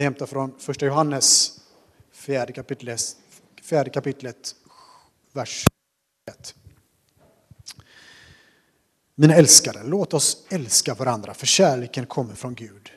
Jag 0.00 0.04
hämtar 0.04 0.26
från 0.26 0.58
första 0.58 0.86
Johannes, 0.86 1.60
fjärde 2.12 2.52
kapitlet, 2.52 3.16
fjärde 3.62 3.90
kapitlet 3.90 4.54
vers 5.32 5.64
1. 6.30 6.54
Mina 9.14 9.34
älskade, 9.34 9.82
låt 9.82 10.14
oss 10.14 10.46
älska 10.50 10.94
varandra, 10.94 11.34
för 11.34 11.46
kärleken 11.46 12.06
kommer 12.06 12.34
från 12.34 12.54
Gud. 12.54 12.90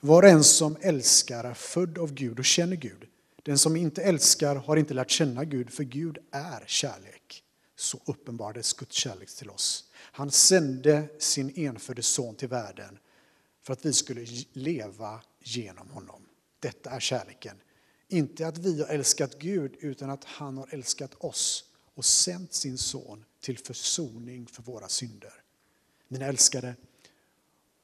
Var 0.00 0.22
och 0.22 0.28
en 0.28 0.44
som 0.44 0.76
älskar 0.80 1.44
är 1.44 1.54
född 1.54 1.98
av 1.98 2.14
Gud 2.14 2.38
och 2.38 2.44
känner 2.44 2.76
Gud. 2.76 3.04
Den 3.42 3.58
som 3.58 3.76
inte 3.76 4.02
älskar 4.02 4.56
har 4.56 4.76
inte 4.76 4.94
lärt 4.94 5.10
känna 5.10 5.44
Gud, 5.44 5.70
för 5.70 5.84
Gud 5.84 6.18
är 6.30 6.64
kärlek. 6.66 7.44
Så 7.76 8.00
uppenbarades 8.04 8.72
Guds 8.72 8.96
kärlek 8.96 9.28
till 9.28 9.50
oss. 9.50 9.84
Han 9.94 10.30
sände 10.30 11.08
sin 11.18 11.52
enfödde 11.56 12.02
son 12.02 12.34
till 12.34 12.48
världen 12.48 12.98
för 13.62 13.72
att 13.72 13.86
vi 13.86 13.92
skulle 13.92 14.26
leva 14.52 15.20
genom 15.44 15.90
honom. 15.90 16.22
Detta 16.60 16.90
är 16.90 17.00
kärleken. 17.00 17.56
Inte 18.08 18.46
att 18.46 18.58
vi 18.58 18.80
har 18.80 18.88
älskat 18.88 19.38
Gud, 19.38 19.76
utan 19.80 20.10
att 20.10 20.24
han 20.24 20.58
har 20.58 20.68
älskat 20.74 21.14
oss 21.14 21.64
och 21.94 22.04
sänt 22.04 22.52
sin 22.52 22.78
son 22.78 23.24
till 23.40 23.58
försoning 23.58 24.46
för 24.46 24.62
våra 24.62 24.88
synder. 24.88 25.32
Mina 26.08 26.26
älskade, 26.26 26.74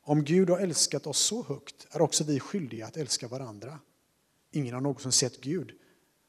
om 0.02 0.25
Gud 0.25 0.51
har 0.51 0.59
älskat 0.59 1.07
oss 1.07 1.19
så 1.19 1.43
högt 1.43 1.87
är 1.91 2.01
också 2.01 2.25
vi 2.25 2.41
skyldiga 2.41 2.87
att 2.87 2.97
älska 2.97 3.29
varandra. 3.29 3.79
Ingen 4.51 4.75
har 4.75 4.80
någonsin 4.80 5.13
sett 5.13 5.41
Gud. 5.41 5.73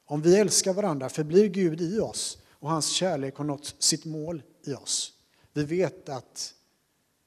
Om 0.06 0.22
vi 0.22 0.38
älskar 0.38 0.73
varandra 0.73 1.09
förblir 1.09 1.48
Gud 1.48 1.82
i 1.82 2.00
oss 2.00 2.38
och 2.50 2.70
hans 2.70 2.90
kärlek 2.90 3.36
har 3.36 3.46
nått 3.46 3.76
sitt 3.80 4.06
mål 4.06 4.44
i 4.64 4.73
oss. 4.73 5.14
Vi 5.54 5.64
vet 5.64 6.09
att 6.09 6.54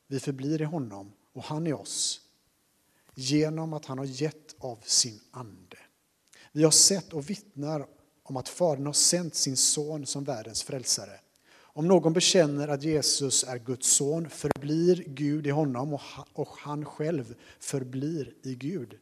vi 0.07 0.21
förblir 0.21 0.61
i 0.61 0.65
honom 0.65 1.13
och 1.33 1.45
han 1.45 1.67
i 1.67 1.73
oss 1.73 2.22
genom 3.15 3.73
att 3.73 3.87
han 3.87 3.99
har 3.99 4.05
gett 4.05 4.55
av 4.59 4.79
sin 4.85 5.21
ande. 5.31 5.77
Vi 6.53 6.65
har 6.65 6.71
sett 6.71 7.13
och 7.13 7.31
vittnar 7.31 7.87
om 8.23 8.37
att 8.37 8.49
Fadern 8.49 8.87
har 8.87 8.93
sänt 8.93 9.35
sin 9.35 9.57
son 9.57 10.07
som 10.07 10.25
världens 10.25 10.63
frälsare. 10.63 11.21
Om 11.75 11.89
någon 11.89 12.13
bekänner 12.13 12.69
att 12.69 12.83
Jesus 12.83 13.45
är 13.45 13.59
Guds 13.59 13.89
son 13.89 14.31
förblir 14.31 15.05
Gud 15.07 15.47
i 15.47 15.51
honom 15.51 15.99
och 16.33 16.49
han 16.49 16.85
själv 16.85 17.35
förblir 17.61 18.35
i 18.43 18.55
Gud. 18.55 18.99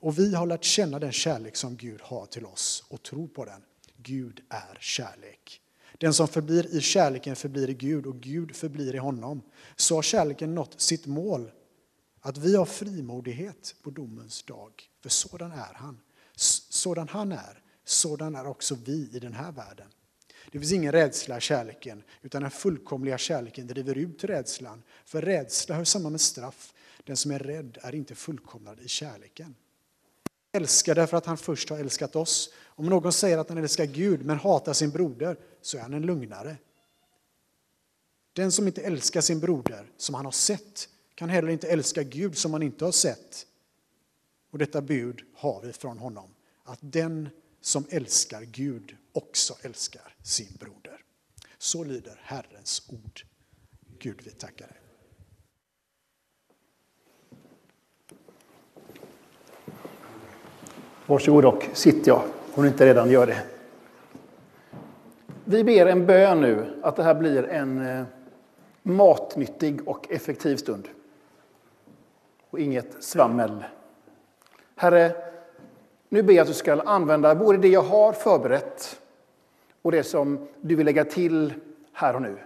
Och 0.00 0.18
vi 0.18 0.34
har 0.34 0.46
lärt 0.46 0.64
känna 0.64 0.98
den 0.98 1.12
kärlek 1.12 1.56
som 1.56 1.76
Gud 1.76 2.00
har 2.02 2.26
till 2.26 2.46
oss 2.46 2.84
och 2.88 3.02
tror 3.02 3.28
på 3.28 3.44
den. 3.44 3.62
Gud 3.96 4.40
är 4.48 4.78
kärlek. 4.80 5.60
Den 5.98 6.14
som 6.14 6.28
förblir 6.28 6.74
i 6.74 6.80
kärleken 6.80 7.36
förblir 7.36 7.70
i 7.70 7.74
Gud 7.74 8.06
och 8.06 8.20
Gud 8.20 8.56
förblir 8.56 8.94
i 8.94 8.98
honom. 8.98 9.42
Så 9.76 9.94
har 9.94 10.02
kärleken 10.02 10.54
nått 10.54 10.80
sitt 10.80 11.06
mål, 11.06 11.50
att 12.20 12.38
vi 12.38 12.56
har 12.56 12.64
frimodighet 12.64 13.74
på 13.82 13.90
domens 13.90 14.42
dag. 14.42 14.90
För 15.00 15.08
sådan 15.08 15.52
är 15.52 15.74
han. 15.74 16.00
Sådan 16.36 17.08
han 17.08 17.32
är, 17.32 17.62
sådan 17.84 18.34
är 18.34 18.46
också 18.46 18.74
vi 18.84 19.10
i 19.12 19.18
den 19.18 19.32
här 19.32 19.52
världen. 19.52 19.88
Det 20.52 20.58
finns 20.58 20.72
ingen 20.72 20.92
rädsla 20.92 21.38
i 21.38 21.40
kärleken, 21.40 22.02
utan 22.22 22.42
den 22.42 22.50
fullkomliga 22.50 23.18
kärleken 23.18 23.66
driver 23.66 23.98
ut 23.98 24.24
rädslan. 24.24 24.82
För 25.04 25.22
rädsla 25.22 25.74
hör 25.74 25.84
samman 25.84 26.12
med 26.12 26.20
straff. 26.20 26.74
Den 27.04 27.16
som 27.16 27.30
är 27.30 27.38
rädd 27.38 27.78
är 27.82 27.94
inte 27.94 28.14
fullkomnad 28.14 28.80
i 28.80 28.88
kärleken. 28.88 29.54
Älskar 30.52 30.94
därför 30.94 31.16
att 31.16 31.26
han 31.26 31.38
först 31.38 31.70
har 31.70 31.78
älskat 31.78 32.16
oss. 32.16 32.50
Om 32.64 32.86
någon 32.86 33.12
säger 33.12 33.38
att 33.38 33.48
han 33.48 33.58
älskar 33.58 33.84
Gud 33.84 34.24
men 34.24 34.38
hatar 34.38 34.72
sin 34.72 34.90
broder 34.90 35.36
så 35.62 35.76
är 35.76 35.82
han 35.82 35.94
en 35.94 36.06
lugnare. 36.06 36.56
Den 38.32 38.52
som 38.52 38.66
inte 38.66 38.82
älskar 38.82 39.20
sin 39.20 39.40
broder 39.40 39.90
som 39.96 40.14
han 40.14 40.24
har 40.24 40.32
sett 40.32 40.88
kan 41.20 41.28
heller 41.28 41.48
inte 41.48 41.68
älska 41.68 42.02
Gud 42.02 42.38
som 42.38 42.52
han 42.52 42.62
inte 42.62 42.84
har 42.84 42.92
sett. 42.92 43.46
Och 44.50 44.58
detta 44.58 44.80
bud 44.80 45.20
har 45.34 45.60
vi 45.62 45.72
från 45.72 45.98
honom, 45.98 46.34
att 46.64 46.78
den 46.80 47.28
som 47.60 47.84
älskar 47.90 48.42
Gud 48.42 48.96
också 49.12 49.54
älskar 49.62 50.14
sin 50.22 50.56
broder. 50.60 51.00
Så 51.58 51.84
lyder 51.84 52.20
Herrens 52.22 52.82
ord. 52.88 53.20
Gud, 53.98 54.20
vi 54.24 54.30
tackar 54.30 54.66
dig. 54.66 54.76
Varsågod 61.06 61.44
och 61.44 61.64
sitt 61.72 62.06
ja, 62.06 62.24
om 62.54 62.62
du 62.62 62.68
inte 62.68 62.86
redan 62.86 63.10
gör 63.10 63.26
det. 63.26 63.42
Vi 65.44 65.64
ber 65.64 65.86
en 65.86 66.06
bön 66.06 66.40
nu 66.40 66.80
att 66.82 66.96
det 66.96 67.02
här 67.02 67.14
blir 67.14 67.44
en 67.44 67.86
eh, 67.86 68.04
matnyttig 68.82 69.88
och 69.88 70.12
effektiv 70.12 70.56
stund. 70.56 70.88
Och 72.50 72.60
inget 72.60 73.04
svammel. 73.04 73.64
Herre, 74.76 75.16
nu 76.08 76.22
ber 76.22 76.34
jag 76.34 76.42
att 76.42 76.48
du 76.48 76.54
ska 76.54 76.82
använda 76.82 77.34
både 77.34 77.58
det 77.58 77.68
jag 77.68 77.82
har 77.82 78.12
förberett 78.12 79.00
och 79.82 79.92
det 79.92 80.02
som 80.02 80.48
du 80.60 80.74
vill 80.74 80.86
lägga 80.86 81.04
till 81.04 81.54
här 81.92 82.14
och 82.14 82.22
nu. 82.22 82.38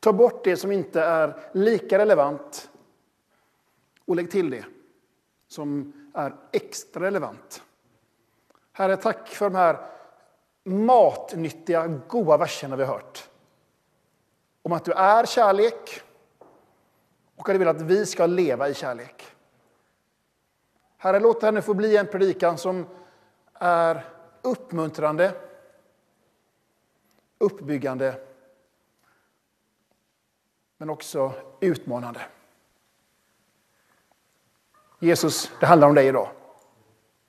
Ta 0.00 0.12
bort 0.12 0.44
det 0.44 0.56
som 0.56 0.72
inte 0.72 1.02
är 1.02 1.36
lika 1.52 1.98
relevant 1.98 2.70
och 4.04 4.16
lägg 4.16 4.30
till 4.30 4.50
det 4.50 4.64
som 5.48 5.92
är 6.14 6.34
extra 6.52 7.02
relevant. 7.02 7.62
Herre, 8.72 8.96
tack 8.96 9.28
för 9.28 9.50
de 9.50 9.54
här 9.54 9.78
matnyttiga, 10.64 11.86
goda 11.86 12.36
verserna 12.36 12.76
vi 12.76 12.84
har 12.84 12.92
hört. 12.92 13.28
Om 14.62 14.72
att 14.72 14.84
du 14.84 14.92
är 14.92 15.26
kärlek 15.26 16.02
och 17.36 17.46
att 17.46 17.58
vill 17.58 17.68
att 17.68 17.80
vi 17.80 18.06
ska 18.06 18.26
leva 18.26 18.68
i 18.68 18.74
kärlek. 18.74 19.26
Herre, 20.96 21.20
låt 21.20 21.42
henne 21.42 21.62
få 21.62 21.74
bli 21.74 21.96
en 21.96 22.06
predikan 22.06 22.58
som 22.58 22.86
är 23.54 24.04
uppmuntrande, 24.42 25.32
uppbyggande 27.38 28.20
men 30.76 30.90
också 30.90 31.32
utmanande. 31.60 32.20
Jesus, 34.98 35.50
det 35.60 35.66
handlar 35.66 35.88
om 35.88 35.94
dig 35.94 36.06
idag. 36.06 36.28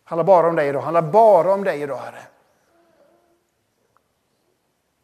Det 0.03 0.09
handlar 0.09 0.23
bara 0.23 0.47
om 0.47 0.55
dig 0.55 0.67
idag. 0.67 0.81
Det 0.81 0.85
handlar 0.85 1.01
bara 1.01 1.53
om 1.53 1.63
dig 1.63 1.81
idag, 1.81 1.97
Herre. 1.97 2.23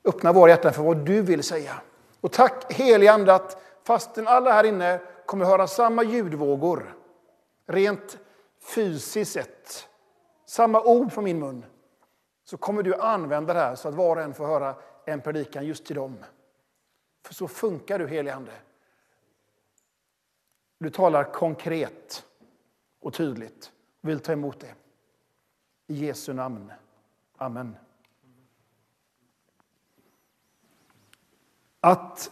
Öppna 0.04 0.34
våra 0.34 0.50
hjärtan 0.50 0.74
för 0.74 0.84
vad 0.84 0.98
du 0.98 1.22
vill 1.22 1.44
säga. 1.44 1.82
Och 2.22 2.32
tack 2.32 2.74
helige 2.74 3.14
Ande 3.14 3.36
att 3.36 3.58
fastän 3.84 4.28
alla 4.28 4.52
här 4.52 4.64
inne 4.64 5.02
kommer 5.26 5.46
höra 5.46 5.68
samma 5.68 6.04
ljudvågor, 6.04 6.96
rent 7.66 8.18
fysiskt 8.60 9.32
sett, 9.32 9.90
samma 10.46 10.82
ord 10.82 11.12
från 11.12 11.24
min 11.24 11.40
mun, 11.40 11.66
så 12.44 12.58
kommer 12.58 12.84
du 12.84 12.96
använda 12.96 13.54
det 13.54 13.60
här 13.60 13.76
så 13.76 13.90
att 13.90 13.96
var 13.96 14.16
och 14.16 14.22
en 14.22 14.34
får 14.34 14.46
höra 14.46 14.76
en 15.06 15.22
predikan 15.22 15.66
just 15.66 15.86
till 15.86 15.96
dem. 15.96 16.18
För 17.26 17.34
så 17.34 17.48
funkar 17.48 18.00
du, 18.00 18.08
helige 18.08 18.36
Ande. 18.36 18.52
Du 20.78 20.90
talar 20.90 21.34
konkret 21.34 22.26
och 23.00 23.14
tydligt 23.14 23.72
och 24.02 24.10
vill 24.10 24.20
ta 24.20 24.32
emot 24.32 24.60
det. 24.60 24.74
I 25.88 26.06
Jesu 26.06 26.34
namn. 26.34 26.72
Amen. 27.38 27.76
Att 31.80 32.32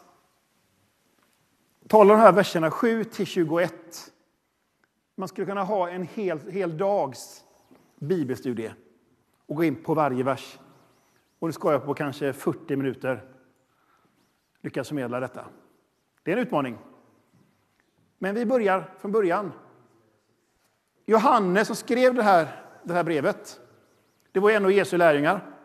talar 1.92 2.16
de 2.16 2.22
här 2.22 2.32
verserna 2.32 2.70
7-21 2.70 3.70
man 5.16 5.28
skulle 5.28 5.48
kunna 5.48 5.64
ha 5.64 5.90
en 5.90 6.04
hel, 6.04 6.40
hel 6.52 6.78
dags 6.78 7.44
bibelstudie 8.00 8.74
och 9.46 9.56
gå 9.56 9.64
in 9.64 9.84
på 9.84 9.94
varje 9.94 10.24
vers. 10.24 10.60
Och 11.40 11.48
det 11.48 11.54
ska 11.54 11.72
jag 11.72 11.86
på 11.86 11.94
kanske 11.94 12.34
40 12.34 12.76
minuter 12.76 13.24
lyckas 14.62 14.88
förmedla 14.88 15.20
detta. 15.20 15.46
Det 16.24 16.32
är 16.32 16.38
en 16.38 16.44
utmaning. 16.44 16.78
Men 18.18 18.36
vi 18.36 18.46
börjar 18.46 18.90
från 19.00 19.12
början. 19.12 19.52
Johannes 21.06 21.68
som 21.68 21.76
skrev 21.76 22.16
det 22.16 22.24
här, 22.24 22.48
det 22.84 22.94
här 22.94 23.04
brevet, 23.04 23.60
det 24.32 24.40
var 24.40 24.52
en 24.52 24.66
av 24.66 24.72
Jesu 24.72 24.98
lärjungar. 24.98 25.56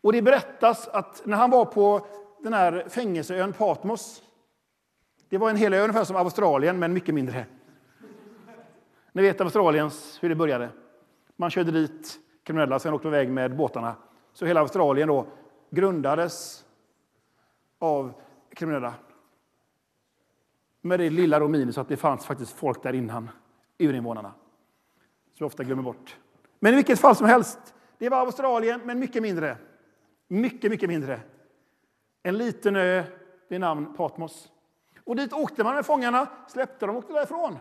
Och 0.00 0.12
det 0.12 0.22
berättas 0.22 0.88
att 0.88 1.22
när 1.26 1.36
han 1.36 1.50
var 1.50 1.64
på 1.64 2.06
den 2.42 2.52
här 2.52 2.86
fängelseön 2.88 3.52
Patmos, 3.52 4.22
det 5.28 5.38
var 5.38 5.50
en 5.50 5.56
hel 5.56 5.74
ö 5.74 5.82
ungefär 5.82 6.04
som 6.04 6.16
Australien, 6.16 6.78
men 6.78 6.92
mycket 6.92 7.14
mindre. 7.14 7.46
Ni 9.12 9.22
vet 9.22 9.40
Australiens, 9.40 10.18
hur 10.22 10.28
det 10.28 10.34
började. 10.34 10.68
Man 11.36 11.50
körde 11.50 11.70
dit 11.70 12.18
kriminella, 12.44 12.78
sen 12.78 12.94
åkte 12.94 13.08
iväg 13.08 13.30
med 13.30 13.56
båtarna. 13.56 13.96
Så 14.32 14.46
hela 14.46 14.60
Australien 14.60 15.08
då 15.08 15.26
grundades 15.70 16.64
av 17.78 18.12
kriminella. 18.54 18.94
Med 20.80 21.00
det 21.00 21.10
lilla 21.10 21.38
då 21.38 21.48
minus 21.48 21.78
att 21.78 21.88
det 21.88 21.96
fanns 21.96 22.26
faktiskt 22.26 22.52
folk 22.52 22.82
där 22.82 22.92
innan, 22.92 23.30
urinvånarna. 23.78 24.32
Som 25.34 25.44
vi 25.44 25.44
ofta 25.44 25.64
glömmer 25.64 25.82
bort. 25.82 26.16
Men 26.58 26.72
i 26.72 26.76
vilket 26.76 27.00
fall 27.00 27.16
som 27.16 27.26
helst, 27.26 27.74
det 27.98 28.08
var 28.08 28.18
Australien, 28.18 28.80
men 28.84 28.98
mycket 28.98 29.22
mindre. 29.22 29.56
Mycket, 30.28 30.70
mycket 30.70 30.88
mindre. 30.88 31.20
En 32.22 32.38
liten 32.38 32.76
ö 32.76 33.04
vid 33.48 33.60
namn 33.60 33.94
Patmos. 33.94 34.48
Och 35.08 35.16
dit 35.16 35.32
åkte 35.32 35.64
man 35.64 35.74
med 35.74 35.86
fångarna, 35.86 36.28
släppte 36.48 36.86
dem 36.86 36.96
och 36.96 37.02
åkte 37.02 37.12
därifrån. 37.12 37.58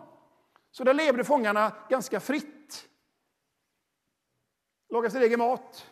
Så 0.72 0.84
där 0.84 0.94
levde 0.94 1.24
fångarna 1.24 1.72
ganska 1.90 2.20
fritt. 2.20 2.90
Lagade 4.90 5.12
sin 5.12 5.22
egen 5.22 5.40
mat, 5.40 5.92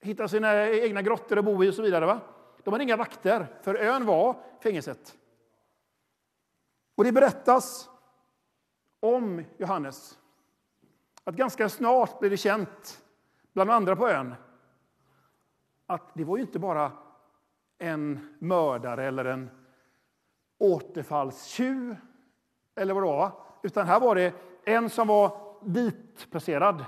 hittade 0.00 0.28
sina 0.28 0.68
egna 0.68 1.02
grottor 1.02 1.38
att 1.38 1.44
bo 1.44 1.64
i 1.64 1.70
och 1.70 1.74
så 1.74 1.82
vidare. 1.82 2.06
Va? 2.06 2.20
De 2.62 2.72
hade 2.72 2.84
inga 2.84 2.96
vakter, 2.96 3.46
för 3.62 3.74
ön 3.74 4.06
var 4.06 4.42
fängelset. 4.62 5.16
Och 6.94 7.04
det 7.04 7.12
berättas 7.12 7.88
om 9.00 9.44
Johannes 9.58 10.18
att 11.24 11.34
ganska 11.34 11.68
snart 11.68 12.18
blev 12.18 12.30
det 12.30 12.36
känt, 12.36 13.02
bland 13.52 13.70
andra 13.70 13.96
på 13.96 14.08
ön, 14.08 14.34
att 15.86 16.14
det 16.14 16.24
var 16.24 16.36
ju 16.36 16.42
inte 16.42 16.58
bara 16.58 16.92
en 17.78 18.34
mördare 18.38 19.04
eller 19.04 19.24
en 19.24 19.63
återfallstjuv 20.64 21.96
eller 22.74 22.94
vad 22.94 23.02
det 23.02 23.06
var, 23.06 23.32
utan 23.62 23.86
här 23.86 24.00
var 24.00 24.14
det 24.14 24.34
en 24.64 24.90
som 24.90 25.08
var 25.08 25.40
ditplacerad 25.64 26.84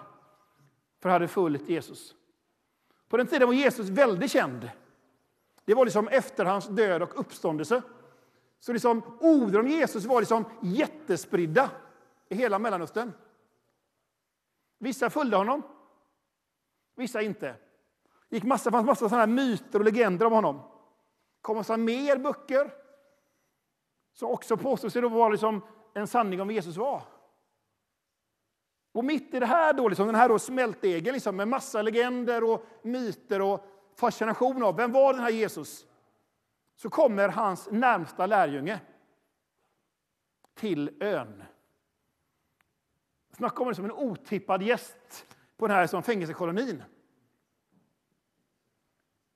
för 1.00 1.08
att 1.08 1.12
hade 1.12 1.28
följt 1.28 1.68
Jesus. 1.68 2.14
På 3.08 3.16
den 3.16 3.26
tiden 3.26 3.48
var 3.48 3.54
Jesus 3.54 3.88
väldigt 3.88 4.30
känd. 4.30 4.70
Det 5.64 5.74
var 5.74 5.84
liksom 5.84 6.08
efter 6.08 6.44
hans 6.44 6.66
död 6.66 7.02
och 7.02 7.20
uppståndelse. 7.20 7.82
Så 8.60 8.72
liksom, 8.72 9.02
orden 9.20 9.60
om 9.60 9.68
Jesus 9.68 10.04
var 10.04 10.20
liksom 10.20 10.44
jättespridda 10.62 11.70
i 12.28 12.34
hela 12.34 12.58
Mellanöstern. 12.58 13.12
Vissa 14.78 15.10
följde 15.10 15.36
honom, 15.36 15.62
vissa 16.96 17.22
inte. 17.22 17.54
Det 18.28 18.36
gick 18.36 18.44
massa, 18.44 18.70
fanns 18.70 18.86
massa 18.86 19.08
sådana 19.08 19.26
myter 19.26 19.78
och 19.78 19.84
legender 19.84 20.26
om 20.26 20.32
honom. 20.32 20.56
Det 20.56 21.42
kom 21.42 21.56
massa 21.56 21.76
mer 21.76 22.18
böcker 22.18 22.70
som 24.16 24.28
också 24.28 24.56
påstod 24.56 24.92
sig 24.92 25.02
vara 25.02 25.28
liksom 25.28 25.62
en 25.94 26.06
sanning 26.06 26.40
om 26.40 26.50
Jesus 26.50 26.76
var. 26.76 27.02
Och 28.92 29.04
mitt 29.04 29.34
i 29.34 29.40
det 29.40 29.46
här, 29.46 29.72
då, 29.72 29.88
liksom, 29.88 30.06
den 30.06 30.14
här 30.14 30.28
då 30.28 30.38
smältdegen 30.38 31.14
liksom, 31.14 31.36
med 31.36 31.48
massa 31.48 31.82
legender 31.82 32.44
och 32.44 32.66
myter 32.82 33.42
och 33.42 33.64
fascination 33.94 34.62
av 34.62 34.76
vem 34.76 34.92
var 34.92 35.12
den 35.12 35.22
här 35.22 35.30
Jesus, 35.30 35.86
så 36.76 36.90
kommer 36.90 37.28
hans 37.28 37.68
närmsta 37.70 38.26
lärjunge 38.26 38.80
till 40.54 40.96
ön. 41.00 41.42
Snacka 43.32 43.62
om 43.62 43.74
som 43.74 43.84
en 43.84 43.92
otippad 43.92 44.62
gäst 44.62 45.26
på 45.56 45.66
den 45.66 45.76
här 45.76 45.86
som 45.86 46.02
fängelsekolonin. 46.02 46.82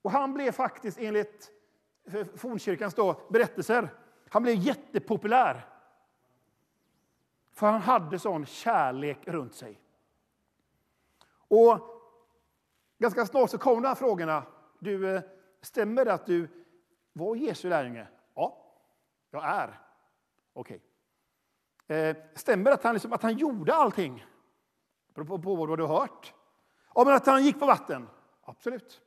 Och 0.02 0.10
han 0.10 0.34
blev 0.34 0.52
faktiskt 0.52 0.98
enligt 0.98 1.50
fornkyrkans 2.36 2.94
då, 2.94 3.20
berättelser 3.28 3.88
han 4.30 4.42
blev 4.42 4.54
jättepopulär. 4.54 5.66
För 7.52 7.66
han 7.66 7.80
hade 7.80 8.18
sån 8.18 8.46
kärlek 8.46 9.18
runt 9.28 9.54
sig. 9.54 9.80
Och 11.48 11.78
ganska 12.98 13.26
snart 13.26 13.50
så 13.50 13.58
kom 13.58 13.82
de 13.82 13.88
här 13.88 13.94
frågorna. 13.94 14.42
Du, 14.78 15.14
eh, 15.14 15.22
stämmer 15.62 16.04
det 16.04 16.12
att 16.12 16.26
du 16.26 16.48
var 17.12 17.36
Jesu 17.36 17.68
lärjunge? 17.68 18.06
Ja, 18.34 18.74
jag 19.30 19.44
är. 19.44 19.80
Okej. 20.52 20.80
Okay. 21.84 22.14
Stämmer 22.34 22.64
det 22.64 22.74
att 22.74 22.84
han, 22.84 22.94
liksom, 22.94 23.12
att 23.12 23.22
han 23.22 23.38
gjorde 23.38 23.74
allting? 23.74 24.26
På, 25.14 25.38
på 25.38 25.54
vad 25.56 25.78
du 25.78 25.84
har 25.84 26.00
hört. 26.00 26.34
Ja, 26.94 27.04
men 27.04 27.14
att 27.14 27.26
han 27.26 27.44
gick 27.44 27.58
på 27.58 27.66
vatten? 27.66 28.08
Absolut. 28.42 29.00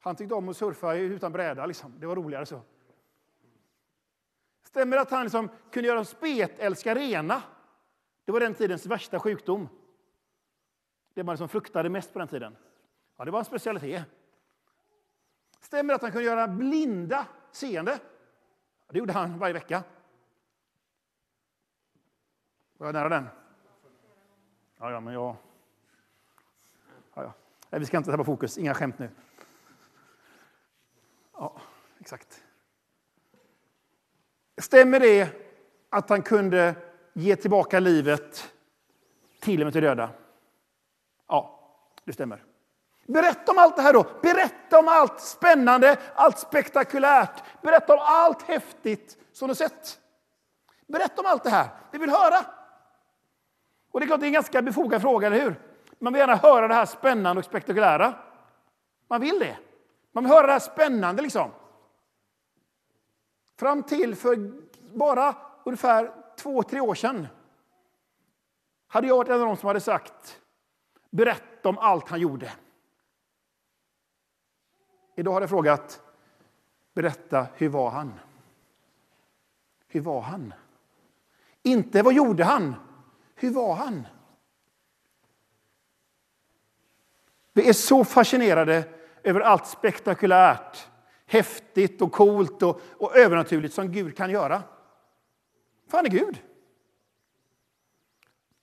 Han 0.00 0.16
tyckte 0.16 0.34
om 0.34 0.48
att 0.48 0.56
surfa 0.56 0.94
utan 0.94 1.32
bräda. 1.32 1.66
Liksom. 1.66 2.00
Det 2.00 2.06
var 2.06 2.16
roligare 2.16 2.46
så. 2.46 2.60
Stämmer 4.68 4.96
det 4.96 5.02
att 5.02 5.10
han 5.10 5.22
liksom 5.22 5.48
kunde 5.70 5.88
göra 5.88 6.04
spetälska 6.04 6.94
rena? 6.94 7.42
Det 8.24 8.32
var 8.32 8.40
den 8.40 8.54
tidens 8.54 8.86
värsta 8.86 9.20
sjukdom. 9.20 9.68
Det 11.14 11.24
man 11.24 11.32
liksom 11.32 11.48
fruktade 11.48 11.88
mest 11.88 12.12
på 12.12 12.18
den 12.18 12.28
tiden. 12.28 12.56
Ja, 13.16 13.24
det 13.24 13.30
var 13.30 13.38
en 13.38 13.44
specialitet. 13.44 14.02
Stämmer 15.60 15.92
det 15.92 15.94
att 15.94 16.02
han 16.02 16.12
kunde 16.12 16.24
göra 16.24 16.48
blinda 16.48 17.26
seende? 17.50 17.98
Ja, 18.86 18.92
det 18.92 18.98
gjorde 18.98 19.12
han 19.12 19.38
varje 19.38 19.52
vecka. 19.52 19.82
Var 22.76 22.86
jag 22.86 22.94
nära 22.94 23.08
den? 23.08 23.28
Ja, 24.78 24.90
ja, 24.90 25.00
men 25.00 25.14
jag... 25.14 25.36
Ja, 27.14 27.22
ja. 27.22 27.32
Nej, 27.70 27.80
vi 27.80 27.86
ska 27.86 27.96
inte 27.96 28.10
tappa 28.10 28.24
fokus. 28.24 28.58
Inga 28.58 28.74
skämt 28.74 28.98
nu. 28.98 29.10
Ja, 31.32 31.60
exakt. 31.98 32.44
Stämmer 34.58 35.00
det 35.00 35.28
att 35.90 36.10
han 36.10 36.22
kunde 36.22 36.74
ge 37.12 37.36
tillbaka 37.36 37.80
livet 37.80 38.50
till 39.40 39.60
och 39.60 39.66
med 39.66 39.72
till 39.72 39.82
döda? 39.82 40.10
Ja, 41.28 41.60
det 42.04 42.12
stämmer. 42.12 42.44
Berätta 43.06 43.52
om 43.52 43.58
allt 43.58 43.76
det 43.76 43.82
här 43.82 43.92
då. 43.92 44.06
Berätta 44.22 44.78
om 44.78 44.88
allt 44.88 45.20
spännande, 45.20 45.96
allt 46.14 46.38
spektakulärt. 46.38 47.42
Berätta 47.62 47.94
om 47.94 48.00
allt 48.02 48.42
häftigt 48.42 49.16
som 49.32 49.48
du 49.48 49.54
sett. 49.54 50.00
Berätta 50.86 51.20
om 51.20 51.26
allt 51.26 51.44
det 51.44 51.50
här. 51.50 51.68
Vi 51.90 51.98
vill 51.98 52.10
höra. 52.10 52.44
Och 53.90 54.00
det 54.00 54.04
är 54.04 54.06
klart, 54.06 54.20
det 54.20 54.26
är 54.26 54.28
en 54.28 54.32
ganska 54.32 54.62
befogad 54.62 55.02
fråga, 55.02 55.26
eller 55.26 55.40
hur? 55.40 55.60
Man 55.98 56.12
vill 56.12 56.20
gärna 56.20 56.36
höra 56.36 56.68
det 56.68 56.74
här 56.74 56.86
spännande 56.86 57.38
och 57.38 57.44
spektakulära. 57.44 58.14
Man 59.08 59.20
vill 59.20 59.38
det. 59.38 59.56
Man 60.12 60.24
vill 60.24 60.32
höra 60.32 60.46
det 60.46 60.52
här 60.52 60.60
spännande 60.60 61.22
liksom. 61.22 61.50
Fram 63.58 63.82
till 63.82 64.14
för 64.14 64.52
bara 64.94 65.36
ungefär 65.64 66.12
två, 66.36 66.62
tre 66.62 66.80
år 66.80 66.94
sedan 66.94 67.26
hade 68.88 69.06
jag 69.06 69.16
varit 69.16 69.28
en 69.28 69.40
av 69.40 69.46
dem 69.46 69.56
som 69.56 69.66
hade 69.66 69.80
sagt 69.80 70.40
berätta 71.10 71.68
om 71.68 71.78
allt 71.78 72.08
han 72.08 72.20
gjorde. 72.20 72.52
Idag 75.16 75.32
har 75.32 75.40
jag 75.40 75.50
frågat 75.50 76.00
berätta, 76.94 77.46
hur 77.54 77.68
var 77.68 77.90
han? 77.90 78.20
Hur 79.88 80.00
var 80.00 80.20
han? 80.20 80.54
Inte 81.62 82.02
vad 82.02 82.14
gjorde 82.14 82.44
han? 82.44 82.74
Hur 83.34 83.50
var 83.50 83.74
han? 83.74 84.06
Vi 87.52 87.68
är 87.68 87.72
så 87.72 88.04
fascinerade 88.04 88.88
över 89.22 89.40
allt 89.40 89.66
spektakulärt 89.66 90.88
häftigt 91.28 92.02
och 92.02 92.12
coolt 92.12 92.62
och, 92.62 92.80
och 92.96 93.16
övernaturligt 93.16 93.74
som 93.74 93.92
Gud 93.92 94.16
kan 94.16 94.30
göra. 94.30 94.62
För 95.86 95.98
han 95.98 96.06
är 96.06 96.10
Gud. 96.10 96.42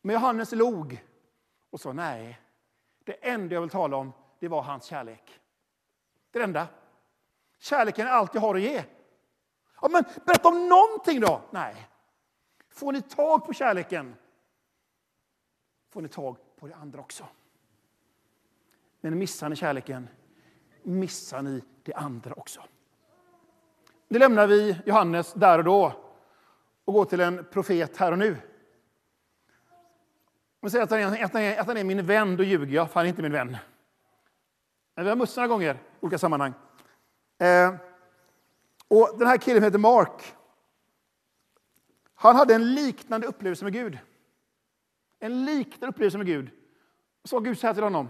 Men 0.01 0.13
Johannes 0.13 0.51
log 0.51 1.03
och 1.69 1.81
sa 1.81 1.93
nej, 1.93 2.41
det 3.03 3.13
enda 3.13 3.53
jag 3.53 3.61
vill 3.61 3.69
tala 3.69 3.97
om 3.97 4.11
det 4.39 4.47
var 4.47 4.61
hans 4.61 4.85
kärlek. 4.85 5.39
Det 6.31 6.37
är 6.37 6.39
det 6.39 6.45
enda. 6.45 6.67
Kärleken 7.59 8.07
är 8.07 8.11
allt 8.11 8.33
jag 8.33 8.41
har 8.41 8.55
att 8.55 8.61
ge. 8.61 8.83
Ja, 9.81 9.87
men 9.87 10.03
berätta 10.25 10.47
om 10.47 10.69
någonting 10.69 11.19
då! 11.19 11.41
Nej. 11.51 11.89
Får 12.69 12.91
ni 12.91 13.01
tag 13.01 13.45
på 13.45 13.53
kärleken 13.53 14.15
får 15.89 16.01
ni 16.01 16.07
tag 16.07 16.37
på 16.55 16.67
det 16.67 16.75
andra 16.75 16.99
också. 16.99 17.27
Men 19.01 19.17
missar 19.17 19.49
ni 19.49 19.55
kärleken 19.55 20.07
missar 20.83 21.41
ni 21.41 21.63
det 21.85 21.93
andra 21.93 22.33
också. 22.33 22.61
Nu 24.07 24.19
lämnar 24.19 24.47
vi 24.47 24.81
Johannes 24.85 25.33
där 25.33 25.57
och 25.57 25.63
då 25.63 25.93
och 26.85 26.93
går 26.93 27.05
till 27.05 27.19
en 27.19 27.45
profet 27.51 27.97
här 27.97 28.11
och 28.11 28.17
nu. 28.17 28.31
Om 28.31 28.37
jag 30.61 30.71
säger 30.71 30.83
att 30.83 30.91
han, 30.91 30.99
är, 30.99 31.23
att, 31.23 31.33
han 31.33 31.41
är, 31.41 31.59
att 31.59 31.67
han 31.67 31.77
är 31.77 31.83
min 31.83 32.05
vän, 32.05 32.37
då 32.37 32.43
ljuger 32.43 32.75
jag, 32.75 32.91
för 32.91 32.99
han 32.99 33.05
är 33.05 33.09
inte 33.09 33.21
min 33.21 33.31
vän. 33.31 33.57
Men 34.95 35.05
vi 35.05 35.09
har 35.09 35.17
mött 35.17 35.35
några 35.35 35.47
gånger 35.47 35.73
i 35.73 35.77
olika 35.99 36.17
sammanhang. 36.17 36.53
Eh, 37.37 37.75
och 38.87 39.15
den 39.19 39.27
här 39.27 39.37
killen 39.37 39.63
heter 39.63 39.77
Mark. 39.77 40.35
Han 42.15 42.35
hade 42.35 42.55
en 42.55 42.73
liknande 42.73 43.27
upplevelse 43.27 43.63
med 43.63 43.73
Gud. 43.73 43.99
En 45.19 45.45
liknande 45.45 45.87
upplevelse 45.87 46.17
med 46.17 46.27
Gud. 46.27 46.49
Och 47.23 47.29
sa 47.29 47.39
Gud 47.39 47.59
så 47.59 47.67
här 47.67 47.73
till 47.73 47.83
honom. 47.83 48.09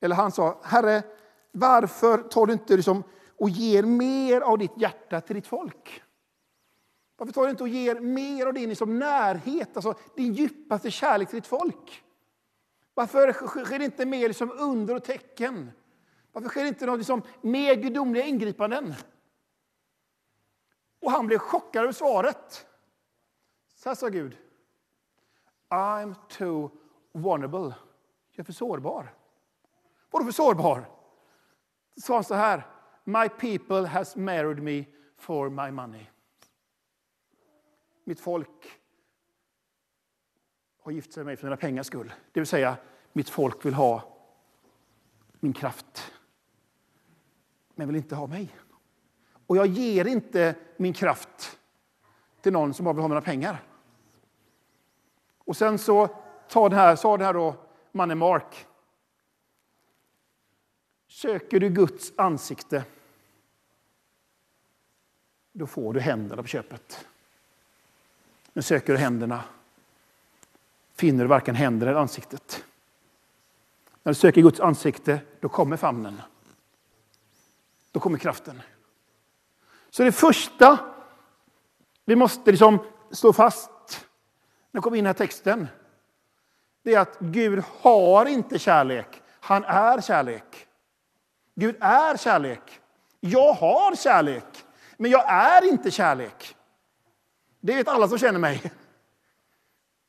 Eller 0.00 0.16
han 0.16 0.32
sa, 0.32 0.60
Herre, 0.64 1.02
varför 1.58 2.18
tar 2.18 2.46
du 2.46 2.52
inte 2.52 2.76
liksom 2.76 3.02
och 3.36 3.50
ger 3.50 3.82
mer 3.82 4.40
av 4.40 4.58
ditt 4.58 4.72
hjärta 4.76 5.20
till 5.20 5.36
ditt 5.36 5.46
folk? 5.46 6.02
Varför 7.16 7.32
tar 7.32 7.44
du 7.44 7.50
inte 7.50 7.62
och 7.62 7.68
ger 7.68 8.00
mer 8.00 8.46
av 8.46 8.54
din 8.54 8.68
liksom 8.68 8.98
närhet, 8.98 9.76
alltså 9.76 9.94
din 10.16 10.34
djupaste 10.34 10.90
kärlek 10.90 11.28
till 11.28 11.36
ditt 11.36 11.46
folk? 11.46 12.04
Varför 12.94 13.32
sker 13.32 13.78
det 13.78 13.84
inte 13.84 14.06
mer 14.06 14.28
liksom 14.28 14.52
under 14.58 14.94
och 14.94 15.04
tecken? 15.04 15.70
Varför 16.32 16.48
sker 16.48 16.62
det 16.62 16.68
inte 16.68 16.86
något 16.86 16.98
liksom 16.98 17.22
mer 17.40 17.74
gudomliga 17.74 18.24
ingripanden? 18.24 18.94
Och 21.00 21.10
han 21.10 21.26
blev 21.26 21.38
chockad 21.38 21.82
över 21.82 21.92
svaret. 21.92 22.66
Så 23.74 23.88
här 23.88 23.96
sa 23.96 24.08
Gud. 24.08 24.36
I'm 25.70 26.14
too 26.28 26.70
vulnerable. 27.12 27.74
Jag 28.30 28.38
är 28.38 28.44
för 28.44 28.52
sårbar. 28.52 29.14
Vadå 30.10 30.24
för 30.24 30.32
sårbar? 30.32 30.97
Sa 32.02 32.14
han 32.14 32.24
så 32.24 32.34
här. 32.34 32.66
My 33.04 33.28
people 33.28 33.86
has 33.86 34.16
married 34.16 34.62
me 34.62 34.84
for 35.16 35.50
my 35.50 35.70
money. 35.70 36.06
Mitt 38.04 38.20
folk 38.20 38.80
har 40.82 40.92
gift 40.92 41.12
sig 41.12 41.20
med 41.20 41.26
mig 41.26 41.36
för 41.36 41.46
mina 41.46 41.56
pengars 41.56 41.86
skull. 41.86 42.12
Det 42.32 42.40
vill 42.40 42.46
säga, 42.46 42.76
mitt 43.12 43.28
folk 43.28 43.64
vill 43.64 43.74
ha 43.74 44.16
min 45.40 45.52
kraft, 45.52 46.12
men 47.74 47.86
vill 47.86 47.96
inte 47.96 48.14
ha 48.14 48.26
mig. 48.26 48.56
Och 49.46 49.56
jag 49.56 49.66
ger 49.66 50.04
inte 50.04 50.54
min 50.76 50.92
kraft 50.92 51.58
till 52.40 52.52
någon 52.52 52.74
som 52.74 52.84
bara 52.84 52.94
vill 52.94 53.02
ha 53.02 53.08
mina 53.08 53.20
pengar. 53.20 53.62
Och 55.38 55.56
sen 55.56 55.78
så 55.78 56.08
sa 56.46 56.68
den 56.68 56.78
här, 56.78 56.96
sa 56.96 57.16
den 57.16 57.26
här 57.26 57.34
då, 57.34 57.54
mannen 57.92 58.18
Mark. 58.18 58.67
Söker 61.18 61.60
du 61.60 61.68
Guds 61.68 62.12
ansikte, 62.16 62.84
då 65.52 65.66
får 65.66 65.92
du 65.92 66.00
händerna 66.00 66.42
på 66.42 66.48
köpet. 66.48 67.06
Men 68.52 68.62
söker 68.62 68.92
du 68.92 68.98
händerna, 68.98 69.44
finner 70.94 71.24
du 71.24 71.28
varken 71.28 71.54
händer 71.54 71.86
eller 71.86 72.00
ansiktet. 72.00 72.64
När 74.02 74.12
du 74.12 74.14
söker 74.14 74.42
Guds 74.42 74.60
ansikte, 74.60 75.20
då 75.40 75.48
kommer 75.48 75.76
famnen. 75.76 76.22
Då 77.92 78.00
kommer 78.00 78.18
kraften. 78.18 78.62
Så 79.90 80.02
det 80.02 80.12
första 80.12 80.78
vi 82.04 82.16
måste 82.16 82.50
liksom 82.50 82.78
slå 83.10 83.32
fast 83.32 84.06
när 84.70 84.80
vi 84.80 84.82
kommer 84.82 84.96
in 84.96 85.00
i 85.00 85.02
den 85.02 85.06
här 85.06 85.26
texten, 85.26 85.68
det 86.82 86.94
är 86.94 87.00
att 87.00 87.18
Gud 87.18 87.64
har 87.80 88.26
inte 88.26 88.58
kärlek. 88.58 89.22
Han 89.40 89.64
är 89.64 90.00
kärlek. 90.00 90.67
Gud 91.58 91.76
är 91.80 92.16
kärlek. 92.16 92.80
Jag 93.20 93.52
har 93.52 93.96
kärlek, 93.96 94.64
men 94.96 95.10
jag 95.10 95.24
är 95.28 95.68
inte 95.68 95.90
kärlek. 95.90 96.56
Det 97.60 97.74
vet 97.74 97.88
alla 97.88 98.08
som 98.08 98.18
känner 98.18 98.38
mig. 98.38 98.72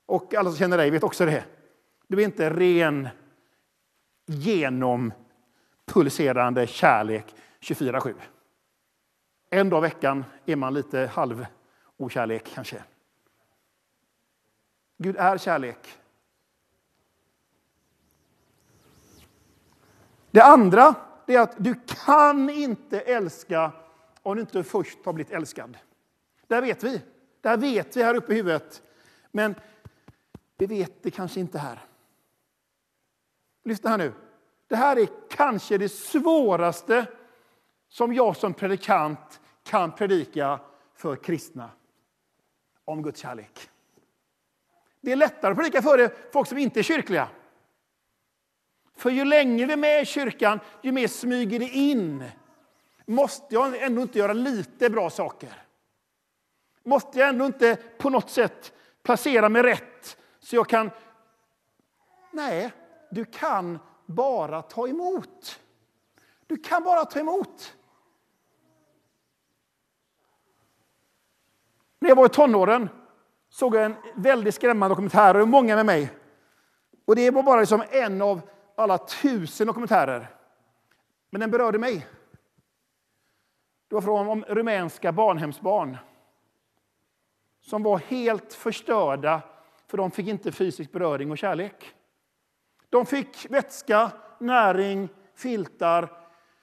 Och 0.06 0.34
alla 0.34 0.50
som 0.50 0.60
känner 0.60 0.78
dig 0.78 0.90
vet 0.90 1.04
också 1.04 1.26
det. 1.26 1.44
Du 2.08 2.22
är 2.22 2.26
inte 2.26 2.50
ren, 2.50 3.10
genompulserande 4.26 6.68
kärlek 6.68 7.36
24-7. 7.60 8.16
En 9.50 9.70
dag 9.70 9.80
i 9.80 9.82
veckan 9.82 10.26
är 10.46 10.56
man 10.56 10.74
lite 10.74 11.12
halv 11.14 11.46
okärlek 11.98 12.52
kanske. 12.54 12.84
Gud 14.98 15.18
är 15.18 15.38
kärlek. 15.38 15.98
Det 20.32 20.42
andra 20.42 20.96
det 21.30 21.36
är 21.36 21.42
att 21.42 21.56
du 21.58 21.76
kan 22.06 22.50
inte 22.50 23.00
älska 23.00 23.72
om 24.24 24.36
du 24.36 24.42
inte 24.42 24.64
först 24.64 25.06
har 25.06 25.14
blivit 25.14 25.34
älskad. 25.34 25.78
Det 26.48 26.62
vet 26.62 26.84
vi. 26.84 27.02
Där 27.42 27.50
här 27.50 27.58
vet 27.58 27.98
vi 27.98 28.04
här 28.04 28.16
uppe 28.16 28.34
i 28.34 28.36
huvudet. 28.36 28.84
Men 29.32 29.56
vi 30.58 30.66
vet 30.66 31.04
det 31.04 31.12
kanske 31.12 31.40
inte 31.40 31.60
här. 31.60 31.80
Lyssna 33.64 33.90
här 33.90 33.98
nu. 33.98 34.14
Det 34.68 34.76
här 34.76 35.00
är 35.00 35.08
kanske 35.30 35.78
det 35.78 35.90
svåraste 35.90 37.06
som 37.90 38.14
jag 38.14 38.38
som 38.38 38.54
predikant 38.54 39.40
kan 39.64 39.92
predika 39.92 40.60
för 40.96 41.16
kristna 41.16 41.72
om 42.86 43.04
Guds 43.04 43.20
kärlek. 43.20 43.70
Det 45.02 45.12
är 45.12 45.16
lättare 45.16 45.52
att 45.52 45.58
predika 45.58 45.82
för 45.82 45.98
det 45.98 46.34
folk 46.34 46.48
som 46.48 46.58
inte 46.58 46.80
är 46.80 46.84
kyrkliga. 46.84 47.30
För 49.00 49.10
ju 49.10 49.26
längre 49.26 49.66
vi 49.66 49.74
är 49.74 49.78
med 49.78 50.02
i 50.02 50.06
kyrkan, 50.06 50.60
ju 50.82 50.92
mer 50.92 51.08
smyger 51.08 51.60
det 51.60 51.70
in. 51.70 52.24
Måste 53.06 53.56
jag 53.56 53.82
ändå 53.82 54.02
inte 54.02 54.20
göra 54.20 54.34
lite 54.34 54.90
bra 54.90 55.10
saker? 55.10 55.64
Måste 56.84 57.20
jag 57.20 57.30
ändå 57.30 57.46
inte 57.46 57.76
på 57.76 58.10
något 58.10 58.30
sätt 58.30 58.74
placera 59.04 59.50
mig 59.50 59.64
rätt 59.64 60.18
så 60.40 60.56
jag 60.56 60.70
kan... 60.70 60.92
Nej, 62.32 62.72
du 63.12 63.26
kan 63.26 63.80
bara 64.06 64.62
ta 64.62 64.88
emot. 64.88 65.60
Du 66.48 66.58
kan 66.58 66.84
bara 66.84 67.06
ta 67.06 67.20
emot. 67.20 67.76
När 72.00 72.10
jag 72.10 72.16
var 72.16 72.26
i 72.26 72.30
tonåren 72.30 72.90
såg 73.50 73.76
jag 73.76 73.86
en 73.86 73.96
väldigt 74.16 74.56
skrämmande 74.56 74.92
dokumentär, 74.92 75.36
och 75.36 75.48
många 75.48 75.76
med 75.76 75.86
mig. 75.86 76.12
Och 77.06 77.16
Det 77.16 77.32
var 77.32 77.44
bara 77.44 77.60
liksom 77.60 77.84
en 77.92 78.22
av 78.22 78.42
alla 78.80 78.98
tusen 78.98 79.68
dokumentärer. 79.68 80.28
Men 81.30 81.42
den 81.42 81.52
berörde 81.52 81.80
mig. 81.80 82.08
Det 83.88 83.96
var 83.96 84.02
från 84.02 84.28
om 84.28 84.44
rumänska 84.44 85.12
barnhemsbarn 85.12 85.98
som 87.62 87.84
var 87.84 87.98
helt 87.98 88.54
förstörda 88.54 89.42
för 89.88 89.98
de 89.98 90.12
fick 90.12 90.28
inte 90.28 90.52
fysisk 90.52 90.92
beröring 90.92 91.32
och 91.32 91.38
kärlek. 91.38 91.96
De 92.90 93.06
fick 93.06 93.46
vätska, 93.50 94.12
näring, 94.40 95.10
filtar, 95.36 96.10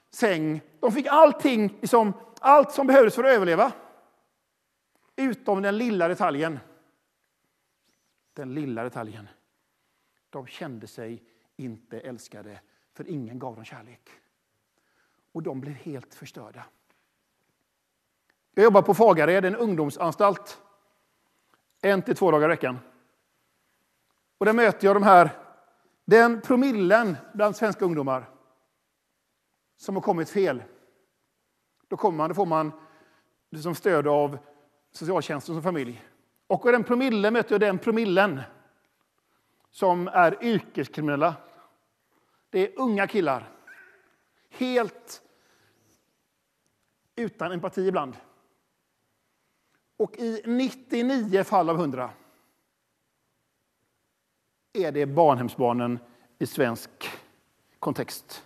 säng. 0.09 0.61
De 0.79 0.91
fick 0.91 1.07
allting, 1.07 1.77
liksom, 1.81 2.13
allt 2.39 2.71
som 2.71 2.87
behövdes 2.87 3.15
för 3.15 3.23
att 3.23 3.31
överleva. 3.35 3.71
Utom 5.15 5.61
den 5.61 5.77
lilla 5.77 6.07
detaljen. 6.07 6.59
Den 8.33 8.53
lilla 8.53 8.83
detaljen. 8.83 9.27
De 10.29 10.47
kände 10.47 10.87
sig 10.87 11.23
inte 11.57 11.99
älskade, 11.99 12.59
för 12.93 13.09
ingen 13.09 13.39
gav 13.39 13.55
dem 13.55 13.65
kärlek. 13.65 14.09
Och 15.31 15.43
de 15.43 15.61
blev 15.61 15.73
helt 15.73 16.15
förstörda. 16.15 16.65
Jag 18.51 18.63
jobbar 18.63 18.81
på 18.81 18.93
Fagared, 18.93 19.45
en 19.45 19.55
ungdomsanstalt. 19.55 20.61
En 21.81 22.01
till 22.01 22.15
två 22.15 22.31
dagar 22.31 22.47
i 22.47 22.49
veckan. 22.49 22.79
Och 24.37 24.45
där 24.45 24.53
möter 24.53 24.87
jag 24.87 24.95
de 24.95 25.03
här, 25.03 25.29
den 26.05 26.41
promillen 26.41 27.17
bland 27.33 27.55
svenska 27.55 27.85
ungdomar 27.85 28.29
som 29.77 29.95
har 29.95 30.01
kommit 30.01 30.29
fel. 30.29 30.63
Då 31.87 31.97
kommer 31.97 32.17
man, 32.17 32.29
då 32.29 32.33
får 32.33 32.45
man 32.45 32.71
liksom 33.51 33.75
stöd 33.75 34.07
av 34.07 34.37
socialtjänsten 34.91 35.55
som 35.55 35.63
familj. 35.63 36.03
Och 36.47 36.71
den 36.71 36.83
promillen 36.83 37.33
möter 37.33 37.51
jag 37.51 37.61
den 37.61 37.79
promillen 37.79 38.41
som 39.71 40.07
är 40.07 40.43
yrkeskriminella. 40.43 41.35
Det 42.57 42.67
är 42.67 42.79
unga 42.79 43.07
killar. 43.07 43.49
Helt 44.49 45.21
utan 47.15 47.51
empati 47.51 47.87
ibland. 47.87 48.17
Och 49.97 50.15
i 50.17 50.41
99 50.45 51.43
fall 51.43 51.69
av 51.69 51.75
100 51.75 52.09
är 54.73 54.91
det 54.91 55.05
barnhemsbarnen 55.05 55.99
i 56.39 56.45
svensk 56.45 56.89
kontext. 57.79 58.43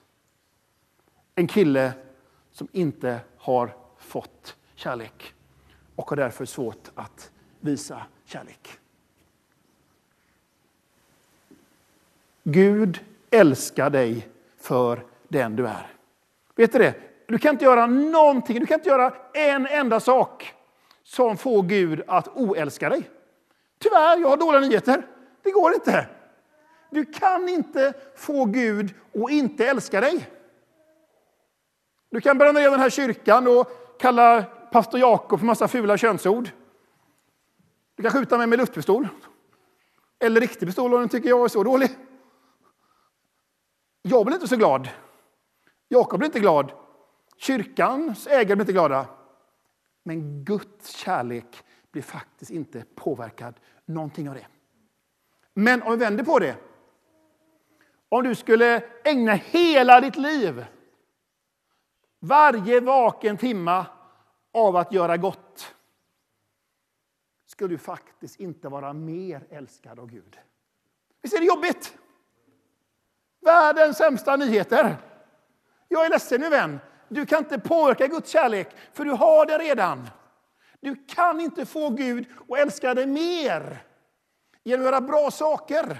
En 1.36 1.48
kille 1.48 1.94
som 2.51 2.68
inte 2.72 3.22
har 3.38 3.75
fått 3.98 4.58
kärlek 4.75 5.34
och 5.96 6.10
har 6.10 6.18
därför 6.18 6.46
svårt 6.46 6.91
att 6.96 7.32
visa 7.60 8.06
kärlek. 8.25 8.80
Gud 12.44 13.00
älskar 13.32 13.90
dig 13.90 14.28
för 14.58 15.06
den 15.28 15.56
du 15.56 15.68
är. 15.68 15.96
Vet 16.56 16.72
du 16.72 16.80
det? 16.80 16.94
Du 17.28 17.38
kan 17.38 17.56
inte 17.56 17.66
göra 17.66 17.86
någonting, 17.88 18.60
du 18.60 18.66
kan 18.66 18.80
inte 18.80 18.90
göra 18.90 19.14
en 19.34 19.68
enda 19.68 20.00
sak 20.00 20.54
som 21.04 21.38
får 21.38 21.64
Gud 21.64 22.02
att 22.08 22.28
oälska 22.28 22.90
dig. 22.90 23.10
Tyvärr, 23.80 24.18
jag 24.18 24.30
har 24.30 24.38
dåliga 24.38 24.62
nyheter. 24.62 25.08
Det 25.44 25.52
går 25.52 25.74
inte. 25.74 26.08
Du 26.90 27.06
kan 27.06 27.50
inte 27.50 27.94
få 28.16 28.46
Gud 28.46 28.94
att 29.24 29.32
inte 29.32 29.68
älska 29.68 30.02
dig. 30.02 30.30
Du 32.10 32.22
kan 32.22 32.38
bränna 32.38 32.60
ner 32.60 32.70
den 32.70 32.80
här 32.80 32.90
kyrkan 32.90 33.48
och 33.48 33.72
kalla 34.00 34.44
pastor 34.72 35.00
Jakob 35.00 35.40
för 35.40 35.46
massa 35.46 35.68
fula 35.68 35.98
könsord. 35.98 36.50
Du 37.96 38.04
kan 38.04 38.12
skjuta 38.12 38.38
mig 38.38 38.48
med 38.48 38.60
luftpistol. 38.60 39.08
Eller 40.20 40.42
riktig 40.42 40.68
pistol 40.68 40.94
om 40.94 41.02
du 41.02 41.08
tycker 41.08 41.30
jag 41.30 41.44
är 41.44 41.48
så 41.48 41.64
dålig. 41.64 41.90
Jag 44.01 44.25
blir 44.25 44.36
inte 44.36 44.48
så 44.48 44.55
glad. 44.55 44.89
Jakob 45.88 46.20
blir 46.20 46.25
inte 46.25 46.39
glad. 46.39 46.72
Kyrkans 47.38 48.27
ägare 48.27 48.55
blir 48.55 48.63
inte 48.63 48.74
glada. 48.74 49.08
Men 50.03 50.43
Guds 50.43 50.96
kärlek 50.96 51.63
blir 51.91 52.01
faktiskt 52.01 52.51
inte 52.51 52.86
påverkad 52.96 53.60
någonting 53.86 54.29
av 54.29 54.36
det. 54.36 54.48
Men 55.53 55.81
om 55.84 55.91
vi 55.91 55.98
vänder 55.98 56.24
på 56.24 56.39
det. 56.39 56.55
Om 58.10 58.24
du 58.24 58.36
skulle 58.36 58.84
ägna 59.03 59.34
hela 59.34 60.01
ditt 60.01 60.17
liv, 60.17 60.65
varje 62.20 62.79
vaken 62.79 63.38
timma 63.38 63.86
av 64.53 64.75
att 64.75 64.93
göra 64.93 65.17
gott 65.17 65.75
skulle 67.46 67.74
du 67.74 67.77
faktiskt 67.77 68.39
inte 68.39 68.70
vara 68.70 68.93
mer 68.93 69.48
älskad 69.50 70.00
av 70.00 70.08
Gud. 70.08 70.39
Visst 71.22 71.36
är 71.36 71.39
det 71.39 71.46
jobbigt? 71.46 71.98
Världens 73.42 73.98
sämsta 73.98 74.36
nyheter. 74.36 74.98
Jag 75.88 76.06
är 76.06 76.10
ledsen 76.10 76.42
nu 76.42 76.50
vän. 76.50 76.80
Du 77.10 77.26
kan 77.26 77.40
inte 77.40 77.60
påverka 77.60 78.08
Guds 78.08 78.30
kärlek, 78.30 78.68
för 78.94 79.06
du 79.06 79.12
har 79.12 79.46
det 79.46 79.58
redan. 79.58 80.10
Du 80.80 80.96
kan 81.08 81.42
inte 81.42 81.66
få 81.66 81.90
Gud 81.90 82.26
att 82.50 82.60
älska 82.60 82.94
dig 82.94 83.06
mer. 83.06 83.84
genom 84.64 84.86
att 84.86 84.92
göra 84.92 85.02
bra 85.02 85.32
saker. 85.32 86.00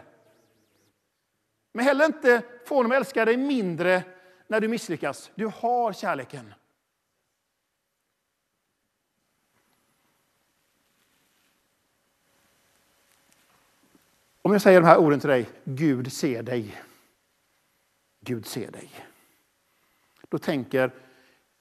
Men 1.74 1.86
heller 1.86 2.06
inte 2.06 2.42
få 2.66 2.76
honom 2.76 2.92
att 2.92 2.96
älska 2.96 3.26
dig 3.26 3.38
mindre 3.38 4.04
när 4.48 4.60
du 4.60 4.68
misslyckas. 4.68 5.32
Du 5.36 5.46
har 5.46 5.94
kärleken. 5.94 6.54
Om 14.42 14.52
jag 14.52 14.62
säger 14.62 14.82
de 14.82 14.88
här 14.88 14.98
orden 14.98 15.20
till 15.20 15.30
dig, 15.30 15.50
Gud 15.64 16.14
ser 16.14 16.44
dig. 16.44 16.82
Gud 18.22 18.46
ser 18.46 18.72
dig. 18.72 18.92
Då 20.30 20.38
tänker 20.38 20.92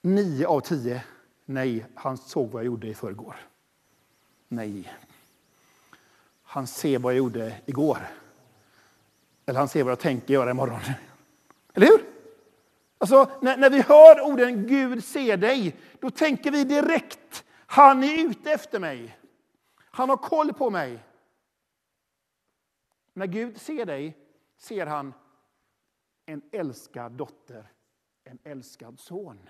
nio 0.01 0.47
av 0.47 0.59
tio, 0.59 1.03
nej, 1.45 1.85
han 1.95 2.17
såg 2.17 2.51
vad 2.51 2.61
jag 2.61 2.65
gjorde 2.65 2.87
i 2.87 2.93
förrgår. 2.93 3.35
Nej. 4.47 4.93
Han 6.43 6.67
ser 6.67 6.99
vad 6.99 7.13
jag 7.13 7.17
gjorde 7.17 7.61
igår. 7.65 8.07
Eller 9.45 9.59
han 9.59 9.67
ser 9.67 9.83
vad 9.83 9.91
jag 9.91 9.99
tänker 9.99 10.33
göra 10.33 10.51
imorgon. 10.51 10.79
Eller 11.73 11.87
hur? 11.87 12.05
Alltså, 12.97 13.31
när, 13.41 13.57
när 13.57 13.69
vi 13.69 13.81
hör 13.81 14.21
orden 14.21 14.67
Gud 14.67 15.03
ser 15.03 15.37
dig, 15.37 15.75
då 15.99 16.09
tänker 16.09 16.51
vi 16.51 16.63
direkt, 16.63 17.43
han 17.65 18.03
är 18.03 18.25
ute 18.25 18.51
efter 18.51 18.79
mig. 18.79 19.17
Han 19.75 20.09
har 20.09 20.17
koll 20.17 20.53
på 20.53 20.69
mig. 20.69 20.99
När 23.13 23.25
Gud 23.25 23.61
ser 23.61 23.85
dig 23.85 24.17
ser 24.57 24.85
han 24.85 25.13
en 26.25 26.41
älskad 26.51 27.11
dotter, 27.11 27.71
en 28.23 28.39
älskad 28.43 28.99
son. 28.99 29.49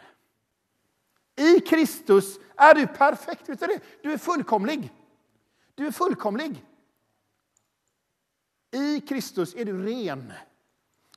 I 1.35 1.59
Kristus 1.59 2.39
är 2.55 2.75
du 2.75 2.87
perfekt. 2.87 3.49
Vet 3.49 3.59
du, 3.59 3.67
det? 3.67 3.81
du 4.01 4.13
är 4.13 4.17
fullkomlig. 4.17 4.93
Du 5.75 5.87
är 5.87 5.91
fullkomlig. 5.91 6.65
I 8.71 9.01
Kristus 9.01 9.55
är 9.55 9.65
du 9.65 9.85
ren, 9.85 10.33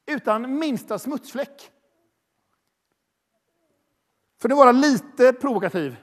utan 0.06 0.58
minsta 0.58 0.98
smutsfläck. 0.98 1.72
För 4.36 4.48
att 4.48 4.56
vara 4.56 4.72
lite 4.72 5.32
provokativ, 5.32 5.96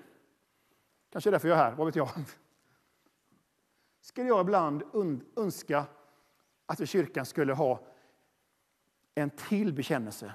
kanske 1.12 1.30
är 1.30 1.32
därför 1.32 1.48
jag 1.48 1.58
är 1.58 1.64
här, 1.64 1.72
vad 1.72 1.86
vet 1.86 1.96
jag. 1.96 2.10
Skulle 4.02 4.28
jag 4.28 4.42
ibland 4.42 4.84
önska 5.36 5.86
att 6.66 6.80
vi 6.80 6.88
kyrkan 6.88 7.26
skulle 7.26 7.54
ha 7.54 7.80
en 9.16 9.30
till 9.30 9.74
bekännelse 9.74 10.34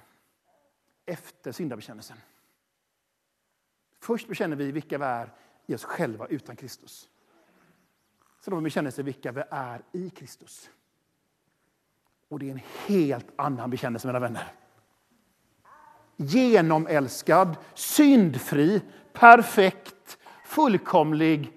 efter 1.06 1.52
syndabekännelsen. 1.52 2.16
Först 4.00 4.28
bekänner 4.28 4.56
vi 4.56 4.72
vilka 4.72 4.98
vi 4.98 5.04
är 5.04 5.32
i 5.66 5.74
oss 5.74 5.84
själva 5.84 6.26
utan 6.26 6.56
Kristus. 6.56 7.08
Sen 8.40 8.52
har 8.52 8.60
vi 8.60 8.64
bekännelse 8.64 9.02
vilka 9.02 9.32
vi 9.32 9.42
är 9.50 9.82
i 9.92 10.10
Kristus. 10.10 10.70
Och 12.28 12.38
det 12.38 12.46
är 12.46 12.52
en 12.52 12.60
helt 12.86 13.26
annan 13.36 13.70
bekännelse, 13.70 14.06
mina 14.06 14.18
vänner. 14.18 14.52
Genomälskad, 16.16 17.56
syndfri, 17.74 18.82
perfekt, 19.12 20.18
fullkomlig 20.44 21.52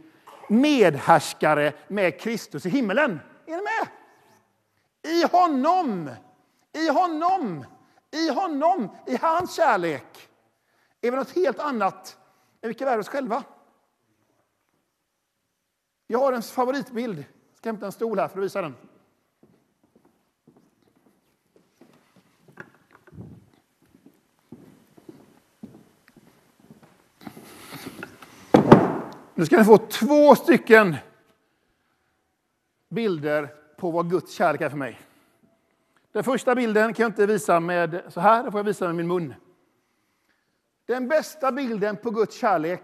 medhärskare 0.50 1.74
med 1.88 2.20
Kristus 2.20 2.66
i 2.66 2.70
himmelen. 2.70 3.20
Är 3.46 3.52
ni 3.52 3.62
med? 3.62 3.88
I 5.14 5.28
honom, 5.28 6.10
i 6.74 6.90
honom, 6.90 7.66
i 8.12 8.30
honom, 8.30 8.90
i 9.08 9.18
hans 9.18 9.56
kärlek 9.56 10.30
är 11.02 11.12
vi 11.12 11.18
något 11.18 11.36
helt 11.36 11.60
annat 11.60 12.18
än 12.62 12.70
vilka 12.70 12.86
vi 12.86 12.92
är 12.92 13.00
oss 13.00 13.10
själva. 13.10 13.44
Jag 16.08 16.20
har 16.20 16.34
en 16.34 16.42
favoritbild. 16.42 17.18
Jag 17.18 17.58
ska 17.58 17.70
hämta 17.70 17.86
en 17.86 17.92
stol 17.92 18.20
här 18.20 18.28
för 18.28 18.40
att 18.40 18.46
visa 18.46 18.62
den. 18.62 18.76
Nu 29.36 29.46
ska 29.46 29.58
ni 29.58 29.66
få 29.66 29.78
två 29.78 30.36
stycken 30.36 30.96
bilder 32.90 33.56
på 33.78 33.92
vad 33.92 34.10
Guds 34.10 34.34
kärlek 34.34 34.62
är 34.62 34.70
för 34.70 34.78
mig. 34.78 35.09
Den 36.20 36.24
första 36.24 36.56
bilden 36.56 36.94
kan 36.94 37.04
jag 37.04 37.10
inte 37.10 37.26
visa 37.26 37.60
med 37.60 38.02
så 38.08 38.20
här, 38.20 38.44
den 38.44 38.52
får 38.52 38.60
jag 38.60 38.66
visa 38.66 38.86
med 38.86 38.96
min 38.96 39.08
mun. 39.08 39.34
Den 40.86 41.08
bästa 41.08 41.52
bilden 41.52 41.98
på 41.98 42.10
Guds 42.10 42.36
kärlek, 42.36 42.84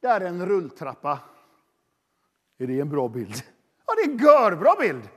det 0.00 0.06
är 0.06 0.20
en 0.20 0.46
rulltrappa. 0.46 1.18
Är 2.58 2.66
det 2.66 2.80
en 2.80 2.88
bra 2.88 3.08
bild? 3.08 3.34
Ja, 3.86 3.94
det 3.94 4.02
är 4.02 4.14
en 4.14 4.18
görbra 4.18 4.74
bild. 4.80 5.08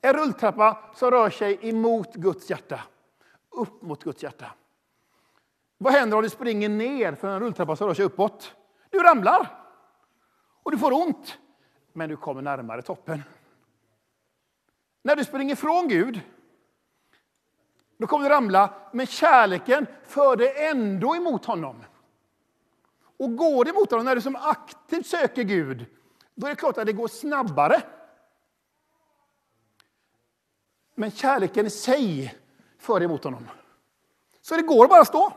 En 0.00 0.12
rulltrappa 0.12 0.92
som 0.94 1.10
rör 1.10 1.30
sig 1.30 1.68
emot 1.68 2.14
Guds 2.14 2.50
hjärta, 2.50 2.80
upp 3.50 3.82
mot 3.82 4.04
Guds 4.04 4.22
hjärta. 4.22 4.52
Vad 5.78 5.92
händer 5.92 6.16
om 6.16 6.22
du 6.22 6.30
springer 6.30 6.68
ner 6.68 7.14
för 7.14 7.28
en 7.28 7.40
rulltrappa 7.40 7.76
som 7.76 7.86
rör 7.86 7.94
sig 7.94 8.04
uppåt? 8.04 8.54
Du 8.90 8.98
ramlar 8.98 9.64
och 10.62 10.70
du 10.70 10.78
får 10.78 10.92
ont, 10.92 11.38
men 11.92 12.08
du 12.08 12.16
kommer 12.16 12.42
närmare 12.42 12.82
toppen. 12.82 13.22
När 15.08 15.16
du 15.16 15.24
springer 15.24 15.52
ifrån 15.52 15.88
Gud, 15.88 16.20
då 17.96 18.06
kommer 18.06 18.28
du 18.28 18.34
ramla, 18.34 18.74
men 18.92 19.06
kärleken 19.06 19.86
för 20.04 20.36
dig 20.36 20.66
ändå 20.66 21.16
emot 21.16 21.44
honom. 21.44 21.84
Och 23.18 23.36
går 23.36 23.64
det 23.64 23.70
emot 23.70 23.90
honom, 23.90 24.06
när 24.06 24.14
du 24.14 24.20
som 24.20 24.36
aktivt 24.36 25.06
söker 25.06 25.42
Gud, 25.42 25.86
då 26.34 26.46
är 26.46 26.50
det 26.50 26.56
klart 26.56 26.78
att 26.78 26.86
det 26.86 26.92
går 26.92 27.08
snabbare. 27.08 27.82
Men 30.94 31.10
kärleken 31.10 31.66
i 31.66 31.70
sig 31.70 32.38
för 32.78 33.00
dig 33.00 33.04
emot 33.04 33.24
honom. 33.24 33.48
Så 34.40 34.56
det 34.56 34.62
går 34.62 34.88
bara 34.88 35.00
att 35.00 35.08
stå. 35.08 35.32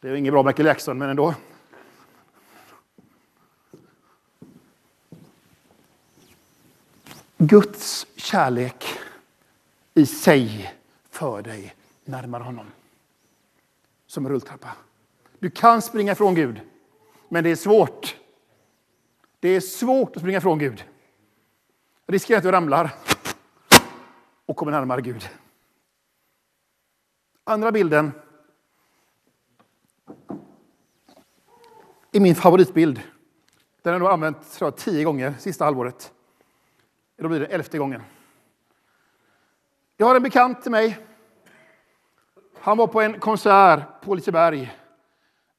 Det 0.00 0.08
är 0.08 0.14
inget 0.14 0.32
bra 0.32 0.42
Michael 0.42 0.66
Jackson, 0.66 0.98
men 0.98 1.10
ändå. 1.10 1.34
Guds 7.44 8.06
kärlek 8.16 8.98
i 9.94 10.06
sig 10.06 10.74
för 11.10 11.42
dig 11.42 11.74
närmare 12.04 12.42
honom. 12.42 12.66
Som 14.06 14.26
en 14.26 14.32
rulltrappa. 14.32 14.76
Du 15.38 15.50
kan 15.50 15.82
springa 15.82 16.12
ifrån 16.12 16.34
Gud, 16.34 16.60
men 17.28 17.44
det 17.44 17.50
är 17.50 17.56
svårt. 17.56 18.16
Det 19.40 19.48
är 19.48 19.60
svårt 19.60 20.16
att 20.16 20.22
springa 20.22 20.38
ifrån 20.38 20.58
Gud. 20.58 20.84
Risken 22.06 22.34
är 22.34 22.38
att 22.38 22.44
du 22.44 22.50
ramlar 22.50 22.90
och 24.46 24.56
kommer 24.56 24.72
närmare 24.72 25.00
Gud. 25.00 25.28
Andra 27.44 27.72
bilden 27.72 28.12
är 32.12 32.20
min 32.20 32.34
favoritbild. 32.34 33.00
Den 33.82 33.92
har 33.92 34.00
jag 34.00 34.12
använt 34.12 34.52
tror 34.52 34.66
jag, 34.66 34.76
tio 34.76 35.04
gånger 35.04 35.34
sista 35.38 35.64
halvåret. 35.64 36.12
Då 37.22 37.28
blir 37.28 37.40
det 37.40 37.46
elfte 37.46 37.78
gången. 37.78 38.02
Jag 39.96 40.06
har 40.06 40.14
en 40.14 40.22
bekant 40.22 40.62
till 40.62 40.70
mig. 40.70 40.98
Han 42.58 42.76
var 42.76 42.86
på 42.86 43.00
en 43.00 43.20
konsert 43.20 43.82
på 44.00 44.14
Liseberg 44.14 44.72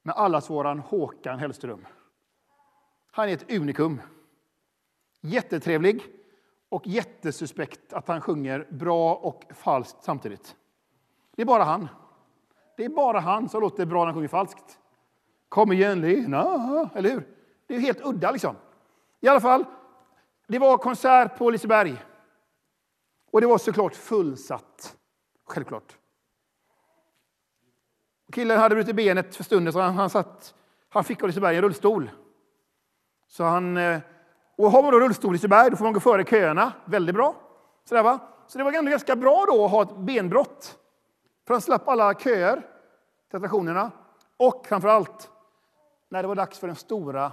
med 0.02 0.16
allas 0.16 0.50
våran 0.50 0.80
Håkan 0.80 1.40
Hellström. 1.40 1.88
Han 3.12 3.30
är 3.30 3.34
ett 3.34 3.52
unikum. 3.52 4.02
Jättetrevlig 5.22 6.04
och 6.70 6.88
jättesuspekt 6.88 7.94
att 7.94 8.08
han 8.08 8.22
sjunger 8.22 8.68
bra 8.70 9.16
och 9.16 9.44
falskt 9.54 10.04
samtidigt. 10.04 10.56
Det 11.36 11.42
är 11.42 11.46
bara 11.46 11.64
han. 11.64 11.88
Det 12.78 12.86
är 12.86 12.90
bara 12.90 13.20
han 13.20 13.50
som 13.50 13.62
låter 13.62 13.86
bra 13.86 14.00
när 14.00 14.06
han 14.06 14.14
sjunger 14.14 14.28
falskt. 14.28 14.80
Kom 15.50 15.72
igen 15.72 16.02
Lena, 16.02 16.90
eller 16.96 17.10
hur? 17.10 17.28
Det 17.68 17.76
är 17.76 17.80
helt 17.80 18.06
udda 18.06 18.32
liksom. 18.32 18.56
I 19.22 19.28
alla 19.28 19.42
fall, 19.42 19.66
det 20.54 20.60
var 20.60 20.78
konsert 20.78 21.38
på 21.38 21.50
Liseberg. 21.50 22.04
Och 23.32 23.42
det 23.42 23.48
var 23.48 23.58
såklart 23.58 23.96
fullsatt. 23.96 24.96
Självklart. 25.46 25.98
Killen 28.32 28.60
hade 28.60 28.76
brutit 28.76 28.96
benet 28.96 29.36
för 29.36 29.44
stunden 29.44 29.74
så 29.74 29.80
han, 29.80 29.96
han, 29.96 30.10
satt, 30.10 30.56
han 30.90 31.04
fick 31.04 31.22
av 31.24 31.28
Liseberg 31.28 31.56
en 31.56 31.62
rullstol. 31.62 32.12
Så 33.28 33.44
han, 33.44 33.78
eh, 33.78 34.00
och 34.58 34.72
har 34.72 34.84
man 34.84 34.92
då 34.92 35.00
rullstol 35.00 35.32
i 35.32 35.34
Liseberg 35.34 35.70
då 35.70 35.76
får 35.76 35.84
man 35.84 35.94
gå 35.94 36.00
före 36.00 36.24
köerna. 36.24 36.74
Väldigt 36.86 37.16
bra. 37.16 37.36
Sådär, 37.84 38.04
va? 38.04 38.20
Så 38.48 38.58
det 38.58 38.64
var 38.64 38.72
ändå 38.72 38.92
ganska 38.92 39.16
bra 39.16 39.46
då 39.48 39.66
att 39.66 39.72
ha 39.72 39.82
ett 39.82 39.98
benbrott. 39.98 40.80
För 41.48 41.54
han 41.54 41.62
slapp 41.62 41.88
alla 41.88 42.14
köer 42.14 42.56
till 43.30 43.38
attraktionerna. 43.38 43.92
Och 44.38 44.66
framför 44.68 44.88
allt, 44.88 45.32
när 46.10 46.22
det 46.22 46.28
var 46.28 46.36
dags 46.36 46.60
för 46.60 46.68
den 46.68 46.76
stora 46.76 47.32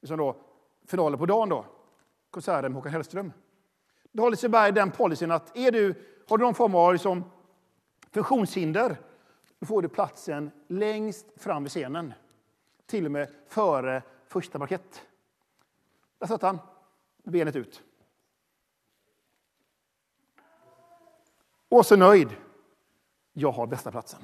liksom 0.00 0.18
då, 0.18 0.36
finalen 0.86 1.18
på 1.18 1.26
dagen, 1.26 1.48
då, 1.48 1.64
konserten 2.30 2.72
med 2.72 2.76
Håkan 2.76 2.92
Hellström. 2.92 3.32
Då 4.12 4.22
har 4.22 4.30
Liseberg 4.30 4.72
den 4.72 4.90
policyn 4.90 5.30
att 5.30 5.56
är 5.56 5.72
du, 5.72 5.94
har 6.28 6.38
du 6.38 6.44
någon 6.44 6.54
form 6.54 6.74
av 6.74 6.92
liksom, 6.92 7.24
funktionshinder, 8.10 8.96
då 9.58 9.66
får 9.66 9.82
du 9.82 9.88
platsen 9.88 10.50
längst 10.66 11.26
fram 11.36 11.62
vid 11.62 11.70
scenen. 11.70 12.14
till 12.86 13.06
och 13.06 13.12
med 13.12 13.30
före 13.46 14.02
första 14.26 14.58
parkett. 14.58 15.02
Där 16.18 16.26
satt 16.26 16.42
han, 16.42 16.58
med 17.22 17.32
benet 17.32 17.56
ut. 17.56 17.82
Och 21.68 21.86
så 21.86 21.96
nöjd. 21.96 22.28
Jag 23.32 23.52
har 23.52 23.66
bästa 23.66 23.90
platsen. 23.90 24.20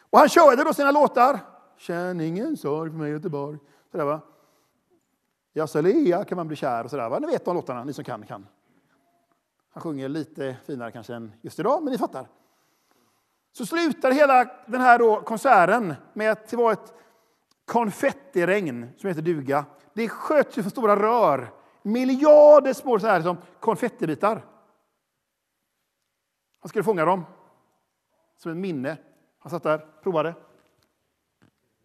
Och 0.00 0.18
han 0.18 0.28
körde 0.28 0.64
då 0.64 0.74
sina 0.74 0.90
låtar. 0.90 1.38
Känn 1.76 2.20
ingen 2.20 2.56
sorg 2.56 2.90
för 2.90 2.98
mig 2.98 3.10
Göteborg. 3.10 3.58
Sådär 3.90 4.04
va. 4.04 4.20
Jaså 5.56 5.82
kan 6.28 6.36
man 6.36 6.46
bli 6.46 6.56
kär 6.56 6.84
och 6.84 6.90
sådär. 6.90 7.20
Ni 7.20 7.26
vet 7.26 7.44
de 7.44 7.56
låtarna, 7.56 7.84
ni 7.84 7.92
som 7.92 8.04
kan 8.04 8.26
kan. 8.26 8.46
Han 9.70 9.82
sjunger 9.82 10.08
lite 10.08 10.56
finare 10.64 10.92
kanske 10.92 11.14
än 11.14 11.32
just 11.42 11.58
idag, 11.58 11.82
men 11.82 11.92
ni 11.92 11.98
fattar. 11.98 12.28
Så 13.52 13.66
slutar 13.66 14.10
hela 14.10 14.50
den 14.66 14.80
här 14.80 14.98
då 14.98 15.20
konserten 15.20 15.94
med 16.12 16.32
att 16.32 16.48
det 16.48 16.56
var 16.56 16.72
ett 16.72 16.94
konfettiregn 17.64 18.88
som 18.96 19.08
heter 19.08 19.22
duga. 19.22 19.64
Det 19.92 20.08
sköts 20.08 20.58
ju 20.58 20.62
från 20.62 20.70
stora 20.70 20.96
rör, 20.96 21.52
miljarder 21.82 22.72
små 22.72 22.98
så 22.98 23.06
här 23.06 23.22
som 23.22 23.36
konfettibitar. 23.60 24.44
Han 26.60 26.68
skulle 26.68 26.84
fånga 26.84 27.04
dem 27.04 27.24
som 28.36 28.52
ett 28.52 28.58
minne. 28.58 28.96
Han 29.38 29.50
satt 29.50 29.62
där, 29.62 29.86
provade. 30.02 30.34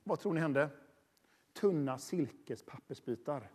Vad 0.04 0.20
tror 0.20 0.34
ni 0.34 0.40
hände? 0.40 0.70
Tunna 1.54 1.98
silkespappersbitar. 1.98 3.50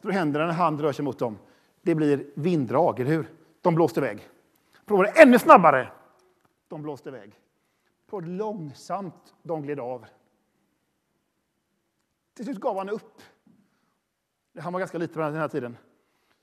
Då 0.00 0.10
händer 0.10 0.46
när 0.46 0.52
han 0.52 0.80
rör 0.80 0.92
sig 0.92 1.04
mot 1.04 1.18
dem. 1.18 1.38
Det 1.82 1.94
blir 1.94 2.26
vinddrag, 2.34 3.00
eller 3.00 3.10
hur? 3.10 3.30
De 3.60 3.74
blåste 3.74 4.00
iväg. 4.00 4.28
Provade 4.84 5.08
ännu 5.22 5.38
snabbare. 5.38 5.92
De 6.68 6.82
blåste 6.82 7.08
iväg. 7.08 7.40
Provade 8.06 8.32
långsamt. 8.32 9.34
De 9.42 9.62
gled 9.62 9.80
av. 9.80 10.06
Till 12.34 12.44
slut 12.44 12.60
gav 12.60 12.78
han 12.78 12.88
upp. 12.88 13.22
Han 14.58 14.72
var 14.72 14.80
ganska 14.80 14.98
liten 14.98 15.14
på 15.14 15.20
den 15.20 15.34
här 15.34 15.48
tiden. 15.48 15.76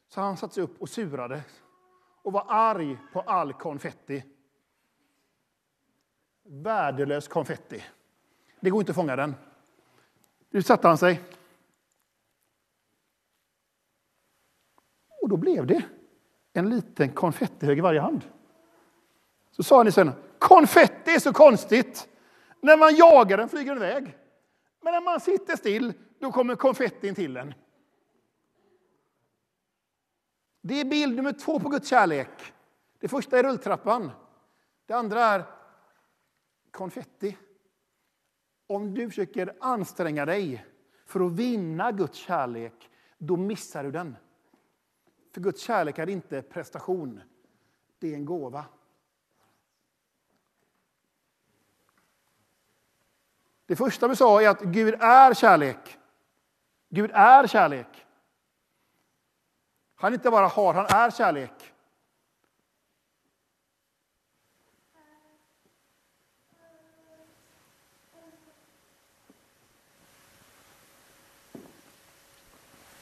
Så 0.07 0.21
han 0.21 0.37
satte 0.37 0.53
sig 0.53 0.63
upp 0.63 0.81
och 0.81 0.89
surade 0.89 1.43
och 2.21 2.33
var 2.33 2.45
arg 2.47 2.97
på 3.13 3.21
all 3.21 3.53
konfetti. 3.53 4.23
Värdelös 6.43 7.27
konfetti. 7.27 7.83
Det 8.59 8.69
går 8.69 8.81
inte 8.81 8.91
att 8.91 8.95
fånga 8.95 9.15
den. 9.15 9.35
Nu 10.49 10.61
satte 10.61 10.87
han 10.87 10.97
sig. 10.97 11.21
Då 15.33 15.37
blev 15.37 15.67
det 15.67 15.83
en 16.53 16.69
liten 16.69 17.09
konfettihög 17.09 17.77
i 17.77 17.81
varje 17.81 17.99
hand. 17.99 18.21
Så 19.51 19.63
sa 19.63 19.77
han 19.77 19.87
i 19.87 19.91
sönen, 19.91 20.13
konfetti 20.39 21.11
är 21.11 21.19
så 21.19 21.33
konstigt. 21.33 22.07
När 22.61 22.77
man 22.77 22.95
jagar 22.95 23.37
den 23.37 23.49
flyger 23.49 23.75
den 23.75 23.83
iväg. 23.83 24.17
Men 24.81 24.93
när 24.93 25.01
man 25.01 25.19
sitter 25.19 25.55
still, 25.55 25.93
då 26.19 26.31
kommer 26.31 26.55
konfettin 26.55 27.15
till 27.15 27.37
en. 27.37 27.53
Det 30.61 30.81
är 30.81 30.85
bild 30.85 31.15
nummer 31.15 31.33
två 31.33 31.59
på 31.59 31.69
Guds 31.69 31.89
kärlek. 31.89 32.53
Det 32.99 33.07
första 33.07 33.39
är 33.39 33.43
rulltrappan. 33.43 34.11
Det 34.85 34.93
andra 34.93 35.21
är 35.21 35.43
konfetti. 36.71 37.37
Om 38.67 38.93
du 38.93 39.09
försöker 39.09 39.55
anstränga 39.59 40.25
dig 40.25 40.65
för 41.05 41.25
att 41.25 41.31
vinna 41.31 41.91
Guds 41.91 42.17
kärlek, 42.17 42.89
då 43.17 43.37
missar 43.37 43.83
du 43.83 43.91
den. 43.91 44.15
För 45.33 45.41
Guds 45.41 45.61
kärlek 45.61 45.99
är 45.99 46.09
inte 46.09 46.41
prestation, 46.41 47.21
det 47.99 48.11
är 48.11 48.15
en 48.15 48.25
gåva. 48.25 48.65
Det 53.65 53.75
första 53.75 54.07
vi 54.07 54.15
sa 54.15 54.41
är 54.41 54.49
att 54.49 54.61
Gud 54.61 54.93
är 54.99 55.33
kärlek. 55.33 55.97
Gud 56.89 57.11
är 57.13 57.47
kärlek. 57.47 58.05
Han 59.95 60.13
inte 60.13 60.31
bara 60.31 60.47
har, 60.47 60.73
han 60.73 60.85
är 60.85 61.11
kärlek. 61.11 61.73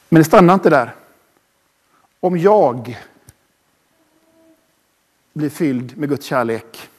Men 0.10 0.20
det 0.20 0.24
stannar 0.24 0.54
inte 0.54 0.70
där. 0.70 1.01
Om 2.24 2.38
jag 2.38 2.98
blir 5.34 5.50
fylld 5.50 5.98
med 5.98 6.10
Guds 6.10 6.26
kärlek, 6.26 6.90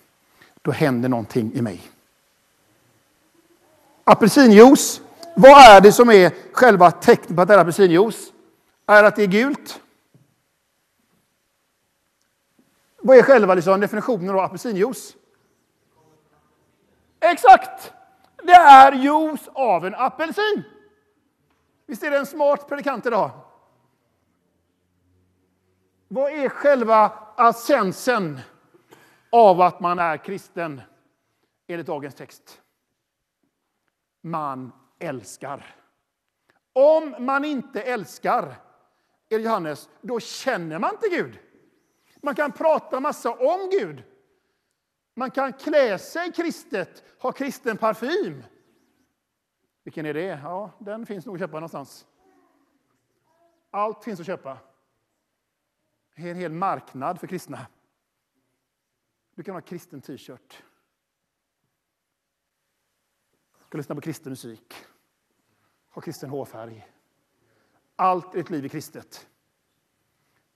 då 0.62 0.70
händer 0.70 1.08
någonting 1.08 1.52
i 1.54 1.62
mig. 1.62 1.80
Apelsinjuice, 4.04 5.00
vad 5.36 5.62
är 5.62 5.80
det 5.80 5.92
som 5.92 6.10
är 6.10 6.32
själva 6.52 6.90
tecknet 6.90 7.36
på 7.36 7.42
att 7.42 7.48
det 7.48 7.54
är 7.54 7.58
apelsinjuice? 7.58 8.32
Är 8.86 9.04
att 9.04 9.16
det 9.16 9.22
är 9.22 9.26
gult? 9.26 9.80
Vad 12.98 13.18
är 13.18 13.22
själva 13.22 13.54
liksom 13.54 13.80
definitionen 13.80 14.30
av 14.30 14.38
apelsinjuice? 14.38 15.16
Exakt! 17.20 17.92
Det 18.42 18.52
är 18.52 18.92
juice 18.92 19.48
av 19.52 19.86
en 19.86 19.94
apelsin. 19.94 20.62
Visst 21.86 22.02
är 22.02 22.10
det 22.10 22.18
en 22.18 22.26
smart 22.26 22.68
predikant 22.68 23.06
idag? 23.06 23.30
Vad 26.14 26.32
är 26.32 26.48
själva 26.48 27.12
essensen 27.38 28.40
av 29.30 29.60
att 29.60 29.80
man 29.80 29.98
är 29.98 30.16
kristen 30.16 30.80
enligt 31.66 31.86
dagens 31.86 32.14
text? 32.14 32.62
Man 34.20 34.72
älskar. 34.98 35.76
Om 36.72 37.14
man 37.18 37.44
inte 37.44 37.82
älskar, 37.82 38.54
enligt 39.30 39.46
Johannes, 39.46 39.88
då 40.00 40.20
känner 40.20 40.78
man 40.78 40.90
inte 40.94 41.08
Gud. 41.08 41.38
Man 42.16 42.34
kan 42.34 42.52
prata 42.52 43.00
massa 43.00 43.30
om 43.30 43.70
Gud. 43.70 44.02
Man 45.14 45.30
kan 45.30 45.52
klä 45.52 45.98
sig 45.98 46.32
kristet, 46.32 47.04
ha 47.18 47.32
kristen 47.32 47.76
parfym. 47.76 48.44
Vilken 49.84 50.06
är 50.06 50.14
det? 50.14 50.40
Ja, 50.42 50.70
den 50.78 51.06
finns 51.06 51.26
nog 51.26 51.34
att 51.36 51.40
köpa 51.40 51.56
någonstans. 51.56 52.06
Allt 53.70 54.04
finns 54.04 54.20
att 54.20 54.26
köpa. 54.26 54.58
En 56.28 56.36
hel 56.36 56.52
marknad 56.52 57.20
för 57.20 57.26
kristna. 57.26 57.66
Du 59.34 59.42
kan 59.42 59.54
ha 59.54 59.60
kristen 59.60 60.00
t-shirt. 60.00 60.62
Du 63.58 63.68
kan 63.68 63.78
lyssna 63.78 63.94
på 63.94 64.00
kristen 64.00 64.30
musik. 64.30 64.74
Ha 65.90 66.02
kristen 66.02 66.30
hårfärg. 66.30 66.88
Allt 67.96 68.34
i 68.34 68.38
ditt 68.38 68.50
liv 68.50 68.64
är 68.64 68.68
kristet. 68.68 69.28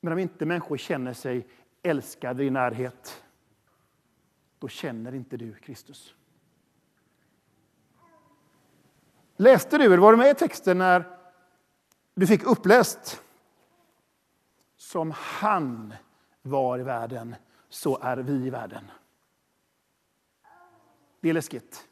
Men 0.01 0.13
om 0.13 0.19
inte 0.19 0.47
människor 0.47 0.77
känner 0.77 1.13
sig 1.13 1.49
älskade 1.83 2.45
i 2.45 2.51
närhet, 2.51 3.25
då 4.59 4.69
känner 4.69 5.15
inte 5.15 5.37
du 5.37 5.55
Kristus. 5.55 6.15
Läste 9.37 9.79
du, 9.79 9.85
eller 9.85 9.99
var 9.99 10.13
du 10.13 10.19
med 10.19 10.31
i 10.31 10.35
texten 10.35 10.79
när 10.79 11.19
du 12.15 12.27
fick 12.27 12.45
uppläst? 12.45 13.23
Som 14.87 15.11
han 15.17 15.95
var 16.43 16.79
i 16.79 16.83
världen, 16.83 17.35
så 17.69 17.99
är 18.03 18.17
vi 18.17 18.33
i 18.33 18.51
världen. 18.51 18.91
Det 21.21 21.29
är 21.29 21.33
läskigt. 21.33 21.89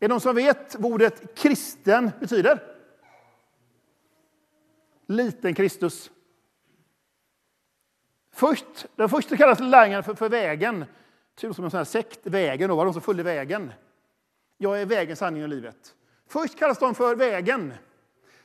Är 0.00 0.08
det 0.08 0.08
någon 0.08 0.20
som 0.20 0.34
vet 0.34 0.74
vad 0.74 0.92
ordet 0.92 1.38
kristen 1.38 2.10
betyder? 2.20 2.76
Liten 5.06 5.54
Kristus. 5.54 6.10
Först, 8.32 8.86
den 8.96 9.08
första 9.08 9.36
kallas 9.36 9.60
lärjungarna 9.60 10.02
för, 10.02 10.14
för 10.14 10.28
vägen. 10.28 10.84
Typ 11.34 11.54
som 11.54 11.64
en 11.64 11.70
sån 11.70 11.78
här 11.78 11.84
sekt, 11.84 12.26
vägen, 12.26 12.68
då 12.68 12.76
var 12.76 12.84
de 12.84 12.92
som 12.92 13.02
följde 13.02 13.22
vägen. 13.22 13.72
Jag 14.56 14.80
är 14.80 14.86
vägen, 14.86 15.16
sanningen 15.16 15.44
och 15.44 15.56
livet. 15.56 15.94
Först 16.26 16.58
kallas 16.58 16.78
de 16.78 16.94
för 16.94 17.16
vägen. 17.16 17.74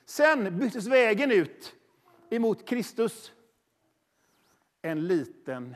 Sen 0.06 0.60
byttes 0.60 0.88
vägen 0.88 1.32
ut 1.32 1.76
emot 2.30 2.67
Kristus. 2.67 3.32
En 4.86 5.08
liten, 5.08 5.76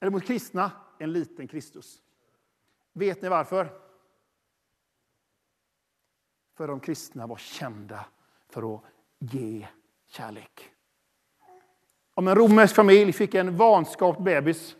eller 0.00 0.10
mot 0.10 0.24
kristna, 0.24 0.70
en 0.98 1.12
liten 1.12 1.48
Kristus. 1.48 2.02
Vet 2.92 3.22
ni 3.22 3.28
varför? 3.28 3.80
För 6.56 6.68
de 6.68 6.80
kristna 6.80 7.26
var 7.26 7.36
kända 7.36 8.06
för 8.48 8.74
att 8.74 8.82
ge 9.18 9.66
kärlek. 10.06 10.70
Om 12.14 12.28
en 12.28 12.34
romersk 12.34 12.74
familj 12.74 13.12
fick 13.12 13.34
en 13.34 13.56
vanskapt 13.56 14.20
bebis, 14.20 14.76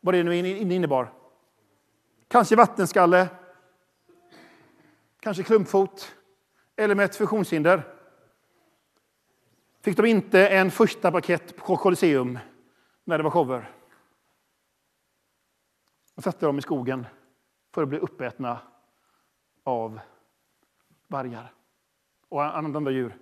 vad 0.00 0.14
det 0.14 0.22
nu 0.22 0.36
innebar. 0.36 1.12
Kanske 2.28 2.56
vattenskalle, 2.56 3.28
kanske 5.20 5.42
klumpfot 5.42 6.16
eller 6.76 6.94
med 6.94 7.04
ett 7.04 7.16
funktionshinder. 7.16 7.95
Fick 9.86 9.96
de 9.96 10.06
inte 10.06 10.48
en 10.48 10.70
första 10.70 11.12
paket 11.12 11.56
på 11.56 11.76
Colosseum 11.76 12.38
när 13.04 13.18
det 13.18 13.24
var 13.24 13.30
shower. 13.30 13.70
De 16.14 16.22
satte 16.22 16.46
dem 16.46 16.58
i 16.58 16.62
skogen 16.62 17.06
för 17.74 17.82
att 17.82 17.88
bli 17.88 17.98
uppätna 17.98 18.58
av 19.62 20.00
vargar 21.06 21.52
och 22.28 22.56
andra 22.56 22.90
djur. 22.90 23.16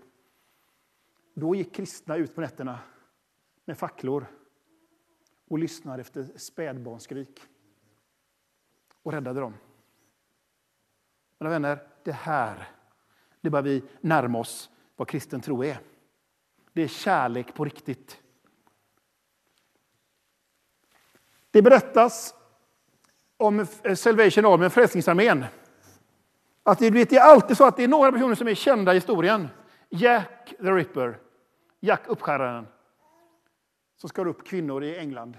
Då 1.34 1.54
gick 1.54 1.74
kristna 1.74 2.16
ut 2.16 2.34
på 2.34 2.40
nätterna 2.40 2.78
med 3.64 3.78
facklor 3.78 4.26
och 5.48 5.58
lyssnade 5.58 6.00
efter 6.00 6.38
spädbarnsskrik 6.38 7.40
och 9.02 9.12
räddade 9.12 9.40
dem. 9.40 9.54
Mina 11.38 11.50
vänner, 11.50 11.78
det 12.04 12.12
här 12.12 12.68
det 13.40 13.50
börjar 13.50 13.62
vi 13.62 13.82
närma 14.00 14.38
oss 14.38 14.70
vad 14.96 15.08
kristen 15.08 15.40
tro 15.40 15.64
är. 15.64 15.80
Det 16.74 16.82
är 16.82 16.88
kärlek 16.88 17.54
på 17.54 17.64
riktigt. 17.64 18.20
Det 21.50 21.62
berättas 21.62 22.34
om 23.36 23.66
eh, 23.82 23.94
Salvation 23.94 24.46
Army, 24.46 24.68
Frälsningsarmén. 24.68 25.44
Att 26.62 26.78
det, 26.78 26.90
vet, 26.90 27.10
det 27.10 27.16
är 27.16 27.24
alltid 27.24 27.56
så 27.56 27.64
att 27.64 27.76
det 27.76 27.84
är 27.84 27.88
några 27.88 28.12
personer 28.12 28.34
som 28.34 28.48
är 28.48 28.54
kända 28.54 28.92
i 28.92 28.94
historien. 28.94 29.48
Jack 29.88 30.54
the 30.58 30.70
Ripper, 30.70 31.18
Jack 31.80 32.02
uppskäraren, 32.06 32.66
som 33.96 34.08
skar 34.08 34.26
upp 34.26 34.46
kvinnor 34.46 34.84
i 34.84 34.98
England. 34.98 35.36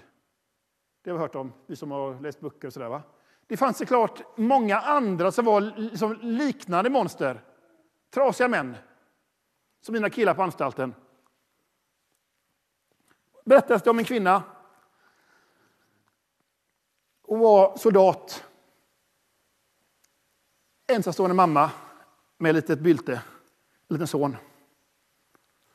Det 1.04 1.10
har 1.10 1.18
vi 1.18 1.22
hört 1.22 1.34
om, 1.34 1.52
vi 1.66 1.76
som 1.76 1.90
har 1.90 2.20
läst 2.20 2.40
böcker 2.40 2.66
och 2.66 2.72
sådär. 2.72 2.88
Va? 2.88 3.02
Det 3.46 3.56
fanns 3.56 3.78
såklart 3.78 4.22
många 4.36 4.80
andra 4.80 5.32
som 5.32 5.44
var 5.44 5.60
liksom 5.60 6.18
liknande 6.22 6.90
monster. 6.90 7.40
Trasiga 8.10 8.48
män, 8.48 8.76
som 9.80 9.92
mina 9.92 10.10
killar 10.10 10.34
på 10.34 10.42
anstalten. 10.42 10.94
Berättas 13.46 13.82
det 13.82 13.90
om 13.90 13.98
en 13.98 14.04
kvinna. 14.04 14.42
Hon 17.22 17.38
var 17.38 17.76
soldat. 17.76 18.44
Ensamstående 20.86 21.34
mamma 21.34 21.70
med 22.38 22.50
ett 22.50 22.56
litet 22.56 22.80
bylte, 22.80 23.12
en 23.12 23.94
liten 23.94 24.06
son. 24.06 24.36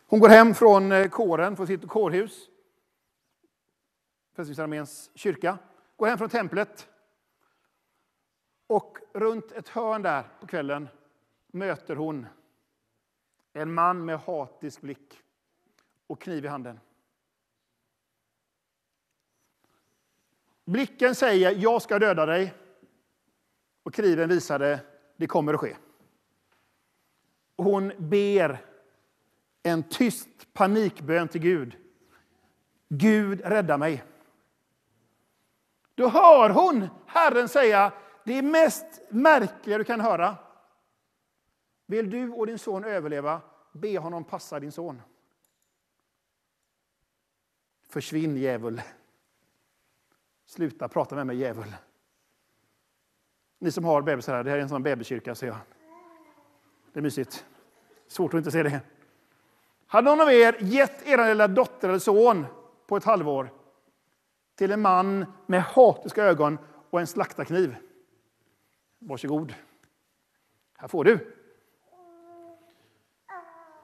Hon 0.07 0.19
går 0.19 0.29
hem 0.29 0.53
från 0.53 0.91
eh, 0.91 1.09
kåren, 1.09 1.55
från 1.55 1.67
sitt 1.67 1.87
kårhus, 1.87 2.49
Frälsningsarméns 4.33 5.11
kyrka. 5.15 5.57
Går 5.95 6.07
hem 6.07 6.17
från 6.17 6.29
templet. 6.29 6.89
Och 8.67 8.97
runt 9.13 9.51
ett 9.51 9.67
hörn 9.67 10.01
där 10.01 10.23
på 10.39 10.47
kvällen 10.47 10.87
möter 11.47 11.95
hon 11.95 12.27
en 13.53 13.73
man 13.73 14.05
med 14.05 14.19
hatisk 14.19 14.81
blick 14.81 15.23
och 16.07 16.21
kniv 16.21 16.45
i 16.45 16.47
handen. 16.47 16.79
Blicken 20.71 21.15
säger 21.15 21.51
jag 21.51 21.81
ska 21.81 21.99
döda 21.99 22.25
dig 22.25 22.53
och 23.83 23.93
kniven 23.93 24.29
visade 24.29 24.79
det 25.17 25.27
kommer 25.27 25.53
att 25.53 25.59
ske. 25.59 25.77
Hon 27.57 27.91
ber 27.97 28.65
en 29.63 29.83
tyst 29.83 30.53
panikbön 30.53 31.27
till 31.27 31.41
Gud. 31.41 31.77
Gud 32.89 33.41
rädda 33.41 33.77
mig. 33.77 34.03
Då 35.95 36.07
hör 36.07 36.49
hon 36.49 36.87
Herren 37.05 37.49
säga 37.49 37.93
det 38.23 38.41
mest 38.41 39.01
märkliga 39.09 39.77
du 39.77 39.83
kan 39.83 40.01
höra. 40.01 40.35
Vill 41.85 42.09
du 42.09 42.29
och 42.29 42.47
din 42.47 42.59
son 42.59 42.83
överleva, 42.83 43.41
be 43.71 43.97
honom 43.97 44.23
passa 44.23 44.59
din 44.59 44.71
son. 44.71 45.01
Försvinn 47.89 48.37
djävul. 48.37 48.81
Sluta 50.51 50.87
prata 50.87 51.15
med 51.15 51.27
mig 51.27 51.37
djävul. 51.37 51.75
Ni 53.59 53.71
som 53.71 53.85
har 53.85 54.01
bebisar 54.01 54.35
här, 54.35 54.43
det 54.43 54.49
här 54.49 54.57
är 54.57 54.61
en 54.61 54.69
sån 54.69 54.83
bebiskyrka 54.83 55.35
ser 55.35 55.47
jag. 55.47 55.57
Det 56.93 56.99
är 56.99 57.01
mysigt. 57.01 57.45
Svårt 58.07 58.33
att 58.33 58.37
inte 58.37 58.51
se 58.51 58.63
det. 58.63 58.81
Hade 59.87 60.09
någon 60.09 60.21
av 60.21 60.31
er 60.31 60.57
gett 60.59 61.07
er 61.07 61.27
lilla 61.27 61.47
dotter 61.47 61.89
eller 61.89 61.99
son 61.99 62.45
på 62.87 62.97
ett 62.97 63.03
halvår 63.03 63.49
till 64.55 64.71
en 64.71 64.81
man 64.81 65.25
med 65.45 65.63
hatiska 65.63 66.23
ögon 66.23 66.57
och 66.89 66.99
en 66.99 67.07
slaktarkniv? 67.07 67.75
Varsågod. 68.99 69.53
Här 70.77 70.87
får 70.87 71.03
du. 71.03 71.35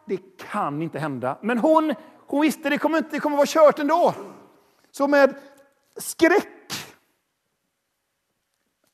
Det 0.06 0.38
kan 0.38 0.82
inte 0.82 1.00
hända. 1.00 1.38
Men 1.42 1.58
hon, 1.58 1.94
hon 2.28 2.42
visste 2.42 2.70
det 2.70 2.78
kommer 2.78 2.98
inte 2.98 3.10
det 3.12 3.20
kommer 3.20 3.38
vara 3.38 3.48
kört 3.48 3.80
ändå. 3.80 4.16
Så 4.92 5.08
med 5.08 5.36
skräck, 5.96 6.48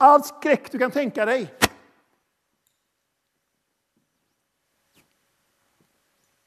all 0.04 0.24
skräck 0.24 0.72
du 0.72 0.80
kan 0.80 0.92
tänka 0.92 1.26
dig, 1.26 1.54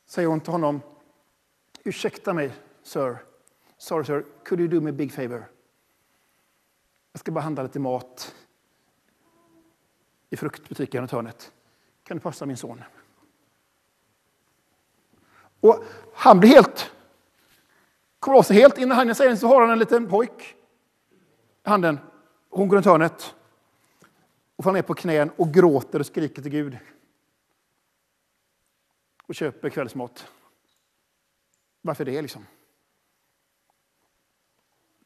säger 0.07 0.29
hon 0.29 0.41
till 0.41 0.53
honom. 0.53 0.81
Ursäkta 1.85 2.35
mig, 2.35 2.53
sir. 2.83 3.19
Sorry, 3.79 4.05
sir. 4.05 4.25
Could 4.45 4.61
you 4.61 4.69
do 4.69 4.81
me 4.81 4.91
a 4.91 4.93
big 4.93 5.13
favor? 5.13 5.45
Jag 7.13 7.21
ska 7.21 7.33
bara 7.33 7.41
handla 7.41 7.63
lite 7.63 7.79
mat 7.79 8.35
i 10.31 10.37
fruktbutiken 10.37 11.01
runt 11.01 11.11
hörnet. 11.11 11.53
Kan 12.05 12.17
du 12.17 12.21
passa 12.21 12.47
min 12.47 12.57
son? 12.57 12.85
Och 15.61 15.85
han 16.15 16.41
blir 16.41 16.51
helt, 16.51 16.93
kommer 18.19 18.39
av 18.39 18.43
sig 18.43 18.57
helt. 18.57 18.79
Innan 18.79 18.97
han 18.97 19.15
säger 19.15 19.37
så 19.37 19.47
har 19.47 19.61
han 19.61 19.71
en 19.71 19.79
liten 19.79 20.09
pojk 20.09 20.57
i 21.65 21.69
handen. 21.69 21.99
Hon 22.51 22.69
går 22.69 22.77
runt 22.77 22.87
hörnet 22.87 23.35
och 24.57 24.65
faller 24.65 24.75
ner 24.75 24.83
på 24.83 24.95
knän 24.95 25.31
och 25.37 25.55
gråter 25.55 26.01
och 26.01 26.07
skriker 26.07 26.43
till 26.43 26.51
Gud. 26.51 26.79
Och 29.23 29.35
köper 29.35 29.71
kvällsmat. 29.71 30.29
Varför 31.83 32.05
det 32.05 32.23
liksom? 32.23 32.47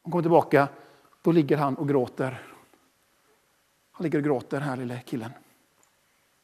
Hon 0.03 0.13
kommer 0.13 0.23
tillbaka, 0.23 0.69
då 1.23 1.33
ligger 1.33 1.57
han 1.57 1.75
och 1.75 1.89
gråter. 1.89 2.47
Han 3.91 4.05
ligger 4.05 4.19
och 4.19 4.25
gråter, 4.25 4.61
den 4.61 4.69
här 4.69 4.77
lille 4.77 5.01
killen. 5.01 5.31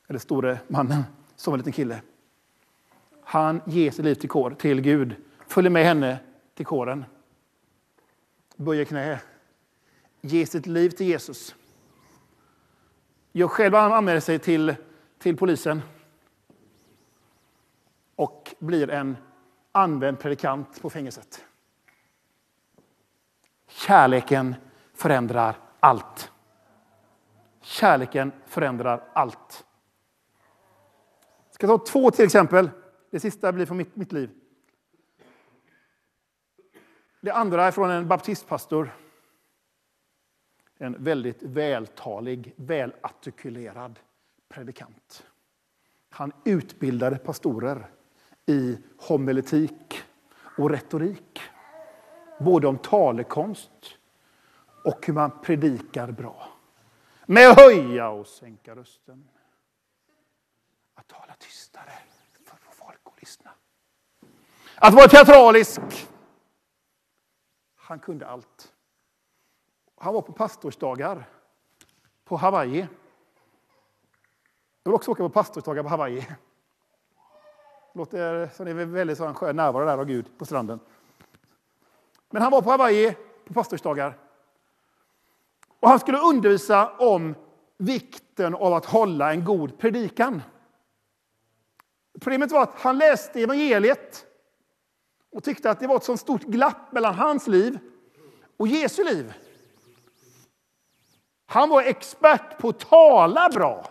Eller 0.09 0.19
store 0.19 0.59
mannen, 0.69 1.03
som 1.37 1.55
en 1.55 1.59
liten 1.59 1.73
kille. 1.73 2.03
Han 3.23 3.61
ger 3.67 3.91
sitt 3.91 4.05
liv 4.05 4.15
till, 4.15 4.29
kår, 4.29 4.51
till 4.51 4.81
Gud, 4.81 5.17
följer 5.49 5.71
med 5.71 5.85
henne 5.85 6.19
till 6.55 6.67
kåren. 6.67 7.05
Böjer 8.57 8.85
knä. 8.85 9.21
Ger 10.21 10.47
sitt 10.47 10.67
liv 10.67 10.91
till 10.91 11.07
Jesus. 11.07 11.55
Jag 13.39 13.51
själv 13.51 13.75
anmäler 13.75 14.21
sig 14.21 14.39
till, 14.39 14.75
till 15.19 15.37
polisen 15.37 15.83
och 18.15 18.55
blir 18.59 18.91
en 18.91 19.17
använd 19.73 20.21
predikant 20.21 20.83
på 20.83 20.91
fängelset. 20.91 21.45
Kärleken 23.69 24.55
förändrar 24.95 25.57
allt. 25.81 26.33
Kärleken 27.61 28.33
förändrar 28.47 29.09
allt. 29.13 29.65
Jag 31.47 31.55
ska 31.55 31.67
ta 31.67 31.79
två 31.79 32.11
till 32.11 32.25
exempel. 32.25 32.71
Det 33.11 33.21
sista 33.21 33.53
blir 33.53 33.67
från 33.67 33.77
mitt, 33.77 33.97
mitt 33.97 34.13
liv. 34.13 34.31
Det 37.21 37.31
andra 37.31 37.65
är 37.65 37.71
från 37.71 37.91
en 37.91 38.09
baptistpastor. 38.09 38.91
En 40.79 41.05
väldigt 41.05 41.43
vältalig, 41.43 42.53
välartikulerad 42.57 43.99
predikant. 44.49 45.27
Han 46.11 46.33
utbildade 46.45 47.19
pastorer 47.19 47.91
i 48.47 48.79
homiletik 48.99 50.03
och 50.59 50.71
retorik. 50.71 51.41
Både 52.39 52.67
om 52.67 52.79
talekonst 52.79 53.99
och 54.85 55.07
hur 55.07 55.15
man 55.15 55.41
predikar 55.43 56.11
bra. 56.13 56.49
Med 57.27 57.51
att 57.51 57.61
höja 57.61 58.09
och 58.09 58.27
sänka 58.27 58.77
rösten. 58.77 59.29
Att 60.95 61.09
tala 61.09 61.35
tystare 61.39 61.93
för 62.45 62.55
att 62.55 62.63
få 62.63 62.73
folk 62.85 63.01
att 63.05 63.21
lyssna. 63.21 63.51
Att 64.75 64.95
vara 64.95 65.09
teatralisk. 65.09 65.81
Han 67.77 67.99
kunde 67.99 68.27
allt. 68.27 68.73
Han 69.99 70.15
var 70.15 70.23
på 70.23 70.33
pastorsdagar 70.33 71.29
på 72.25 72.37
Hawaii. 72.37 72.79
Jag 74.83 74.91
vill 74.91 74.95
också 74.95 75.11
åka 75.11 75.23
på 75.23 75.29
pastorsdagar 75.29 75.83
på 75.83 75.89
Hawaii. 75.89 76.21
Det 77.93 77.99
låter 77.99 78.49
som 78.49 78.65
det 78.65 78.71
är 78.71 78.85
väldigt 78.85 79.19
sån 79.19 79.35
skön 79.35 79.57
närvaro 79.57 79.85
där 79.85 79.99
av 79.99 80.05
Gud 80.05 80.39
på 80.39 80.45
stranden. 80.45 80.81
Men 82.31 82.43
han 82.43 82.53
var 82.53 82.63
på 82.63 82.71
Hawaii 82.71 83.17
på 83.45 83.55
pastorsdagar. 83.55 84.19
Och 85.81 85.89
han 85.89 85.99
skulle 85.99 86.19
undervisa 86.19 86.97
om 86.99 87.35
vikten 87.77 88.55
av 88.55 88.75
att 88.75 88.85
hålla 88.85 89.33
en 89.33 89.45
god 89.45 89.79
predikan. 89.79 90.43
Problemet 92.21 92.53
var 92.53 92.63
att 92.63 92.81
han 92.81 92.99
läste 92.99 93.43
evangeliet 93.43 94.27
och 95.33 95.45
tyckte 95.45 95.71
att 95.71 95.81
det 95.81 95.87
var 95.87 95.97
ett 95.97 96.05
så 96.05 96.17
stort 96.17 96.43
glapp 96.43 96.93
mellan 96.93 97.15
hans 97.15 97.47
liv 97.47 97.79
och 98.57 98.69
Jesu 98.69 99.05
liv. 99.05 99.35
Han 101.47 101.69
var 101.69 101.83
expert 101.83 102.59
på 102.59 102.69
att 102.69 102.79
tala 102.79 103.49
bra. 103.49 103.87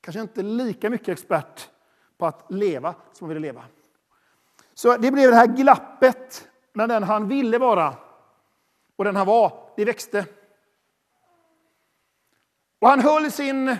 kanske 0.00 0.20
inte 0.20 0.42
lika 0.42 0.90
mycket 0.90 1.08
expert 1.08 1.70
på 2.18 2.26
att 2.26 2.50
leva 2.50 2.94
som 3.12 3.24
han 3.24 3.28
ville 3.28 3.40
leva. 3.40 3.64
Så 4.74 4.96
det 4.96 5.10
blev 5.10 5.30
det 5.30 5.36
här 5.36 5.46
glappet 5.46 6.48
mellan 6.72 6.88
den 6.88 7.02
han 7.02 7.28
ville 7.28 7.58
vara 7.58 7.96
och 8.96 9.04
den 9.04 9.16
han 9.16 9.26
var. 9.26 9.72
Det 9.76 9.84
växte. 9.84 10.26
Och 12.78 12.88
han 12.88 13.00
höll 13.00 13.32
sin 13.32 13.76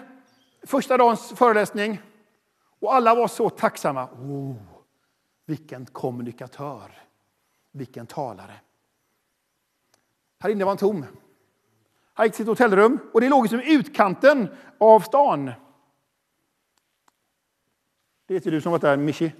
första 0.62 0.96
dagens 0.96 1.28
föreläsning 1.28 2.00
och 2.80 2.94
alla 2.94 3.14
var 3.14 3.28
så 3.28 3.50
tacksamma. 3.50 4.04
Oh, 4.04 4.54
vilken 5.46 5.86
kommunikatör, 5.86 7.02
vilken 7.72 8.06
talare. 8.06 8.60
Här 10.40 10.50
inne 10.50 10.64
var 10.64 10.70
han 10.70 10.78
tom. 10.78 11.04
Han 12.18 12.26
gick 12.26 12.35
till 12.35 12.44
sitt 12.44 12.48
hotellrum 12.48 12.98
och 13.12 13.20
det 13.20 13.28
låg 13.28 13.44
liksom 13.44 13.61
i 13.61 13.74
utkanten 13.74 14.48
av 14.78 15.00
stan. 15.00 15.52
Det 18.26 18.35
vet 18.35 18.46
ju 18.46 18.50
du 18.50 18.61
som 18.61 18.72
varit 18.72 18.83
där, 18.83 18.96
Michi. 18.96 19.33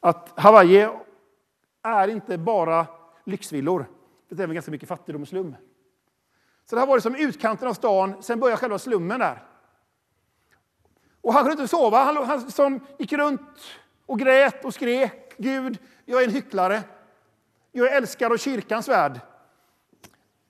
Att 0.00 0.38
Hawaii 0.38 0.88
är 1.82 2.08
inte 2.08 2.38
bara 2.38 2.86
lyxvillor. 3.24 3.86
Det 4.28 4.40
är 4.40 4.44
även 4.44 4.54
ganska 4.54 4.70
mycket 4.70 4.88
fattigdom 4.88 5.22
och 5.22 5.28
slum. 5.28 5.56
Så 6.64 6.76
det 6.76 6.80
här 6.80 6.86
var 6.86 6.96
det 6.96 7.00
som 7.00 7.14
utkanten 7.14 7.68
av 7.68 7.74
stan, 7.74 8.22
sen 8.22 8.40
började 8.40 8.60
själva 8.60 8.78
slummen 8.78 9.20
där. 9.20 9.42
Och 11.20 11.32
han 11.32 11.42
kunde 11.42 11.62
inte 11.62 11.68
sova. 11.68 12.04
Han, 12.04 12.16
han 12.16 12.50
som 12.50 12.80
gick 12.98 13.12
runt 13.12 13.60
och 14.06 14.18
grät 14.18 14.64
och 14.64 14.74
skrek. 14.74 15.34
Gud, 15.38 15.78
jag 16.04 16.22
är 16.22 16.26
en 16.26 16.32
hycklare. 16.32 16.82
Jag 17.72 17.92
är 17.92 17.96
älskad 17.96 18.32
av 18.32 18.36
kyrkans 18.36 18.88
värld. 18.88 19.20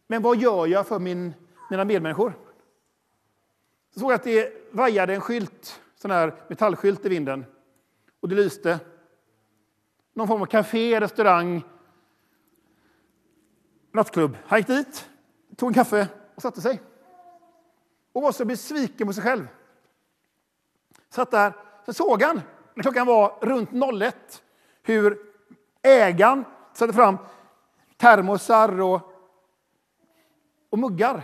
Men 0.06 0.22
vad 0.22 0.36
gör 0.36 0.66
jag 0.66 0.86
för 0.86 0.98
min, 0.98 1.34
mina 1.68 1.84
medmänniskor? 1.84 2.38
Så 3.94 4.00
såg 4.00 4.10
jag 4.10 4.14
att 4.14 4.24
det 4.24 4.52
vajade 4.72 5.14
en 5.14 5.20
skylt, 5.20 5.80
sån 5.94 6.10
här 6.10 6.34
metallskylt 6.48 7.04
i 7.04 7.08
vinden. 7.08 7.44
Och 8.20 8.28
det 8.28 8.34
lyste. 8.34 8.80
Någon 10.12 10.28
form 10.28 10.42
av 10.42 10.46
café, 10.46 11.00
restaurang, 11.00 11.62
nattklubb. 13.92 14.36
Han 14.46 14.58
gick 14.58 14.66
dit, 14.66 15.10
tog 15.56 15.68
en 15.68 15.74
kaffe 15.74 16.08
och 16.34 16.42
satte 16.42 16.60
sig. 16.60 16.80
Och 18.12 18.22
var 18.22 18.32
så 18.32 18.44
besviken 18.44 19.06
på 19.06 19.12
sig 19.12 19.22
själv. 19.22 19.48
Satt 21.08 21.30
där. 21.30 21.52
Sen 21.84 21.94
såg 21.94 22.22
han, 22.22 22.40
när 22.74 22.82
klockan 22.82 23.06
var 23.06 23.38
runt 23.40 23.70
01, 24.02 24.42
hur 24.82 25.18
ägaren 25.82 26.44
satte 26.72 26.92
fram 26.92 27.18
termosar 27.96 28.80
och, 28.80 29.00
och 30.70 30.78
muggar 30.78 31.22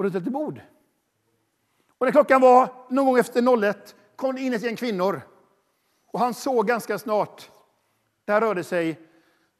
och 0.00 0.04
runt 0.04 0.26
ett 0.26 0.32
bord. 0.32 0.60
Och 1.98 2.06
när 2.06 2.12
klockan 2.12 2.40
var 2.40 2.68
någon 2.88 3.06
gång 3.06 3.18
efter 3.18 3.62
01 3.62 3.96
kom 4.16 4.34
det 4.34 4.40
in 4.40 4.54
ett 4.54 4.62
gäng 4.62 4.76
kvinnor. 4.76 5.20
Och 6.06 6.20
han 6.20 6.34
såg 6.34 6.66
ganska 6.66 6.98
snart, 6.98 7.50
det 8.24 8.32
här 8.32 8.40
rörde 8.40 8.64
sig 8.64 9.00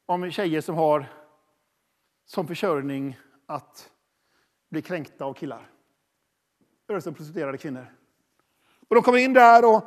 om 0.05 0.31
tjejer 0.31 0.61
som 0.61 0.75
har 0.75 1.05
som 2.25 2.47
försörjning 2.47 3.19
att 3.45 3.91
bli 4.69 4.81
kränkta 4.81 5.25
av 5.25 5.33
killar. 5.33 5.69
Det 6.85 6.93
rörde 6.93 7.01
sig 7.01 7.09
om 7.09 7.15
prostituerade 7.15 7.57
kvinnor. 7.57 7.85
Och 8.89 8.95
de 8.95 9.03
kommer 9.03 9.19
in 9.19 9.33
där 9.33 9.75
och 9.75 9.83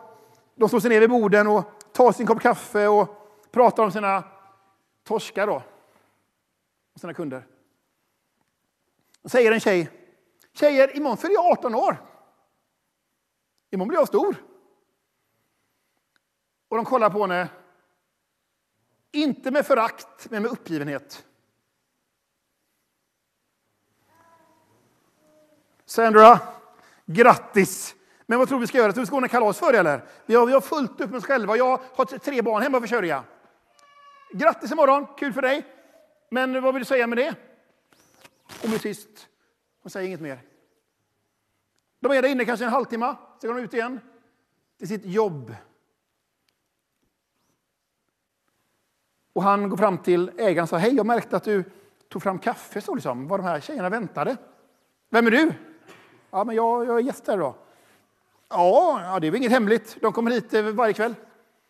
de 0.55 0.69
slår 0.69 0.81
sig 0.81 0.91
ner 0.91 1.01
vid 1.01 1.11
borden 1.11 1.47
och 1.47 1.65
tar 1.93 2.13
sin 2.13 2.27
kopp 2.27 2.41
kaffe 2.41 2.87
och 2.89 3.09
pratar 3.51 3.83
om 3.83 3.93
sina 3.93 4.25
torskar 5.05 5.47
då. 5.47 5.63
Och 6.95 7.01
sina 7.01 7.15
kunder. 7.15 7.47
Och 9.23 9.31
säger 9.31 9.53
en 9.53 9.61
tjej, 9.61 10.04
tjejer 10.55 10.97
imorgon 10.97 11.17
fyller 11.17 11.35
jag 11.35 11.53
18 11.53 11.75
år. 11.75 11.97
Imorgon 13.71 13.89
blir 13.89 13.99
jag 13.99 14.09
stor. 14.09 14.37
Och 16.69 16.77
de 16.77 16.85
kollar 16.85 17.11
på 17.11 17.23
henne, 17.23 17.49
inte 19.13 19.51
med 19.51 19.67
förakt, 19.67 20.31
men 20.31 20.43
med 20.43 20.51
uppgivenhet. 20.51 21.25
Sandra, 25.85 26.41
grattis! 27.07 27.95
Men 28.27 28.39
vad 28.39 28.49
tror 28.49 28.59
vi 28.59 28.67
ska 28.67 28.79
göra? 28.79 28.93
Tror 28.93 29.03
vi 29.03 29.07
ska 29.07 29.17
ordna 29.17 29.29
kalas 29.29 29.59
för 29.59 29.73
det 29.73 29.79
eller? 29.79 30.05
Vi 30.27 30.35
har, 30.35 30.47
vi 30.47 30.53
har 30.53 30.61
fullt 30.61 31.01
upp 31.01 31.11
med 31.11 31.19
oss 31.19 31.25
själva. 31.25 31.57
Jag 31.57 31.81
har 31.95 32.19
tre 32.19 32.43
barn 32.43 32.63
hemma 32.63 32.77
att 32.77 32.83
försörja. 32.83 33.25
Grattis 34.33 34.73
imorgon, 34.73 35.07
kul 35.19 35.33
för 35.33 35.43
dig. 35.43 35.67
Men 36.31 36.63
vad 36.63 36.75
vill 36.75 36.81
du 36.81 36.85
säga 36.85 37.07
med 37.07 37.19
det? 37.19 37.35
Och 38.63 38.69
med 38.69 38.81
sist, 38.81 39.29
hon 39.85 39.91
säger 39.91 40.07
inget 40.07 40.21
mer. 40.21 40.43
De 42.01 42.13
är 42.13 42.23
där 42.23 42.29
inne 42.29 42.45
kanske 42.45 42.65
en 42.65 42.71
halvtimme, 42.71 43.17
sen 43.41 43.49
går 43.49 43.57
de 43.57 43.65
ut 43.65 43.75
igen 43.75 44.01
till 44.79 44.89
sitt 44.89 45.05
jobb. 45.05 45.55
Och 49.33 49.43
han 49.43 49.69
går 49.69 49.77
fram 49.77 49.99
till 49.99 50.31
ägaren 50.39 50.63
och 50.63 50.69
säger, 50.69 50.83
hej, 50.83 50.95
jag 50.95 51.07
märkte 51.07 51.37
att 51.37 51.45
du 51.45 51.65
tog 52.09 52.23
fram 52.23 52.39
kaffe, 52.39 52.81
så 52.81 52.95
liksom, 52.95 53.29
vad 53.29 53.41
de 53.41 53.45
här 53.45 53.61
tjejerna 53.61 53.89
väntade. 53.89 54.37
Vem 55.11 55.27
är 55.27 55.31
du? 55.31 55.53
Ja, 56.31 56.45
men 56.45 56.57
jag, 56.57 56.87
jag 56.87 56.99
är 56.99 57.03
gäst 57.03 57.27
här 57.27 57.39
då. 57.39 57.57
Ja, 58.49 59.01
ja, 59.03 59.21
det 59.21 59.27
är 59.27 59.31
väl 59.31 59.41
inget 59.41 59.53
hemligt. 59.53 59.97
De 60.01 60.13
kommer 60.13 60.31
hit 60.31 60.55
eh, 60.55 60.63
varje 60.63 60.93
kväll. 60.93 61.15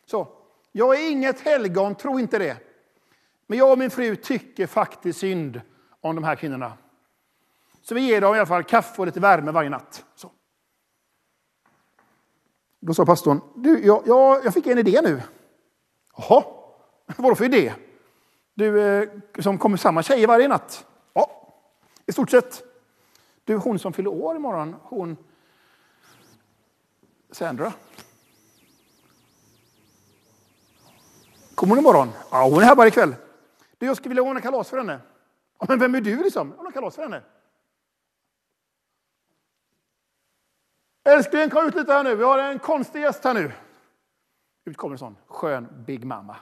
Så. 0.06 0.28
Jag 0.72 1.00
är 1.00 1.10
inget 1.10 1.40
helgon, 1.40 1.94
tro 1.94 2.18
inte 2.18 2.38
det. 2.38 2.56
Men 3.46 3.58
jag 3.58 3.72
och 3.72 3.78
min 3.78 3.90
fru 3.90 4.16
tycker 4.16 4.66
faktiskt 4.66 5.18
synd 5.18 5.60
om 6.00 6.14
de 6.14 6.24
här 6.24 6.36
kvinnorna. 6.36 6.72
Så 7.84 7.94
vi 7.94 8.00
ger 8.00 8.20
dem 8.20 8.34
i 8.34 8.38
alla 8.38 8.46
fall 8.46 8.64
kaffe 8.64 9.02
och 9.02 9.06
lite 9.06 9.20
värme 9.20 9.52
varje 9.52 9.70
natt. 9.70 10.04
Så. 10.14 10.30
Då 12.80 12.94
sa 12.94 13.06
pastorn, 13.06 13.40
du, 13.54 13.86
jag, 13.86 14.02
jag, 14.06 14.44
jag 14.44 14.54
fick 14.54 14.66
en 14.66 14.78
idé 14.78 15.00
nu. 15.02 15.22
Jaha, 16.16 16.44
vadå 17.16 17.34
för 17.34 17.44
idé? 17.44 17.74
Du, 18.54 18.82
eh, 18.82 19.08
som 19.38 19.58
kommer 19.58 19.76
samma 19.76 20.02
tjejer 20.02 20.26
varje 20.26 20.48
natt? 20.48 20.86
Ja, 21.12 21.52
i 22.06 22.12
stort 22.12 22.30
sett. 22.30 22.62
Du, 23.44 23.56
hon 23.56 23.78
som 23.78 23.92
fyller 23.92 24.10
år 24.10 24.36
imorgon, 24.36 24.76
hon 24.82 25.16
Sandra. 27.30 27.72
Kommer 31.54 31.74
hon 31.74 31.78
imorgon? 31.78 32.08
Ja, 32.30 32.44
hon 32.44 32.62
är 32.62 32.66
här 32.66 32.76
varje 32.76 32.90
kväll. 32.90 33.14
Du, 33.78 33.86
jag 33.86 33.96
skulle 33.96 34.10
vilja 34.10 34.22
ordna 34.22 34.40
kalas 34.40 34.70
för 34.70 34.78
henne. 34.78 35.00
Ja, 35.58 35.66
men 35.68 35.78
vem 35.78 35.94
är 35.94 36.00
du 36.00 36.22
liksom? 36.22 36.52
Ordna 36.52 36.72
kalas 36.72 36.94
för 36.94 37.02
henne. 37.02 37.22
Älskling, 41.04 41.50
kom 41.50 41.66
ut 41.66 41.74
lite 41.74 41.92
här 41.92 42.04
nu. 42.04 42.14
Vi 42.14 42.24
har 42.24 42.38
en 42.38 42.58
konstig 42.58 43.00
gäst 43.00 43.24
här 43.24 43.34
nu. 43.34 43.52
Ut 44.64 44.76
kommer 44.76 44.94
en 44.94 44.98
sån 44.98 45.16
skön 45.26 45.84
Big 45.86 46.04
Mama. 46.04 46.36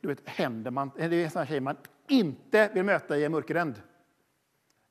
Du 0.00 0.08
vet, 0.08 0.28
händer 0.28 0.70
man, 0.70 0.90
det 0.96 1.04
är 1.04 1.12
en 1.12 1.30
sån 1.30 1.46
tjej 1.46 1.60
man 1.60 1.76
inte 2.08 2.70
vill 2.74 2.84
möta 2.84 3.16
i 3.16 3.24
en 3.24 3.32
mörkeränd. 3.32 3.82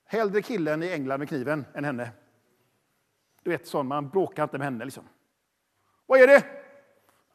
Hellre 0.05 0.41
killen 0.41 0.83
i 0.83 0.91
England 0.91 1.19
med 1.19 1.29
kniven 1.29 1.65
än 1.73 1.83
henne. 1.83 2.11
Du 3.43 3.49
vet, 3.49 3.67
sån, 3.67 3.87
man 3.87 4.09
bråkar 4.09 4.43
inte 4.43 4.57
med 4.57 4.65
henne. 4.65 4.85
Liksom. 4.85 5.03
Vad 6.05 6.19
är 6.19 6.27
det? 6.27 6.43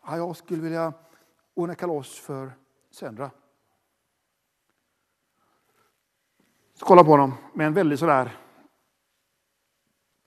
Ja, 0.07 0.17
jag 0.17 0.37
skulle 0.37 0.63
vilja 0.63 0.93
ordna 1.55 1.75
kalas 1.75 2.19
för 2.19 2.53
Sandra. 2.91 3.31
Så 6.75 6.85
kolla 6.87 7.05
på 7.05 7.11
honom 7.11 7.35
med 7.55 7.67
en 7.67 7.75
väldigt 7.75 7.99
sådär 7.99 8.37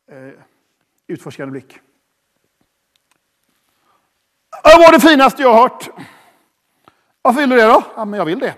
eh, 0.08 0.34
utforskande 1.08 1.52
blick. 1.52 1.80
”Det 4.64 4.80
var 4.80 4.92
det 4.92 5.00
finaste 5.00 5.42
jag 5.42 5.54
har 5.54 5.62
hört? 5.62 5.90
Varför 7.22 7.40
vill 7.40 7.50
du 7.50 7.56
det 7.56 7.66
då? 7.66 7.84
Ja, 7.96 8.06
men 8.06 8.18
jag 8.18 8.26
vill 8.26 8.40
det. 8.40 8.56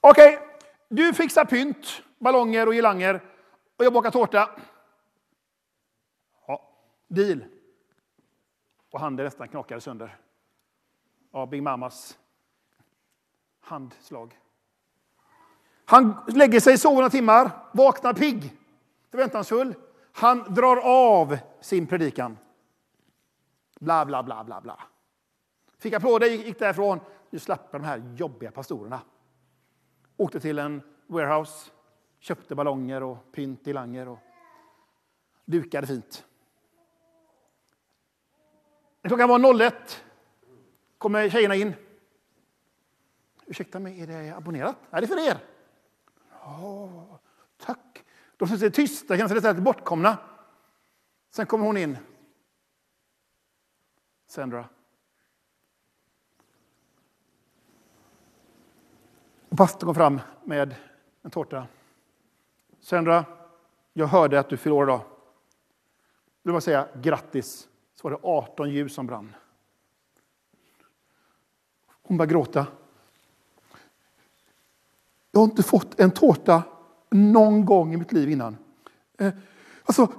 Okej, 0.00 0.36
okay, 0.36 0.48
du 0.88 1.14
fixar 1.14 1.44
pynt, 1.44 2.02
ballonger 2.18 2.66
och 2.66 2.74
girlanger 2.74 3.20
och 3.76 3.84
jag 3.84 3.92
bakar 3.92 4.10
tårta. 4.10 4.50
Deal. 7.08 7.44
Och 8.90 9.00
handen 9.00 9.24
nästan 9.24 9.48
knakade 9.48 9.80
sönder 9.80 10.16
Ja, 11.32 11.46
Big 11.46 11.62
Mamas 11.62 12.18
handslag. 13.60 14.38
Han 15.84 16.16
lägger 16.28 16.60
sig, 16.60 16.78
sover 16.78 16.96
några 16.96 17.10
timmar, 17.10 17.50
vaknar 17.72 18.12
pigg, 18.12 18.56
förväntansfull. 19.10 19.74
Han 20.18 20.54
drar 20.54 20.76
av 20.76 21.38
sin 21.60 21.86
predikan. 21.86 22.38
Bla, 23.80 24.06
bla, 24.06 24.22
bla, 24.22 24.44
bla, 24.44 24.60
bla. 24.60 24.82
Fick 25.78 25.94
applåder, 25.94 26.26
gick 26.26 26.58
därifrån. 26.58 27.00
Nu 27.30 27.38
slapp 27.38 27.72
de 27.72 27.84
här 27.84 28.14
jobbiga 28.16 28.50
pastorerna. 28.50 29.00
Åkte 30.16 30.40
till 30.40 30.58
en 30.58 30.82
warehouse, 31.06 31.70
köpte 32.18 32.54
ballonger 32.54 33.02
och 33.02 33.32
pynt 33.32 33.68
i 33.68 33.72
langer 33.72 34.08
och 34.08 34.18
dukade 35.44 35.86
fint. 35.86 36.24
När 39.02 39.08
klockan 39.08 39.28
var 39.28 39.60
01 39.60 40.04
kommer 40.98 41.28
tjejerna 41.28 41.54
in. 41.54 41.74
Ursäkta 43.46 43.78
mig, 43.78 44.00
är 44.00 44.06
det 44.06 44.36
abonnerat? 44.36 44.76
Nej, 44.90 45.00
det 45.00 45.04
är 45.04 45.08
för 45.08 45.28
er. 45.28 45.38
Oh. 46.44 47.18
De 48.38 48.48
som 48.48 48.58
sitter 48.58 48.70
tysta, 48.70 49.16
känner 49.16 49.28
sig 49.28 49.36
lite 49.36 49.54
bortkomna. 49.54 50.18
Sen 51.30 51.46
kommer 51.46 51.66
hon 51.66 51.76
in. 51.76 51.98
Sandra. 54.26 54.68
Och 59.48 59.56
pastorn 59.56 59.86
kom 59.86 59.94
fram 59.94 60.20
med 60.44 60.74
en 61.22 61.30
tårta. 61.30 61.66
Sandra, 62.80 63.24
jag 63.92 64.06
hörde 64.06 64.40
att 64.40 64.48
du 64.48 64.56
fyller 64.56 64.76
år 64.76 64.84
idag. 64.84 65.00
Du 66.42 66.50
bara 66.50 66.60
säga 66.60 66.88
grattis. 66.94 67.68
Så 67.94 68.08
var 68.08 68.10
det 68.10 68.18
18 68.22 68.70
ljus 68.70 68.94
som 68.94 69.06
brann. 69.06 69.34
Hon 72.02 72.16
började 72.16 72.32
gråta. 72.32 72.66
Jag 75.30 75.40
har 75.40 75.44
inte 75.44 75.62
fått 75.62 76.00
en 76.00 76.10
tårta 76.10 76.62
någon 77.10 77.64
gång 77.64 77.94
i 77.94 77.96
mitt 77.96 78.12
liv 78.12 78.30
innan. 78.30 78.56
Eh, 79.18 79.34
alltså, 79.84 80.12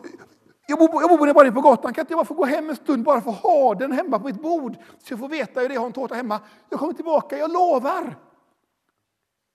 jag 0.67 0.79
bor, 0.79 1.01
jag 1.01 1.09
bor 1.09 1.33
bara 1.33 1.43
nere 1.43 1.51
på 1.51 1.61
gatan, 1.61 1.93
kan 1.93 2.01
inte 2.01 2.13
jag 2.13 2.17
bara 2.17 2.25
få 2.25 2.33
gå 2.33 2.45
hem 2.45 2.69
en 2.69 2.75
stund 2.75 3.03
bara 3.03 3.21
för 3.21 3.31
att 3.31 3.37
ha 3.37 3.75
den 3.75 3.91
hemma 3.91 4.19
på 4.19 4.25
mitt 4.25 4.41
bord? 4.41 4.77
Så 4.99 5.13
jag 5.13 5.19
får 5.19 5.29
veta 5.29 5.59
hur 5.59 5.69
det 5.69 5.73
är 5.73 5.77
att 5.77 5.81
ha 5.81 5.87
en 5.87 5.93
tårta 5.93 6.15
hemma. 6.15 6.41
Jag 6.69 6.79
kommer 6.79 6.93
tillbaka, 6.93 7.37
jag 7.37 7.51
lovar! 7.51 8.15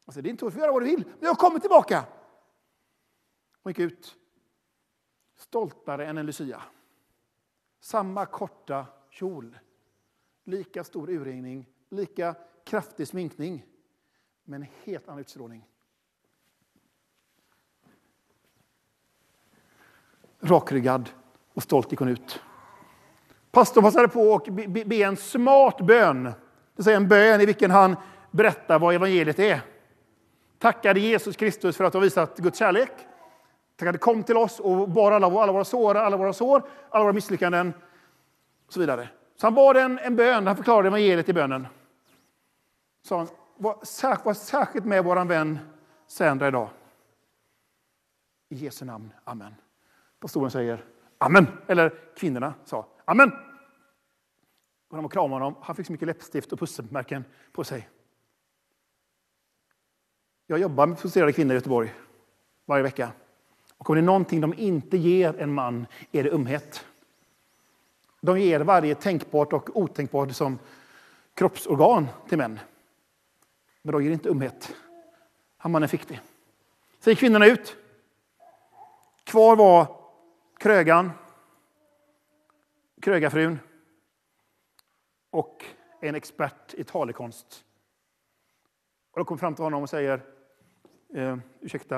Alltså, 0.07 0.23
det 0.23 0.29
är 0.29 0.31
inte 0.31 0.41
så, 0.41 0.47
du 0.47 0.53
får 0.53 0.61
göra 0.61 0.73
vad 0.73 0.83
du 0.83 0.87
vill, 0.87 1.05
men 1.19 1.27
jag 1.27 1.39
kommer 1.39 1.59
tillbaka. 1.59 2.05
Hon 3.63 3.71
gick 3.71 3.79
ut, 3.79 4.17
stoltare 5.37 6.07
än 6.07 6.19
en 6.19 6.27
Lucia. 6.27 6.63
Samma 7.81 8.27
korta 8.27 8.87
kjol, 9.11 9.59
lika 10.45 10.85
stor 10.85 11.11
urringning, 11.11 11.69
lika 11.89 12.35
kraftig 12.65 13.09
sminkning, 13.09 13.67
men 14.45 14.67
helt 14.85 15.09
annan 15.09 15.21
utstrålning. 15.21 15.69
Rakryggad 20.41 21.11
och 21.55 21.63
stolt 21.63 21.91
gick 21.91 21.99
hon 21.99 22.09
ut. 22.09 22.41
Pastorn 23.51 23.85
passade 23.85 24.09
på 24.09 24.35
att 24.35 24.49
be, 24.87 24.97
en 24.97 25.17
smart 25.17 25.81
bön. 25.81 26.25
Det 26.25 26.33
vill 26.77 26.85
säga 26.85 26.97
en 26.97 27.09
bön 27.09 27.41
i 27.41 27.47
vilken 27.47 27.71
han 27.71 27.97
berättar 28.31 28.79
vad 28.79 28.95
evangeliet 28.95 29.39
är. 29.39 29.61
Tackade 30.59 31.01
Jesus 31.01 31.37
Kristus 31.37 31.77
för 31.77 31.85
att 31.85 31.95
ha 31.95 32.01
visat 32.01 32.39
Guds 32.39 32.59
kärlek. 32.59 32.91
Tackade 33.77 33.99
kom 33.99 34.23
till 34.23 34.37
oss 34.37 34.61
och 34.61 34.89
bar 34.89 35.13
alla, 35.13 35.27
alla 35.27 35.53
våra 35.53 35.65
sår, 35.65 35.95
alla 35.95 36.17
våra 36.17 36.33
sår, 36.33 36.63
alla 36.91 37.05
våra 37.05 37.13
misslyckanden 37.13 37.73
och 38.67 38.73
så 38.73 38.81
vidare. 38.81 39.09
Så 39.37 39.47
han 39.47 39.55
bad 39.55 39.77
en, 39.77 39.99
en 39.99 40.17
bön, 40.17 40.47
han 40.47 40.57
förklarade 40.57 40.89
evangeliet 40.89 41.29
i 41.29 41.33
bönen. 41.33 41.67
Så 43.03 43.17
han, 43.17 43.29
var, 43.57 43.79
särskilt, 43.83 44.27
var 44.27 44.35
särskilt 44.35 44.85
med 44.85 45.05
vår 45.05 45.25
vän 45.25 45.59
Sandra 46.07 46.49
idag. 46.49 46.69
I 48.49 48.57
Jesu 48.57 48.85
namn, 48.85 49.11
amen. 49.25 49.55
Pastoren 50.25 50.51
säger 50.51 50.85
amen, 51.19 51.47
eller 51.67 51.95
kvinnorna 52.17 52.55
sa 52.65 52.87
amen. 53.05 53.33
Och 54.89 54.97
de 54.97 55.09
kramade 55.09 55.45
honom. 55.45 55.63
Han 55.63 55.77
fick 55.77 55.87
så 55.87 55.93
mycket 55.93 56.07
läppstift 56.07 56.53
och 56.53 56.59
pusselmärken 56.59 57.25
på 57.53 57.65
sig. 57.65 57.89
Jag 60.47 60.59
jobbar 60.59 60.87
med 60.87 60.99
frustrerade 60.99 61.33
kvinnor 61.33 61.53
i 61.53 61.55
Göteborg 61.55 61.95
varje 62.65 62.83
vecka. 62.83 63.13
Och 63.79 63.91
om 63.91 63.97
det 63.97 64.01
är 64.01 64.03
någonting 64.03 64.41
de 64.41 64.55
inte 64.55 64.97
ger 64.97 65.41
en 65.41 65.55
man 65.55 65.87
är 66.13 66.23
det 66.23 66.31
umhet. 66.31 66.87
De 68.21 68.41
ger 68.41 68.61
varje 68.61 68.95
tänkbart 68.95 69.53
och 69.53 69.77
otänkbart 69.77 70.33
som 70.33 70.59
kroppsorgan 71.35 72.09
till 72.29 72.39
män. 72.39 72.61
Men 73.83 73.93
de 73.93 74.05
ger 74.05 74.11
inte 74.11 74.29
umhet. 74.29 74.75
Han 75.57 75.73
mannen 75.73 75.89
fick 75.89 76.09
det. 76.09 76.21
Så 77.01 77.11
gick 77.11 77.19
kvinnorna 77.19 77.47
ut. 77.47 77.77
Kvar 79.25 79.57
var 79.57 80.04
krögan, 80.59 81.11
krögarfrun 83.03 83.59
och 85.31 85.65
en 86.01 86.15
expert 86.15 86.75
i 86.75 86.85
talekonst. 86.85 87.65
Och 89.11 89.19
de 89.19 89.25
kommer 89.25 89.39
fram 89.39 89.55
till 89.55 89.65
honom 89.65 89.83
och 89.83 89.91
säger, 89.91 90.21
eh, 91.15 91.39
ursäkta, 91.61 91.97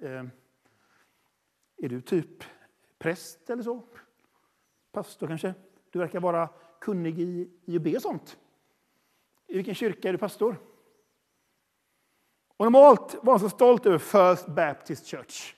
eh, 0.00 0.24
är 1.76 1.88
du 1.88 2.00
typ 2.00 2.44
präst 2.98 3.50
eller 3.50 3.62
så? 3.62 3.82
Pastor 4.92 5.26
kanske? 5.26 5.54
Du 5.90 5.98
verkar 5.98 6.20
vara 6.20 6.48
kunnig 6.80 7.20
i, 7.20 7.50
i 7.64 7.76
att 7.76 7.82
be 7.82 7.96
och 7.96 8.02
sånt. 8.02 8.38
I 9.46 9.56
vilken 9.56 9.74
kyrka 9.74 10.08
är 10.08 10.12
du 10.12 10.18
pastor? 10.18 10.56
Och 12.56 12.64
normalt 12.64 13.16
var 13.22 13.32
han 13.32 13.40
så 13.40 13.50
stolt 13.50 13.86
över 13.86 13.98
First 13.98 14.46
Baptist 14.46 15.06
Church. 15.06 15.54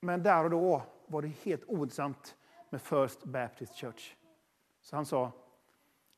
Men 0.00 0.22
där 0.22 0.44
och 0.44 0.50
då 0.50 0.82
var 1.06 1.22
det 1.22 1.28
helt 1.28 1.64
ointressant 1.66 2.36
med 2.70 2.82
First 2.82 3.24
Baptist 3.24 3.74
Church. 3.74 4.14
Så 4.80 4.96
han 4.96 5.06
sa, 5.06 5.32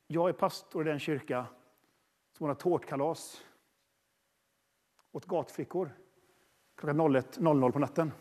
jag 0.07 0.29
är 0.29 0.33
pastor 0.33 0.87
i 0.87 0.91
den 0.91 0.99
kyrka 0.99 1.47
som 2.33 2.47
har 2.47 2.55
tårtkalas 2.55 3.43
åt 5.13 5.27
gatflickor 5.27 5.91
klockan 6.77 7.01
01.00 7.01 7.73
på 7.73 7.79
natten. 7.79 8.13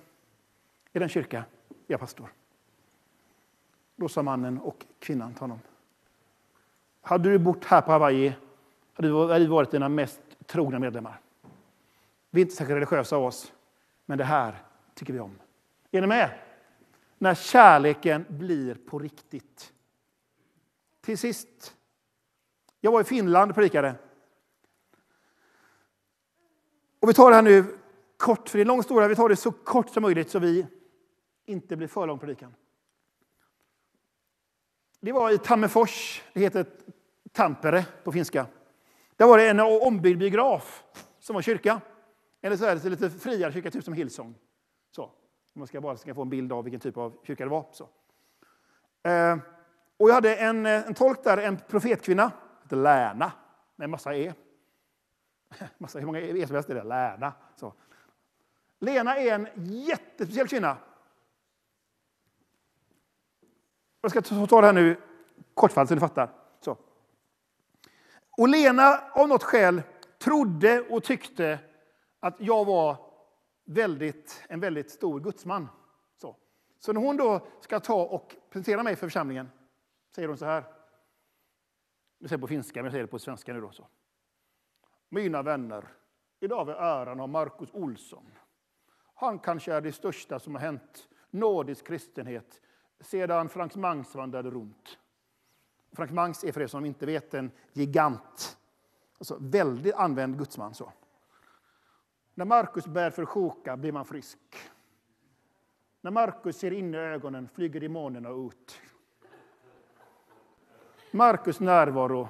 I 0.93 0.99
den 0.99 1.09
kyrka 1.09 1.37
är 1.37 1.45
jag 1.87 1.99
pastor. 1.99 2.33
Då 3.95 4.09
sa 4.09 4.23
mannen 4.23 4.59
och 4.59 4.85
kvinnan 4.99 5.33
till 5.33 5.41
honom. 5.41 5.59
Hade 7.01 7.29
du 7.29 7.39
bott 7.39 7.65
här 7.65 7.81
på 7.81 7.91
Hawaii 7.91 8.33
hade 8.93 9.39
vi 9.39 9.47
varit 9.47 9.71
dina 9.71 9.89
mest 9.89 10.21
trogna 10.45 10.79
medlemmar. 10.79 11.19
Vi 12.29 12.41
är 12.41 12.45
inte 12.45 12.55
särskilt 12.55 12.75
religiösa 12.75 13.15
av 13.15 13.23
oss, 13.23 13.53
men 14.05 14.17
det 14.17 14.23
här 14.23 14.63
tycker 14.93 15.13
vi 15.13 15.19
om. 15.19 15.39
Är 15.91 16.01
ni 16.01 16.07
med? 16.07 16.39
När 17.17 17.35
kärleken 17.35 18.25
blir 18.29 18.75
på 18.75 18.99
riktigt. 18.99 19.73
Till 21.01 21.17
sist. 21.17 21.75
Jag 22.79 22.91
var 22.91 23.01
i 23.01 23.03
Finland 23.03 23.51
och 23.51 23.55
predikade. 23.55 23.95
Och 26.99 27.09
vi 27.09 27.13
tar 27.13 27.29
det 27.29 27.35
här 27.35 27.43
nu 27.43 27.77
kort, 28.17 28.49
för 28.49 28.57
det 28.57 28.61
är 28.61 28.63
en 28.63 28.67
lång 28.67 28.79
historia. 28.79 29.07
Vi 29.07 29.15
tar 29.15 29.29
det 29.29 29.35
så 29.35 29.51
kort 29.51 29.89
som 29.89 30.01
möjligt 30.03 30.29
så 30.29 30.39
vi 30.39 30.67
inte 31.45 31.75
blir 31.75 31.87
för 31.87 32.07
lång 32.07 32.19
predikan. 32.19 32.55
Det 34.99 35.11
var 35.11 35.31
i 35.31 35.37
Tammerfors, 35.37 36.23
det 36.33 36.39
heter 36.39 36.65
Tampere 37.31 37.85
på 38.03 38.11
finska. 38.11 38.45
Där 39.15 39.27
var 39.27 39.37
det 39.37 39.49
en 39.49 39.59
ombyggd 39.59 40.19
biograf 40.19 40.83
som 41.19 41.33
var 41.33 41.41
kyrka. 41.41 41.81
Eller 42.41 42.57
så 42.57 42.65
är 42.65 42.75
det 42.75 42.89
lite 42.89 43.09
friare 43.09 43.53
kyrka, 43.53 43.71
typ 43.71 43.83
som 43.83 43.93
Hillsong. 43.93 44.35
Om 45.53 45.59
Man 45.59 45.67
ska 45.67 45.81
bara 45.81 45.97
ska 45.97 46.13
få 46.13 46.21
en 46.21 46.29
bild 46.29 46.53
av 46.53 46.63
vilken 46.63 46.79
typ 46.79 46.97
av 46.97 47.17
kyrka 47.23 47.43
det 47.43 47.49
var. 47.49 47.65
Så. 47.71 47.83
Eh, 49.09 49.37
och 49.97 50.09
jag 50.09 50.13
hade 50.13 50.35
en, 50.35 50.65
eh, 50.65 50.87
en 50.87 50.93
tolk 50.93 51.23
där, 51.23 51.37
en 51.37 51.57
profetkvinna, 51.57 52.31
hette 52.61 52.75
Lärna, 52.75 53.31
med 53.75 53.83
en 53.85 53.91
massa 53.91 54.15
E. 54.15 54.33
Massa, 55.77 55.99
hur 55.99 56.05
många 56.05 56.19
E 56.21 56.47
som 56.47 56.55
helst 56.55 56.69
är 56.69 56.75
det? 56.75 56.83
Lärna. 56.83 57.33
Så. 57.55 57.73
Lena 58.79 59.17
är 59.17 59.33
en 59.35 59.47
jättespeciell 59.55 60.47
kvinna. 60.47 60.77
Jag 64.01 64.11
ska 64.11 64.21
ta 64.21 64.61
det 64.61 64.67
här 64.67 64.73
nu 64.73 64.97
kortfattat 65.53 65.87
så 65.87 65.93
ni 65.95 65.99
fattar. 65.99 66.29
Så. 66.59 66.77
Och 68.37 68.49
Lena 68.49 68.99
av 69.11 69.27
något 69.27 69.43
skäl 69.43 69.81
trodde 70.19 70.81
och 70.81 71.03
tyckte 71.03 71.59
att 72.19 72.35
jag 72.39 72.65
var 72.65 73.10
väldigt, 73.73 74.43
en 74.49 74.59
väldigt 74.59 74.91
stor 74.91 75.19
gudsman. 75.19 75.67
Så. 76.17 76.35
så 76.79 76.93
när 76.93 77.01
hon 77.01 77.17
då 77.17 77.47
ska 77.59 77.79
ta 77.79 78.05
och 78.05 78.35
presentera 78.49 78.83
mig 78.83 78.95
för 78.95 79.07
församlingen 79.07 79.49
säger 80.15 80.27
hon 80.27 80.37
så 80.37 80.45
här. 80.45 80.63
Jag 82.17 82.29
säger 82.29 82.41
på 82.41 82.47
finska, 82.47 82.79
men 82.79 82.85
jag 82.85 82.91
säger 82.91 83.03
det 83.03 83.11
på 83.11 83.19
svenska 83.19 83.53
nu. 83.53 83.61
Då, 83.61 83.71
så. 83.71 83.87
Mina 85.09 85.41
vänner, 85.41 85.87
idag 86.39 86.57
har 86.57 86.65
vi 86.65 86.71
äran 86.71 87.19
av 87.19 87.29
Markus 87.29 87.69
Olsson. 87.73 88.25
Han 89.13 89.39
kanske 89.39 89.73
är 89.73 89.81
det 89.81 89.91
största 89.91 90.39
som 90.39 90.55
har 90.55 90.61
hänt 90.61 91.09
nordisk 91.29 91.87
kristenhet 91.87 92.61
sedan 92.99 93.49
Frank 93.49 93.75
Mangs 93.75 94.15
vandrade 94.15 94.51
runt. 94.51 94.99
Frank 95.91 96.11
Mangs 96.11 96.43
är 96.43 96.51
för 96.51 96.61
er 96.61 96.67
som 96.67 96.85
inte 96.85 97.05
vet 97.05 97.33
en 97.33 97.51
gigant. 97.73 98.57
Alltså 99.17 99.37
väldigt 99.39 99.95
använd 99.95 100.37
gudsman. 100.37 100.73
Så. 100.73 100.91
När 102.33 102.45
Markus 102.45 102.87
bär 102.87 103.09
för 103.09 103.25
sjuka 103.25 103.77
blir 103.77 103.91
man 103.91 104.05
frisk. 104.05 104.39
När 106.01 106.11
Markus 106.11 106.57
ser 106.57 106.71
in 106.71 106.93
i 106.93 106.97
ögonen 106.97 107.49
flyger 107.53 107.79
demonerna 107.79 108.29
ut. 108.29 108.81
Markus 111.11 111.59
närvaro 111.59 112.29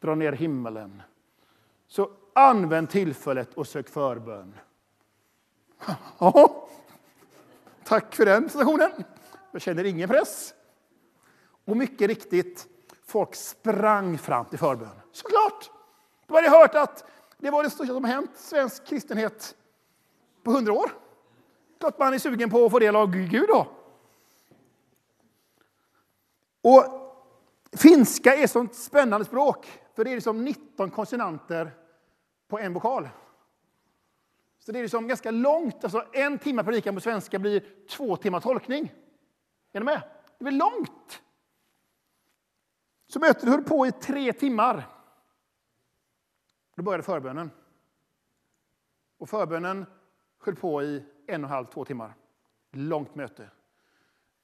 drar 0.00 0.14
ner 0.14 0.32
himmelen. 0.32 1.02
Så 1.86 2.10
använd 2.32 2.90
tillfället 2.90 3.54
och 3.54 3.66
sök 3.66 3.88
förbön. 3.88 4.54
Ja, 6.18 6.68
tack 7.84 8.14
för 8.14 8.26
den 8.26 8.42
presentationen. 8.42 8.90
Jag 9.52 9.62
känner 9.62 9.84
ingen 9.84 10.08
press. 10.08 10.54
Och 11.64 11.76
mycket 11.76 12.08
riktigt, 12.08 12.66
folk 13.04 13.34
sprang 13.34 14.18
fram 14.18 14.44
till 14.44 14.58
förbön. 14.58 15.00
Såklart! 15.12 15.70
De 16.26 16.34
hade 16.34 16.50
hört 16.50 16.74
att 16.74 17.04
det 17.38 17.50
var 17.50 17.62
det 17.62 17.70
största 17.70 17.94
som 17.94 18.04
hänt 18.04 18.30
svensk 18.34 18.86
kristenhet 18.86 19.56
på 20.42 20.50
hundra 20.50 20.72
år. 20.72 20.90
Klart 21.80 21.98
man 21.98 22.14
är 22.14 22.18
sugen 22.18 22.50
på 22.50 22.64
att 22.64 22.70
få 22.70 22.78
del 22.78 22.96
av 22.96 23.10
Gud 23.10 23.48
då. 23.48 23.66
Och 26.62 26.84
finska 27.72 28.34
är 28.34 28.44
ett 28.44 28.50
sånt 28.50 28.74
spännande 28.74 29.24
språk, 29.24 29.80
för 29.94 30.04
det 30.04 30.10
är 30.10 30.14
liksom 30.14 30.44
19 30.44 30.90
konsonanter 30.90 31.70
på 32.48 32.58
en 32.58 32.72
vokal. 32.72 33.08
Så 34.58 34.72
det 34.72 34.78
är 34.78 34.82
liksom 34.82 35.08
ganska 35.08 35.30
långt. 35.30 35.84
Alltså 35.84 36.04
en 36.12 36.38
timme 36.38 36.64
predikan 36.64 36.94
på 36.94 37.00
svenska 37.00 37.38
blir 37.38 37.64
två 37.88 38.16
timmar 38.16 38.40
tolkning. 38.40 38.92
Är 39.72 39.80
ni 39.80 39.84
med? 39.84 40.02
Det 40.38 40.44
blir 40.44 40.52
långt. 40.58 41.22
Så 43.06 43.18
mötet 43.18 43.48
höll 43.48 43.64
på 43.64 43.86
i 43.86 43.92
tre 43.92 44.32
timmar. 44.32 44.95
Då 46.76 46.82
började 46.82 47.02
förbönen. 47.02 47.50
Och 49.18 49.28
förbönen 49.28 49.86
höll 50.38 50.56
på 50.56 50.82
i 50.82 51.04
en 51.26 51.44
och 51.44 51.50
en 51.50 51.54
halv, 51.54 51.66
två 51.66 51.84
timmar. 51.84 52.14
Långt 52.72 53.14
möte. 53.14 53.50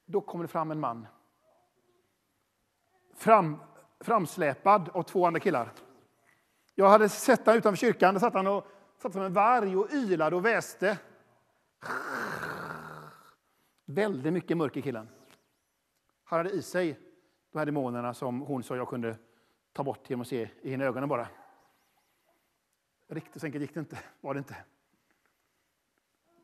Då 0.05 0.21
kommer 0.21 0.43
det 0.43 0.47
fram 0.47 0.71
en 0.71 0.79
man. 0.79 1.07
Fram, 3.15 3.57
framsläpad 3.99 4.89
av 4.89 5.03
två 5.03 5.25
andra 5.25 5.39
killar. 5.39 5.71
Jag 6.75 6.89
hade 6.89 7.09
sett 7.09 7.45
honom 7.45 7.57
utanför 7.57 7.77
kyrkan. 7.77 8.13
Där 8.13 8.19
satt 8.19 8.33
han 8.33 8.47
och 8.47 8.67
satt 8.97 9.13
som 9.13 9.21
en 9.21 9.33
varg 9.33 9.77
och 9.77 9.91
ylade 9.91 10.35
och 10.35 10.45
väste. 10.45 10.99
Väldigt 13.85 14.33
mycket 14.33 14.57
mörker 14.57 14.81
killen. 14.81 15.09
Han 16.23 16.39
hade 16.39 16.49
i 16.49 16.61
sig 16.61 16.99
de 17.51 17.59
här 17.59 17.65
demonerna 17.65 18.13
som 18.13 18.41
hon 18.41 18.63
sa 18.63 18.75
jag 18.75 18.87
kunde 18.87 19.17
ta 19.73 19.83
bort 19.83 20.09
genom 20.09 20.21
att 20.21 20.27
se 20.27 20.49
i 20.61 20.71
hennes 20.71 20.85
ögonen 20.85 21.09
bara. 21.09 21.27
Riktigt 23.13 23.41
så 23.41 23.45
enkelt 23.45 23.61
gick 23.61 23.73
det 23.73 23.79
inte, 23.79 23.99
var 24.21 24.33
det 24.33 24.37
inte. 24.37 24.55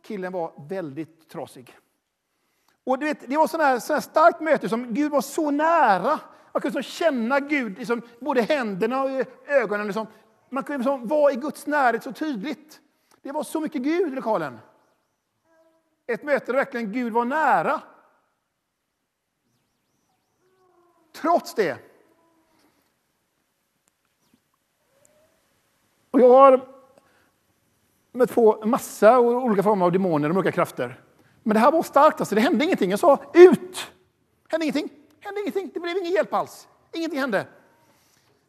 Killen 0.01 0.33
var 0.33 0.53
väldigt 0.69 1.29
trasig. 1.29 1.77
Och 2.83 2.99
du 2.99 3.05
vet, 3.05 3.29
det 3.29 3.37
var 3.37 3.47
sådana 3.47 3.69
här, 3.69 3.93
här 3.93 4.01
starkt 4.01 4.41
möte 4.41 4.69
som 4.69 4.93
Gud 4.93 5.11
var 5.11 5.21
så 5.21 5.51
nära. 5.51 6.19
Man 6.53 6.61
kunde 6.61 6.83
så 6.83 6.89
känna 6.89 7.39
Gud, 7.39 7.77
liksom, 7.77 8.01
både 8.19 8.41
händerna 8.41 9.03
och 9.03 9.09
ögonen. 9.47 9.85
Liksom. 9.85 10.07
Man 10.49 10.63
kunde 10.63 10.77
liksom 10.77 11.07
vara 11.07 11.31
i 11.31 11.35
Guds 11.35 11.67
närhet 11.67 12.03
så 12.03 12.13
tydligt. 12.13 12.81
Det 13.21 13.31
var 13.31 13.43
så 13.43 13.59
mycket 13.59 13.81
Gud 13.81 14.13
i 14.13 14.15
lokalen. 14.15 14.59
Ett 16.07 16.23
möte 16.23 16.45
där 16.45 16.53
verkligen 16.53 16.91
Gud 16.91 17.13
var 17.13 17.25
nära. 17.25 17.81
Trots 21.13 21.55
det. 21.55 21.88
Och 26.19 26.25
jag 26.25 26.29
har 26.29 26.67
mött 28.11 28.33
på 28.33 28.65
massa 28.65 29.19
olika 29.19 29.63
former 29.63 29.85
av 29.85 29.91
demoner 29.91 30.29
och 30.29 30.35
mörka 30.35 30.51
krafter. 30.51 31.03
Men 31.43 31.53
det 31.53 31.59
här 31.59 31.71
var 31.71 31.83
starkt, 31.83 32.19
alltså. 32.19 32.35
det 32.35 32.41
hände 32.41 32.65
ingenting. 32.65 32.91
Jag 32.91 32.99
sa 32.99 33.19
ut! 33.33 33.91
hände 34.47 34.65
ingenting. 34.65 34.89
hände 35.19 35.41
ingenting. 35.41 35.71
Det 35.73 35.79
blev 35.79 35.97
ingen 35.97 36.11
hjälp 36.11 36.33
alls. 36.33 36.67
Ingenting 36.93 37.19
hände. 37.19 37.47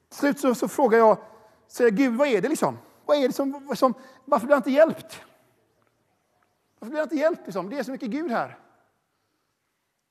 Till 0.09 0.19
slut 0.19 0.41
så, 0.41 0.55
så 0.55 0.69
frågar 0.69 0.99
jag, 0.99 1.19
säger 1.67 1.91
Gud, 1.91 2.15
vad 2.15 2.29
är 2.29 2.41
det 2.41 2.49
liksom? 2.49 2.79
Vad 3.07 3.17
är 3.17 3.29
det 3.29 3.35
som, 3.35 3.75
som 3.77 3.95
varför 4.25 4.47
blir 4.47 4.55
jag 4.55 4.59
inte 4.59 4.71
hjälpt? 4.71 5.23
Varför 6.79 6.91
blir 6.91 6.99
jag 6.99 7.05
inte 7.07 7.17
hjälpt? 7.17 7.47
Liksom? 7.47 7.71
Det 7.71 7.79
är 7.79 7.83
så 7.83 7.91
mycket 7.91 8.11
Gud 8.11 8.31
här. 8.31 8.59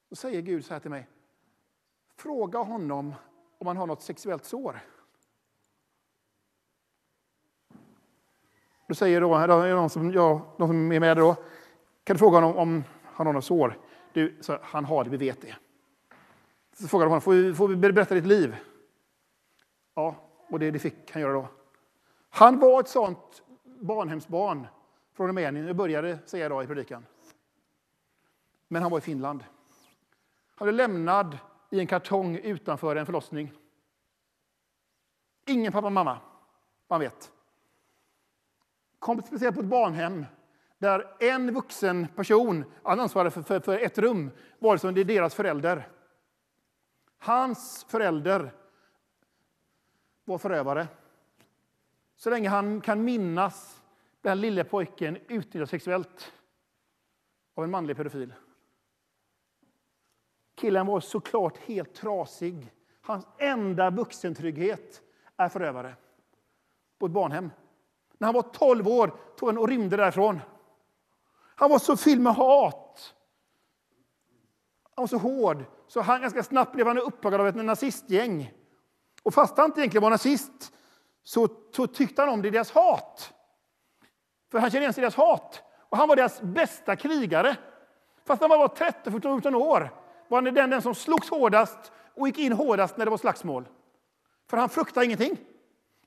Då 0.10 0.16
säger 0.16 0.42
Gud 0.42 0.66
så 0.66 0.74
här 0.74 0.80
till 0.80 0.92
mig. 0.92 1.08
Fråga 2.18 2.60
honom 2.60 3.16
om 3.58 3.68
han 3.68 3.78
har 3.78 3.88
något 3.88 4.02
sexuellt 4.02 4.46
sår. 4.46 4.80
Då 8.90 8.96
säger 8.96 9.22
då, 9.22 9.48
de 9.48 9.90
som, 9.90 10.12
ja, 10.12 10.56
de 10.58 10.68
som 10.68 10.92
är 10.92 11.00
med 11.00 11.18
då, 11.18 11.36
kan 12.04 12.14
du 12.14 12.18
fråga 12.18 12.38
honom 12.38 12.58
om 12.58 12.84
han 13.04 13.28
har 13.28 13.34
något 13.34 13.46
sår? 13.46 13.78
Du, 14.14 14.38
så, 14.42 14.60
han 14.62 14.86
har 14.86 15.04
det, 15.04 15.10
vi 15.10 15.18
vet 15.18 15.42
det. 15.42 15.56
Så 16.74 16.88
frågar 16.88 17.06
de 17.06 17.10
honom, 17.10 17.22
får 17.22 17.32
vi, 17.32 17.54
får 17.54 17.68
vi 17.68 17.76
berätta 17.76 18.16
ditt 18.16 18.26
liv? 18.26 18.56
Ja, 19.96 20.16
och 20.50 20.60
det, 20.60 20.72
det 20.72 20.80
fick 20.80 21.12
han 21.12 21.22
göra 21.22 21.34
då. 21.34 21.48
Han 22.30 22.60
var 22.60 22.80
ett 22.80 22.88
sånt 22.88 23.44
barnhemsbarn 23.64 24.68
från 25.14 25.28
Rumänien. 25.28 25.68
Jag 25.68 25.76
började 25.76 26.20
säga 26.26 26.46
idag 26.46 26.64
i 26.64 26.68
predikan. 26.68 27.06
Men 28.68 28.82
han 28.82 28.92
var 28.92 28.98
i 28.98 29.02
Finland. 29.02 29.44
Han 30.56 30.66
blev 30.66 30.76
lämnad 30.76 31.38
i 31.70 31.80
en 31.80 31.88
kartong 31.88 32.38
utanför 32.38 32.96
en 32.96 33.06
förlossning. 33.06 33.52
Ingen 35.48 35.72
pappa 35.72 35.88
och 35.88 35.94
mamma, 35.94 36.18
man 36.88 37.00
vet. 37.00 37.32
Kom 39.00 39.22
speciellt 39.22 39.56
på 39.56 39.62
ett 39.62 39.68
barnhem 39.68 40.26
där 40.78 41.16
en 41.20 41.54
vuxen 41.54 42.08
person 42.16 42.64
ansvarade 42.84 43.32
för, 43.32 43.42
för, 43.42 43.60
för, 43.60 43.78
ett 43.80 43.98
rum, 43.98 44.32
var 44.60 44.74
det 44.74 44.80
som 44.80 44.94
det 44.94 45.02
är 45.02 45.06
deras 45.06 45.36
förälder. 45.36 45.90
Hans 47.18 47.86
förälder 47.90 48.54
var 50.26 50.38
förövare. 50.38 50.88
Så 52.16 52.30
länge 52.30 52.50
han 52.50 52.82
kan 52.82 53.04
minnas 53.04 53.82
den 54.22 54.42
lille 54.42 54.64
pojken 54.64 55.18
utnyttjad 55.28 55.70
sexuellt 55.70 56.32
av 57.56 57.64
en 57.64 57.72
manlig 57.72 57.98
pedofil. 57.98 58.34
Killen 60.56 60.86
var 60.86 61.00
såklart 61.00 61.58
helt 61.58 61.94
trasig. 61.94 62.72
Hans 63.02 63.28
enda 63.38 63.90
vuxentrygghet 63.90 65.02
är 65.38 65.50
förövare 65.50 65.96
på 67.00 67.06
ett 67.06 67.12
barnhem. 67.12 67.50
När 68.20 68.26
han 68.28 68.36
var 68.36 68.42
12 68.42 68.88
år 68.88 69.14
tog 69.38 69.50
han 69.50 69.58
och 69.58 69.68
rymde 69.68 69.98
därifrån. 69.98 70.40
Han 71.56 71.70
var 71.70 71.80
så 71.80 71.98
fylld 71.98 72.22
med 72.22 72.34
hat. 72.34 73.14
Han 74.96 75.04
var 75.04 75.08
så 75.08 75.18
hård, 75.18 75.66
så 75.88 76.02
han 76.02 76.22
ganska 76.22 76.44
snabbt 76.44 76.74
blev 76.74 76.88
han 76.88 76.98
uppjagad 76.98 77.42
av 77.42 77.48
ett 77.48 77.56
nazistgäng. 77.56 78.54
Och 79.24 79.34
fast 79.34 79.58
han 79.58 79.66
inte 79.66 79.82
egentligen 79.82 80.04
var 80.04 80.10
nazist 80.10 80.74
så, 81.24 81.48
så 81.76 81.88
tyckte 81.88 82.22
han 82.22 82.30
om 82.30 82.42
det, 82.42 82.50
deras 82.50 82.72
hat. 82.72 83.34
För 84.52 84.60
han 84.60 84.72
kände 84.72 84.84
igen 84.84 84.94
sig 84.94 85.02
i 85.02 85.04
deras 85.04 85.16
hat. 85.16 85.64
Och 85.90 85.98
han 85.98 86.08
var 86.08 86.16
deras 86.16 86.42
bästa 86.42 86.96
krigare. 86.96 87.58
Fast 88.26 88.42
han 88.42 88.50
var 88.50 88.68
13-14 88.68 89.56
år 89.56 89.90
var 90.28 90.38
han 90.42 90.54
den, 90.54 90.70
den 90.70 90.82
som 90.82 90.96
slogs 90.96 91.30
hårdast 91.30 91.92
och 92.16 92.28
gick 92.28 92.38
in 92.38 92.54
hårdast 92.54 92.98
när 92.98 93.06
det 93.06 93.12
var 93.12 93.18
slagsmål. 93.18 93.68
För 94.50 94.58
han 94.58 94.70
fruktade 94.70 95.06
ingenting. 95.06 95.38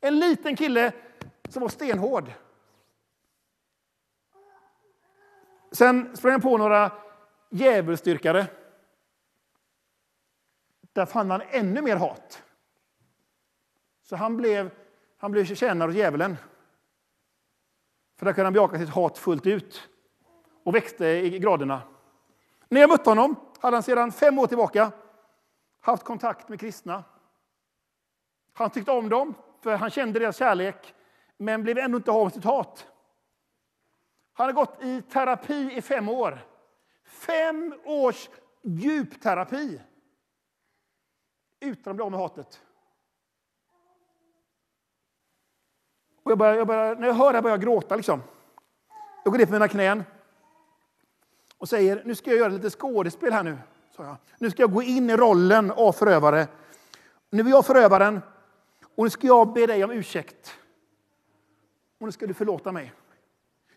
En 0.00 0.18
liten 0.18 0.56
kille 0.56 0.92
som 1.52 1.62
var 1.62 1.68
stenhård. 1.68 2.32
Sen 5.72 6.16
sprang 6.16 6.32
han 6.32 6.40
på 6.40 6.56
några 6.56 6.92
djävulsdyrkare. 7.50 8.46
Där 10.92 11.06
fann 11.06 11.30
han 11.30 11.42
ännu 11.50 11.82
mer 11.82 11.96
hat. 11.96 12.42
Så 14.02 14.16
han 14.16 14.36
blev, 14.36 14.70
han 15.18 15.32
blev 15.32 15.44
tjänare 15.44 15.90
åt 15.90 15.96
djävulen. 15.96 16.36
För 18.16 18.26
där 18.26 18.32
kunde 18.32 18.46
han 18.46 18.52
bejaka 18.52 18.78
sitt 18.78 18.88
hat 18.88 19.18
fullt 19.18 19.46
ut 19.46 19.88
och 20.64 20.74
växte 20.74 21.06
i 21.06 21.38
graderna. 21.38 21.82
När 22.68 22.80
jag 22.80 22.90
mötte 22.90 23.10
honom 23.10 23.36
hade 23.60 23.76
han 23.76 23.82
sedan 23.82 24.12
fem 24.12 24.38
år 24.38 24.46
tillbaka 24.46 24.92
haft 25.80 26.04
kontakt 26.04 26.48
med 26.48 26.60
kristna. 26.60 27.04
Han 28.52 28.70
tyckte 28.70 28.92
om 28.92 29.08
dem, 29.08 29.34
för 29.60 29.76
han 29.76 29.90
kände 29.90 30.18
deras 30.18 30.36
kärlek, 30.36 30.94
men 31.42 31.62
blev 31.62 31.78
ändå 31.78 31.96
inte 31.96 32.10
av 32.10 32.24
med 32.24 32.32
sitt 32.32 32.44
hat. 32.44 32.86
Han 34.32 34.46
har 34.46 34.52
gått 34.52 34.82
i 34.82 35.02
terapi 35.02 35.72
i 35.72 35.82
fem 35.82 36.08
år. 36.08 36.38
Fem 37.04 37.74
års 37.84 38.28
djupterapi 38.62 39.80
utan 41.60 41.90
att 41.90 41.96
bli 41.96 42.04
av 42.04 42.10
med 42.10 42.20
hatet. 42.20 42.62
Och 46.22 46.30
jag 46.30 46.38
börjar, 46.38 46.54
jag 46.54 46.66
börjar, 46.66 46.96
när 46.96 47.06
jag 47.06 47.14
hör 47.14 47.32
det 47.32 47.42
börjar 47.42 47.56
jag 47.56 47.64
gråta. 47.64 47.96
Liksom. 47.96 48.22
Jag 49.24 49.32
går 49.32 49.38
ner 49.38 49.46
på 49.46 49.52
mina 49.52 49.68
knän 49.68 50.04
och 51.58 51.68
säger 51.68 52.02
nu 52.04 52.14
ska 52.14 52.30
jag 52.30 52.38
göra 52.38 52.48
lite 52.48 52.70
skådespel 52.70 53.32
här 53.32 53.42
nu. 53.42 53.58
Sa 53.96 54.04
jag. 54.04 54.16
Nu 54.38 54.50
ska 54.50 54.62
jag 54.62 54.72
gå 54.72 54.82
in 54.82 55.10
i 55.10 55.16
rollen 55.16 55.70
av 55.70 55.92
förövare. 55.92 56.46
Nu 57.30 57.42
är 57.42 57.50
jag 57.50 57.66
förövaren 57.66 58.20
och 58.94 59.04
nu 59.04 59.10
ska 59.10 59.26
jag 59.26 59.52
be 59.52 59.66
dig 59.66 59.84
om 59.84 59.90
ursäkt. 59.90 60.58
Och 62.02 62.08
nu 62.08 62.12
ska 62.12 62.26
du 62.26 62.34
förlåta 62.34 62.72
mig. 62.72 62.92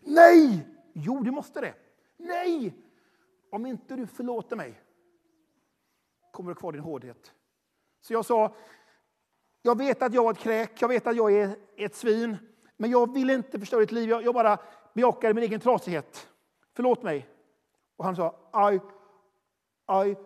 Nej! 0.00 0.68
Jo, 0.92 1.22
du 1.22 1.30
måste 1.30 1.60
det. 1.60 1.74
Nej! 2.16 2.74
Om 3.50 3.66
inte 3.66 3.96
du 3.96 4.06
förlåter 4.06 4.56
mig 4.56 4.82
kommer 6.30 6.50
du 6.50 6.54
kvar 6.54 6.72
din 6.72 6.80
hårdhet. 6.80 7.32
Så 8.00 8.12
jag 8.12 8.24
sa, 8.24 8.54
jag 9.62 9.78
vet 9.78 10.02
att 10.02 10.14
jag 10.14 10.24
var 10.24 10.30
ett 10.30 10.38
kräk, 10.38 10.82
jag 10.82 10.88
vet 10.88 11.06
att 11.06 11.16
jag 11.16 11.32
är 11.32 11.56
ett 11.76 11.94
svin, 11.94 12.36
men 12.76 12.90
jag 12.90 13.14
vill 13.14 13.30
inte 13.30 13.58
förstöra 13.58 13.80
ditt 13.80 13.92
liv. 13.92 14.10
Jag, 14.10 14.34
bara 14.34 14.58
bejakar 14.94 15.34
min 15.34 15.44
egen 15.44 15.60
trasighet. 15.60 16.28
Förlåt 16.72 17.02
mig. 17.02 17.28
Och 17.96 18.04
han 18.04 18.16
sa, 18.16 18.38
aj, 18.50 18.80
aj. 19.86 20.16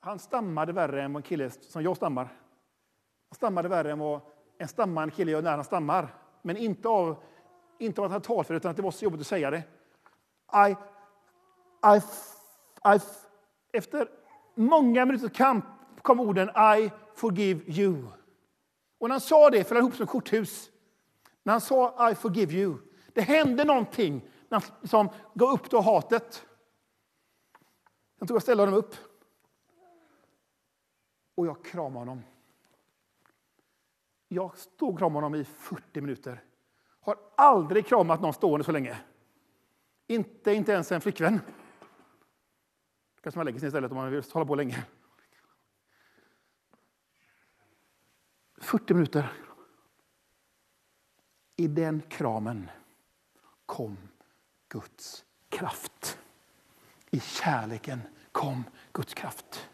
Han 0.00 0.18
stammade 0.18 0.72
värre 0.72 1.02
än 1.02 1.12
vad 1.12 1.20
en 1.20 1.28
kille 1.28 1.50
som 1.50 1.82
jag 1.82 1.96
stammar. 1.96 2.24
Han 3.28 3.36
stammade 3.36 3.68
värre 3.68 3.92
än 3.92 3.98
vad 3.98 4.20
en 4.62 4.68
stammande 4.68 5.14
kille 5.14 5.32
gör 5.32 5.42
när 5.42 5.50
han 5.56 5.64
stammar. 5.64 6.14
Men 6.42 6.56
inte 6.56 6.88
av, 6.88 7.16
inte 7.78 8.00
av 8.00 8.04
att 8.04 8.12
han 8.12 8.22
talade 8.22 8.44
för 8.44 8.54
utan 8.54 8.70
att 8.70 8.76
det 8.76 8.82
var 8.82 8.90
så 8.90 9.04
jobbigt 9.04 9.20
att 9.20 9.26
säga 9.26 9.50
det. 9.50 9.62
I, 10.68 10.76
I, 11.86 11.96
I, 12.94 13.00
efter 13.72 14.08
många 14.54 15.04
minuters 15.04 15.32
kamp 15.32 15.64
kom 16.02 16.20
orden 16.20 16.48
I 16.48 16.90
forgive 17.14 17.62
you. 17.66 18.06
Och 18.98 19.08
när 19.08 19.14
han 19.14 19.20
sa 19.20 19.50
det 19.50 19.64
föll 19.64 19.76
han 19.76 19.84
ihop 19.84 19.96
som 19.96 20.02
ett 20.02 20.10
korthus. 20.10 20.70
När 21.42 21.52
han 21.52 21.60
sa 21.60 22.10
I 22.10 22.14
forgive 22.14 22.52
you. 22.52 22.78
Det 23.12 23.20
hände 23.20 23.64
någonting 23.64 24.28
som 24.84 25.08
gav 25.34 25.50
upp 25.50 25.70
då 25.70 25.80
hatet. 25.80 26.46
Jag 28.18 28.28
tog 28.28 28.34
jag 28.34 28.42
ställde 28.42 28.62
honom 28.62 28.78
upp. 28.78 28.94
Och 31.34 31.46
jag 31.46 31.64
kramade 31.64 31.98
honom. 31.98 32.22
Jag 34.32 34.58
stod 34.58 34.92
och 34.92 34.98
kramade 34.98 35.26
honom 35.26 35.40
i 35.40 35.44
40 35.44 36.00
minuter. 36.00 36.44
Har 37.00 37.18
aldrig 37.36 37.86
kramat 37.86 38.20
någon 38.20 38.32
stående 38.32 38.64
så 38.64 38.72
länge. 38.72 38.96
Inte, 40.06 40.52
inte 40.52 40.72
ens 40.72 40.92
en 40.92 41.00
flickvän. 41.00 41.40
Kanske 43.20 43.38
man 43.38 43.46
lägger 43.46 43.58
sig 43.58 43.66
istället 43.66 43.90
om 43.90 43.96
man 43.96 44.10
vill 44.10 44.22
hålla 44.32 44.46
på 44.46 44.54
länge. 44.54 44.84
40 48.60 48.94
minuter. 48.94 49.32
I 51.56 51.68
den 51.68 52.02
kramen 52.08 52.70
kom 53.66 53.96
Guds 54.68 55.24
kraft. 55.48 56.18
I 57.10 57.20
kärleken 57.20 58.00
kom 58.32 58.64
Guds 58.92 59.14
kraft. 59.14 59.68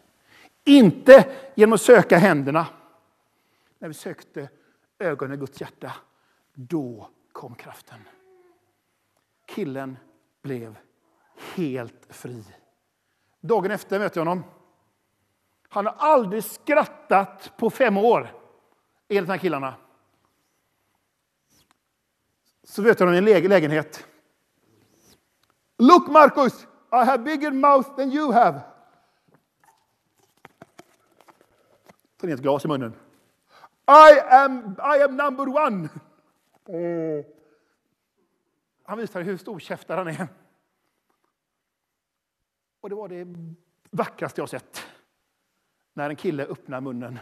Inte 0.63 1.35
genom 1.55 1.73
att 1.73 1.81
söka 1.81 2.17
händerna. 2.17 2.67
När 3.79 3.87
vi 3.87 3.93
sökte 3.93 4.49
ögonen 4.99 5.33
i 5.33 5.37
Guds 5.37 5.61
hjärta, 5.61 5.93
då 6.53 7.09
kom 7.31 7.55
kraften. 7.55 7.99
Killen 9.45 9.97
blev 10.41 10.77
helt 11.55 12.07
fri. 12.09 12.43
Dagen 13.39 13.71
efter 13.71 13.99
mötte 13.99 14.19
jag 14.19 14.25
honom. 14.25 14.43
Han 15.69 15.85
har 15.85 15.93
aldrig 15.93 16.43
skrattat 16.43 17.53
på 17.57 17.69
fem 17.69 17.97
år, 17.97 18.33
enligt 19.07 19.27
de 19.27 19.31
här 19.31 19.39
killarna. 19.39 19.75
Så 22.63 22.81
möter 22.81 23.05
jag 23.05 23.11
honom 23.11 23.27
i 23.27 23.33
en 23.33 23.49
lägenhet. 23.49 24.07
Look 25.77 26.07
Marcus, 26.07 26.63
I 26.91 26.95
have 26.95 27.17
bigger 27.17 27.51
mouth 27.51 27.95
than 27.95 28.11
you 28.11 28.31
have. 28.31 28.61
Tar 32.17 32.27
ner 32.27 32.33
ett 32.33 32.41
glas 32.41 32.65
i 32.65 32.67
munnen. 32.67 32.93
I 33.89 34.19
am, 34.29 34.75
I 34.79 35.03
am 35.03 35.17
number 35.17 35.47
one. 35.47 35.89
Mm. 36.67 37.23
Han 38.83 38.97
visar 38.97 39.21
hur 39.21 39.37
storkäftad 39.37 39.97
han 39.97 40.07
är. 40.07 40.27
Och 42.81 42.89
det 42.89 42.95
var 42.95 43.07
det 43.07 43.27
vackraste 43.89 44.41
jag 44.41 44.49
sett. 44.49 44.85
När 45.93 46.09
en 46.09 46.15
kille 46.15 46.45
öppnar 46.45 46.81
munnen 46.81 47.19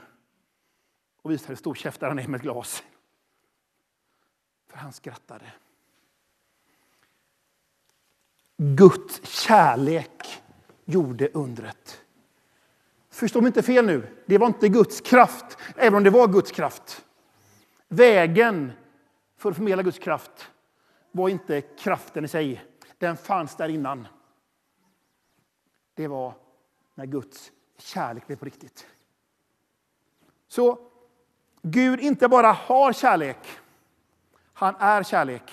och 1.21 1.31
visar 1.31 1.47
hur 1.47 1.55
storkäftad 1.55 2.07
han 2.07 2.19
är 2.19 2.27
med 2.27 2.37
ett 2.37 2.43
glas. 2.43 2.83
För 4.67 4.77
han 4.77 4.93
skrattade. 4.93 5.53
Guds 8.57 9.25
kärlek 9.25 10.43
gjorde 10.85 11.29
undret. 11.29 12.06
Förstå 13.17 13.41
mig 13.41 13.47
inte 13.47 13.63
fel 13.63 13.85
nu. 13.85 14.07
Det 14.25 14.37
var 14.37 14.47
inte 14.47 14.69
Guds 14.69 15.01
kraft, 15.01 15.57
även 15.75 15.97
om 15.97 16.03
det 16.03 16.09
var 16.09 16.27
Guds 16.27 16.51
kraft. 16.51 17.05
Vägen 17.87 18.71
för 19.37 19.49
att 19.49 19.55
förmedla 19.55 19.83
Guds 19.83 19.99
kraft 19.99 20.51
var 21.11 21.29
inte 21.29 21.61
kraften 21.61 22.25
i 22.25 22.27
sig. 22.27 22.65
Den 22.97 23.17
fanns 23.17 23.55
där 23.55 23.69
innan. 23.69 24.07
Det 25.93 26.07
var 26.07 26.33
när 26.95 27.05
Guds 27.05 27.51
kärlek 27.77 28.27
blev 28.27 28.37
på 28.37 28.45
riktigt. 28.45 28.87
Så 30.47 30.79
Gud 31.61 31.99
inte 31.99 32.27
bara 32.27 32.51
har 32.51 32.93
kärlek, 32.93 33.59
han 34.53 34.75
är 34.79 35.03
kärlek. 35.03 35.51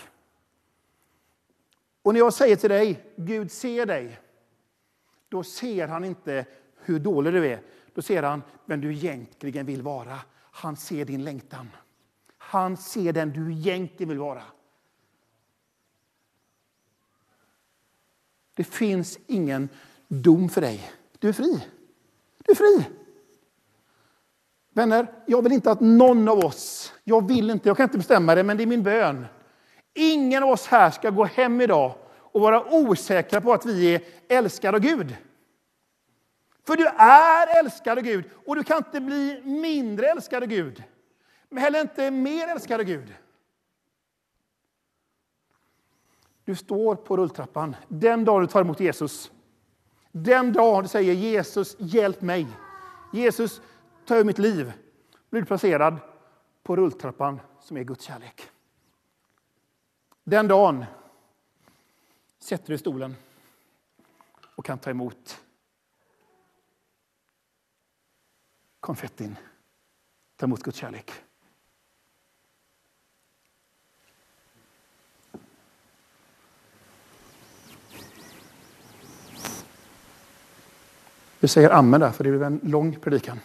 Och 2.02 2.12
när 2.12 2.20
jag 2.20 2.34
säger 2.34 2.56
till 2.56 2.70
dig, 2.70 3.12
Gud 3.16 3.52
ser 3.52 3.86
dig, 3.86 4.20
då 5.28 5.42
ser 5.42 5.88
han 5.88 6.04
inte 6.04 6.46
hur 6.84 6.98
dålig 6.98 7.32
du 7.32 7.46
är. 7.46 7.62
Då 7.94 8.02
ser 8.02 8.22
han 8.22 8.42
vem 8.66 8.80
du 8.80 8.92
egentligen 8.92 9.66
vill 9.66 9.82
vara. 9.82 10.18
Han 10.36 10.76
ser 10.76 11.04
din 11.04 11.24
längtan. 11.24 11.68
Han 12.38 12.76
ser 12.76 13.12
den 13.12 13.32
du 13.32 13.52
egentligen 13.52 14.08
vill 14.08 14.18
vara. 14.18 14.42
Det 18.54 18.64
finns 18.64 19.18
ingen 19.26 19.68
dom 20.08 20.48
för 20.48 20.60
dig. 20.60 20.90
Du 21.18 21.28
är 21.28 21.32
fri. 21.32 21.64
Du 22.38 22.52
är 22.52 22.56
fri. 22.56 22.86
Vänner, 24.72 25.06
jag 25.26 25.42
vill 25.42 25.52
inte 25.52 25.70
att 25.70 25.80
någon 25.80 26.28
av 26.28 26.38
oss, 26.38 26.92
jag 27.04 27.28
vill 27.28 27.50
inte, 27.50 27.68
jag 27.68 27.76
kan 27.76 27.84
inte 27.84 27.98
bestämma 27.98 28.34
det, 28.34 28.42
men 28.42 28.56
det 28.56 28.62
är 28.62 28.66
min 28.66 28.82
bön. 28.82 29.26
Ingen 29.94 30.42
av 30.42 30.48
oss 30.48 30.66
här 30.66 30.90
ska 30.90 31.10
gå 31.10 31.24
hem 31.24 31.60
idag 31.60 31.94
och 32.16 32.40
vara 32.40 32.74
osäkra 32.74 33.40
på 33.40 33.52
att 33.52 33.66
vi 33.66 33.94
är 33.94 34.02
älskade 34.28 34.76
av 34.76 34.82
Gud. 34.82 35.16
För 36.64 36.76
du 36.76 36.86
är 36.86 37.58
älskad 37.58 37.98
av 37.98 38.04
Gud 38.04 38.24
och 38.46 38.56
du 38.56 38.64
kan 38.64 38.76
inte 38.76 39.00
bli 39.00 39.42
mindre 39.44 40.06
älskad 40.06 40.42
av 40.42 40.48
Gud. 40.48 40.82
Men 41.48 41.62
heller 41.62 41.80
inte 41.80 42.10
mer 42.10 42.48
älskad 42.48 42.80
av 42.80 42.86
Gud. 42.86 43.14
Du 46.44 46.56
står 46.56 46.96
på 46.96 47.16
rulltrappan 47.16 47.76
den 47.88 48.24
dag 48.24 48.42
du 48.42 48.46
tar 48.46 48.60
emot 48.60 48.80
Jesus. 48.80 49.32
Den 50.12 50.52
dag 50.52 50.84
du 50.84 50.88
säger 50.88 51.14
Jesus, 51.14 51.76
hjälp 51.78 52.20
mig. 52.20 52.46
Jesus, 53.12 53.60
ta 54.06 54.14
över 54.14 54.24
mitt 54.24 54.38
liv. 54.38 54.72
Blir 55.30 55.40
du 55.40 55.46
placerad 55.46 55.96
på 56.62 56.76
rulltrappan 56.76 57.40
som 57.60 57.76
är 57.76 57.84
Guds 57.84 58.04
kärlek. 58.04 58.50
Den 60.24 60.48
dagen 60.48 60.84
sätter 62.38 62.66
du 62.66 62.74
i 62.74 62.78
stolen 62.78 63.16
och 64.54 64.64
kan 64.64 64.78
ta 64.78 64.90
emot 64.90 65.43
konfettin. 68.84 69.36
Ta 70.36 70.46
emot 70.46 70.62
Guds 70.62 70.78
kärlek. 70.78 71.12
Vi 81.40 81.48
säger 81.48 81.70
amen 81.70 82.00
där, 82.00 82.10
för 82.10 82.24
det 82.24 82.30
blev 82.30 82.42
en 82.42 82.60
lång 82.62 83.00
predikan. 83.00 83.40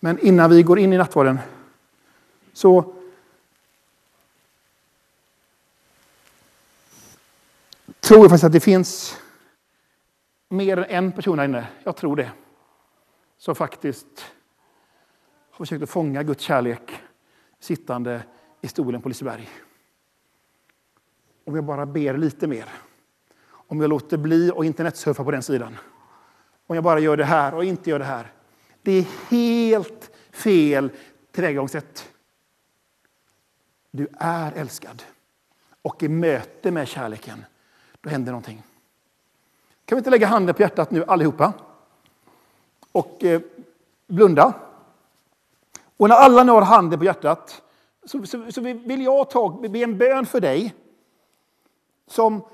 Men 0.00 0.18
innan 0.18 0.50
vi 0.50 0.62
går 0.62 0.78
in 0.78 0.92
i 0.92 0.98
nattvarden 0.98 1.38
så 2.52 2.94
tror 8.00 8.20
jag 8.20 8.30
faktiskt 8.30 8.44
att 8.44 8.52
det 8.52 8.60
finns 8.60 9.16
mer 10.48 10.76
än 10.76 10.84
en 10.84 11.12
person 11.12 11.38
här 11.38 11.46
inne. 11.46 11.68
Jag 11.84 11.96
tror 11.96 12.16
det 12.16 12.30
som 13.40 13.54
faktiskt 13.54 14.32
har 15.50 15.64
försökt 15.64 15.82
att 15.82 15.90
fånga 15.90 16.22
Guds 16.22 16.44
kärlek 16.44 17.02
sittande 17.60 18.22
i 18.60 18.68
stolen 18.68 19.02
på 19.02 19.08
Liseberg. 19.08 19.48
Om 21.44 21.54
jag 21.54 21.64
bara 21.64 21.86
ber 21.86 22.16
lite 22.16 22.46
mer. 22.46 22.68
Om 23.48 23.80
jag 23.80 23.90
låter 23.90 24.16
bli 24.16 24.50
och 24.54 24.64
internetsurfa 24.64 25.24
på 25.24 25.30
den 25.30 25.42
sidan. 25.42 25.76
Om 26.66 26.74
jag 26.74 26.84
bara 26.84 26.98
gör 26.98 27.16
det 27.16 27.24
här 27.24 27.54
och 27.54 27.64
inte 27.64 27.90
gör 27.90 27.98
det 27.98 28.04
här. 28.04 28.32
Det 28.82 28.92
är 28.92 29.06
helt 29.30 30.10
fel 30.30 30.92
tillvägagångssätt. 31.32 32.12
Du 33.90 34.08
är 34.18 34.52
älskad. 34.52 35.02
Och 35.82 36.02
i 36.02 36.08
möte 36.08 36.70
med 36.70 36.88
kärleken, 36.88 37.44
då 38.00 38.10
händer 38.10 38.32
någonting. 38.32 38.62
Kan 39.84 39.96
vi 39.96 39.98
inte 39.98 40.10
lägga 40.10 40.26
handen 40.26 40.54
på 40.54 40.62
hjärtat 40.62 40.90
nu 40.90 41.04
allihopa? 41.04 41.69
Och 42.92 43.24
eh, 43.24 43.40
blunda. 44.06 44.54
Och 45.96 46.08
när 46.08 46.16
alla 46.16 46.44
nu 46.44 46.52
har 46.52 46.62
handen 46.62 46.98
på 46.98 47.04
hjärtat 47.04 47.62
så, 48.04 48.26
så, 48.26 48.52
så 48.52 48.60
vill 48.60 49.02
jag 49.02 49.30
ta, 49.30 49.48
be 49.48 49.78
en 49.78 49.98
bön 49.98 50.26
för 50.26 50.40
dig 50.40 50.74
som, 52.06 52.44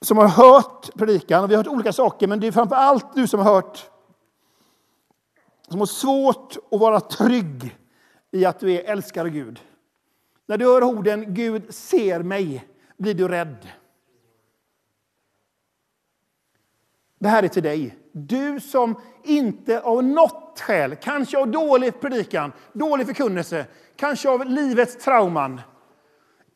som 0.00 0.18
har 0.18 0.28
hört 0.28 0.94
predikan. 0.94 1.48
Vi 1.48 1.54
har 1.54 1.64
hört 1.64 1.72
olika 1.72 1.92
saker, 1.92 2.26
men 2.26 2.40
det 2.40 2.46
är 2.46 2.52
framför 2.52 2.76
allt 2.76 3.14
du 3.14 3.26
som 3.26 3.40
har 3.40 3.54
hört 3.54 3.90
som 5.68 5.78
har 5.78 5.86
svårt 5.86 6.56
att 6.70 6.80
vara 6.80 7.00
trygg 7.00 7.76
i 8.30 8.44
att 8.44 8.60
du 8.60 8.72
är 8.72 8.84
älskad 8.84 9.26
av 9.26 9.32
Gud. 9.32 9.60
När 10.46 10.58
du 10.58 10.64
hör 10.64 10.82
orden 10.82 11.34
Gud 11.34 11.74
ser 11.74 12.22
mig 12.22 12.68
blir 12.96 13.14
du 13.14 13.28
rädd. 13.28 13.68
Det 17.18 17.28
här 17.28 17.42
är 17.42 17.48
till 17.48 17.62
dig. 17.62 17.96
Du 18.12 18.60
som 18.60 19.00
inte 19.24 19.80
av 19.80 20.04
något 20.04 20.60
skäl, 20.60 20.96
kanske 20.96 21.38
av 21.38 21.48
dålig 21.48 22.00
predikan, 22.00 22.52
dålig 22.72 23.06
förkunnelse, 23.06 23.66
kanske 23.96 24.28
av 24.28 24.44
livets 24.46 25.04
trauman, 25.04 25.60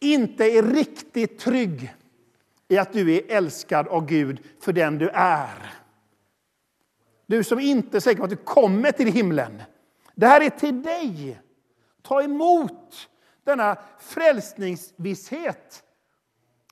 inte 0.00 0.44
är 0.44 0.62
riktigt 0.62 1.38
trygg 1.38 1.94
i 2.68 2.78
att 2.78 2.92
du 2.92 3.14
är 3.14 3.22
älskad 3.28 3.88
av 3.88 4.06
Gud 4.06 4.40
för 4.60 4.72
den 4.72 4.98
du 4.98 5.08
är. 5.14 5.72
Du 7.26 7.44
som 7.44 7.60
inte 7.60 7.98
är 7.98 8.00
säker 8.00 8.18
på 8.18 8.24
att 8.24 8.30
du 8.30 8.36
kommer 8.36 8.92
till 8.92 9.12
himlen. 9.12 9.62
Det 10.14 10.26
här 10.26 10.40
är 10.40 10.50
till 10.50 10.82
dig. 10.82 11.40
Ta 12.02 12.22
emot 12.22 13.08
denna 13.44 13.76
frälsningsvisshet. 14.00 15.82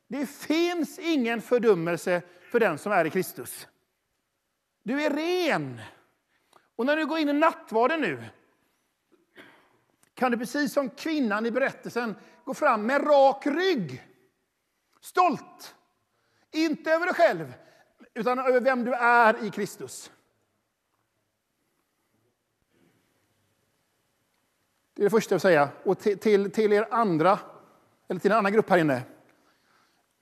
Det 0.09 0.27
finns 0.27 0.99
ingen 0.99 1.41
fördömelse 1.41 2.23
för 2.51 2.61
den 2.61 2.79
som 2.79 2.93
är 2.93 3.05
i 3.05 3.11
Kristus. 3.11 3.67
Du 4.83 5.03
är 5.03 5.11
ren. 5.11 5.81
Och 6.77 6.87
när 6.87 6.97
du 6.97 7.07
går 7.07 7.19
in 7.19 7.29
i 7.29 7.33
nattvarden 7.33 8.01
nu 8.01 8.25
kan 10.15 10.33
du 10.33 10.39
precis 10.39 10.73
som 10.73 10.91
kvinnan 10.91 11.47
i 11.47 11.51
berättelsen 11.51 12.15
gå 12.45 12.55
fram 12.55 12.87
med 12.87 13.07
rak 13.07 13.47
rygg. 13.47 14.07
Stolt. 15.01 15.75
Inte 16.51 16.91
över 16.91 17.07
dig 17.07 17.15
själv, 17.15 17.55
utan 18.15 18.39
över 18.39 18.61
vem 18.61 18.85
du 18.85 18.95
är 18.95 19.45
i 19.45 19.51
Kristus. 19.51 20.11
Det 24.95 25.03
är 25.03 25.05
det 25.05 25.11
första 25.11 25.33
jag 25.33 25.37
vill 25.37 25.41
säga. 25.41 25.69
Och 25.85 25.99
till, 25.99 26.19
till, 26.19 26.51
till 26.51 26.73
er 26.73 26.89
andra, 26.91 27.39
eller 28.09 28.21
till 28.21 28.31
en 28.31 28.39
annan 28.39 28.53
grupp 28.53 28.71
här 28.71 28.79
inne. 28.79 29.03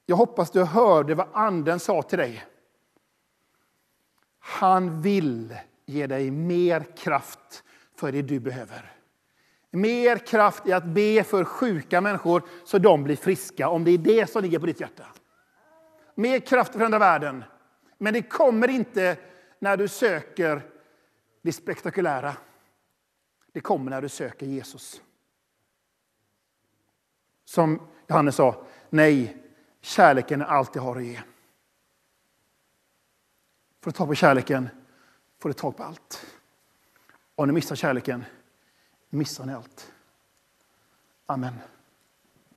Jag 0.06 0.16
hoppas 0.16 0.50
du 0.50 0.64
hörde 0.64 1.14
vad 1.14 1.28
Anden 1.32 1.80
sa 1.80 2.02
till 2.02 2.18
dig. 2.18 2.44
Han 4.48 5.02
vill 5.02 5.56
ge 5.86 6.06
dig 6.06 6.30
mer 6.30 6.96
kraft 6.96 7.64
för 7.96 8.12
det 8.12 8.22
du 8.22 8.40
behöver. 8.40 8.92
Mer 9.70 10.18
kraft 10.18 10.66
i 10.66 10.72
att 10.72 10.84
be 10.84 11.24
för 11.24 11.44
sjuka 11.44 12.00
människor 12.00 12.42
så 12.64 12.78
de 12.78 13.04
blir 13.04 13.16
friska, 13.16 13.68
om 13.68 13.84
det 13.84 13.90
är 13.90 13.98
det 13.98 14.30
som 14.30 14.42
ligger 14.42 14.58
på 14.58 14.66
ditt 14.66 14.80
hjärta. 14.80 15.06
Mer 16.14 16.40
kraft 16.40 16.72
för 16.72 16.78
förändra 16.78 16.98
världen. 16.98 17.44
Men 17.98 18.14
det 18.14 18.22
kommer 18.22 18.68
inte 18.68 19.16
när 19.58 19.76
du 19.76 19.88
söker 19.88 20.62
det 21.42 21.52
spektakulära. 21.52 22.36
Det 23.52 23.60
kommer 23.60 23.90
när 23.90 24.02
du 24.02 24.08
söker 24.08 24.46
Jesus. 24.46 25.02
Som 27.44 27.80
Johannes 28.06 28.36
sa, 28.36 28.64
nej, 28.90 29.36
kärleken 29.80 30.40
är 30.40 30.46
allt 30.46 30.74
jag 30.74 30.82
har 30.82 30.96
att 30.96 31.04
ge. 31.04 31.20
Får 33.88 33.92
du 33.92 33.96
tag 33.96 34.08
på 34.08 34.14
kärleken 34.14 34.68
får 35.38 35.48
du 35.48 35.52
tag 35.52 35.76
på 35.76 35.82
allt. 35.82 36.26
Om 37.34 37.48
ni 37.48 37.54
missar 37.54 37.76
kärleken 37.76 38.24
missar 39.10 39.46
ni 39.46 39.52
allt. 39.54 39.92
Amen. 41.26 41.54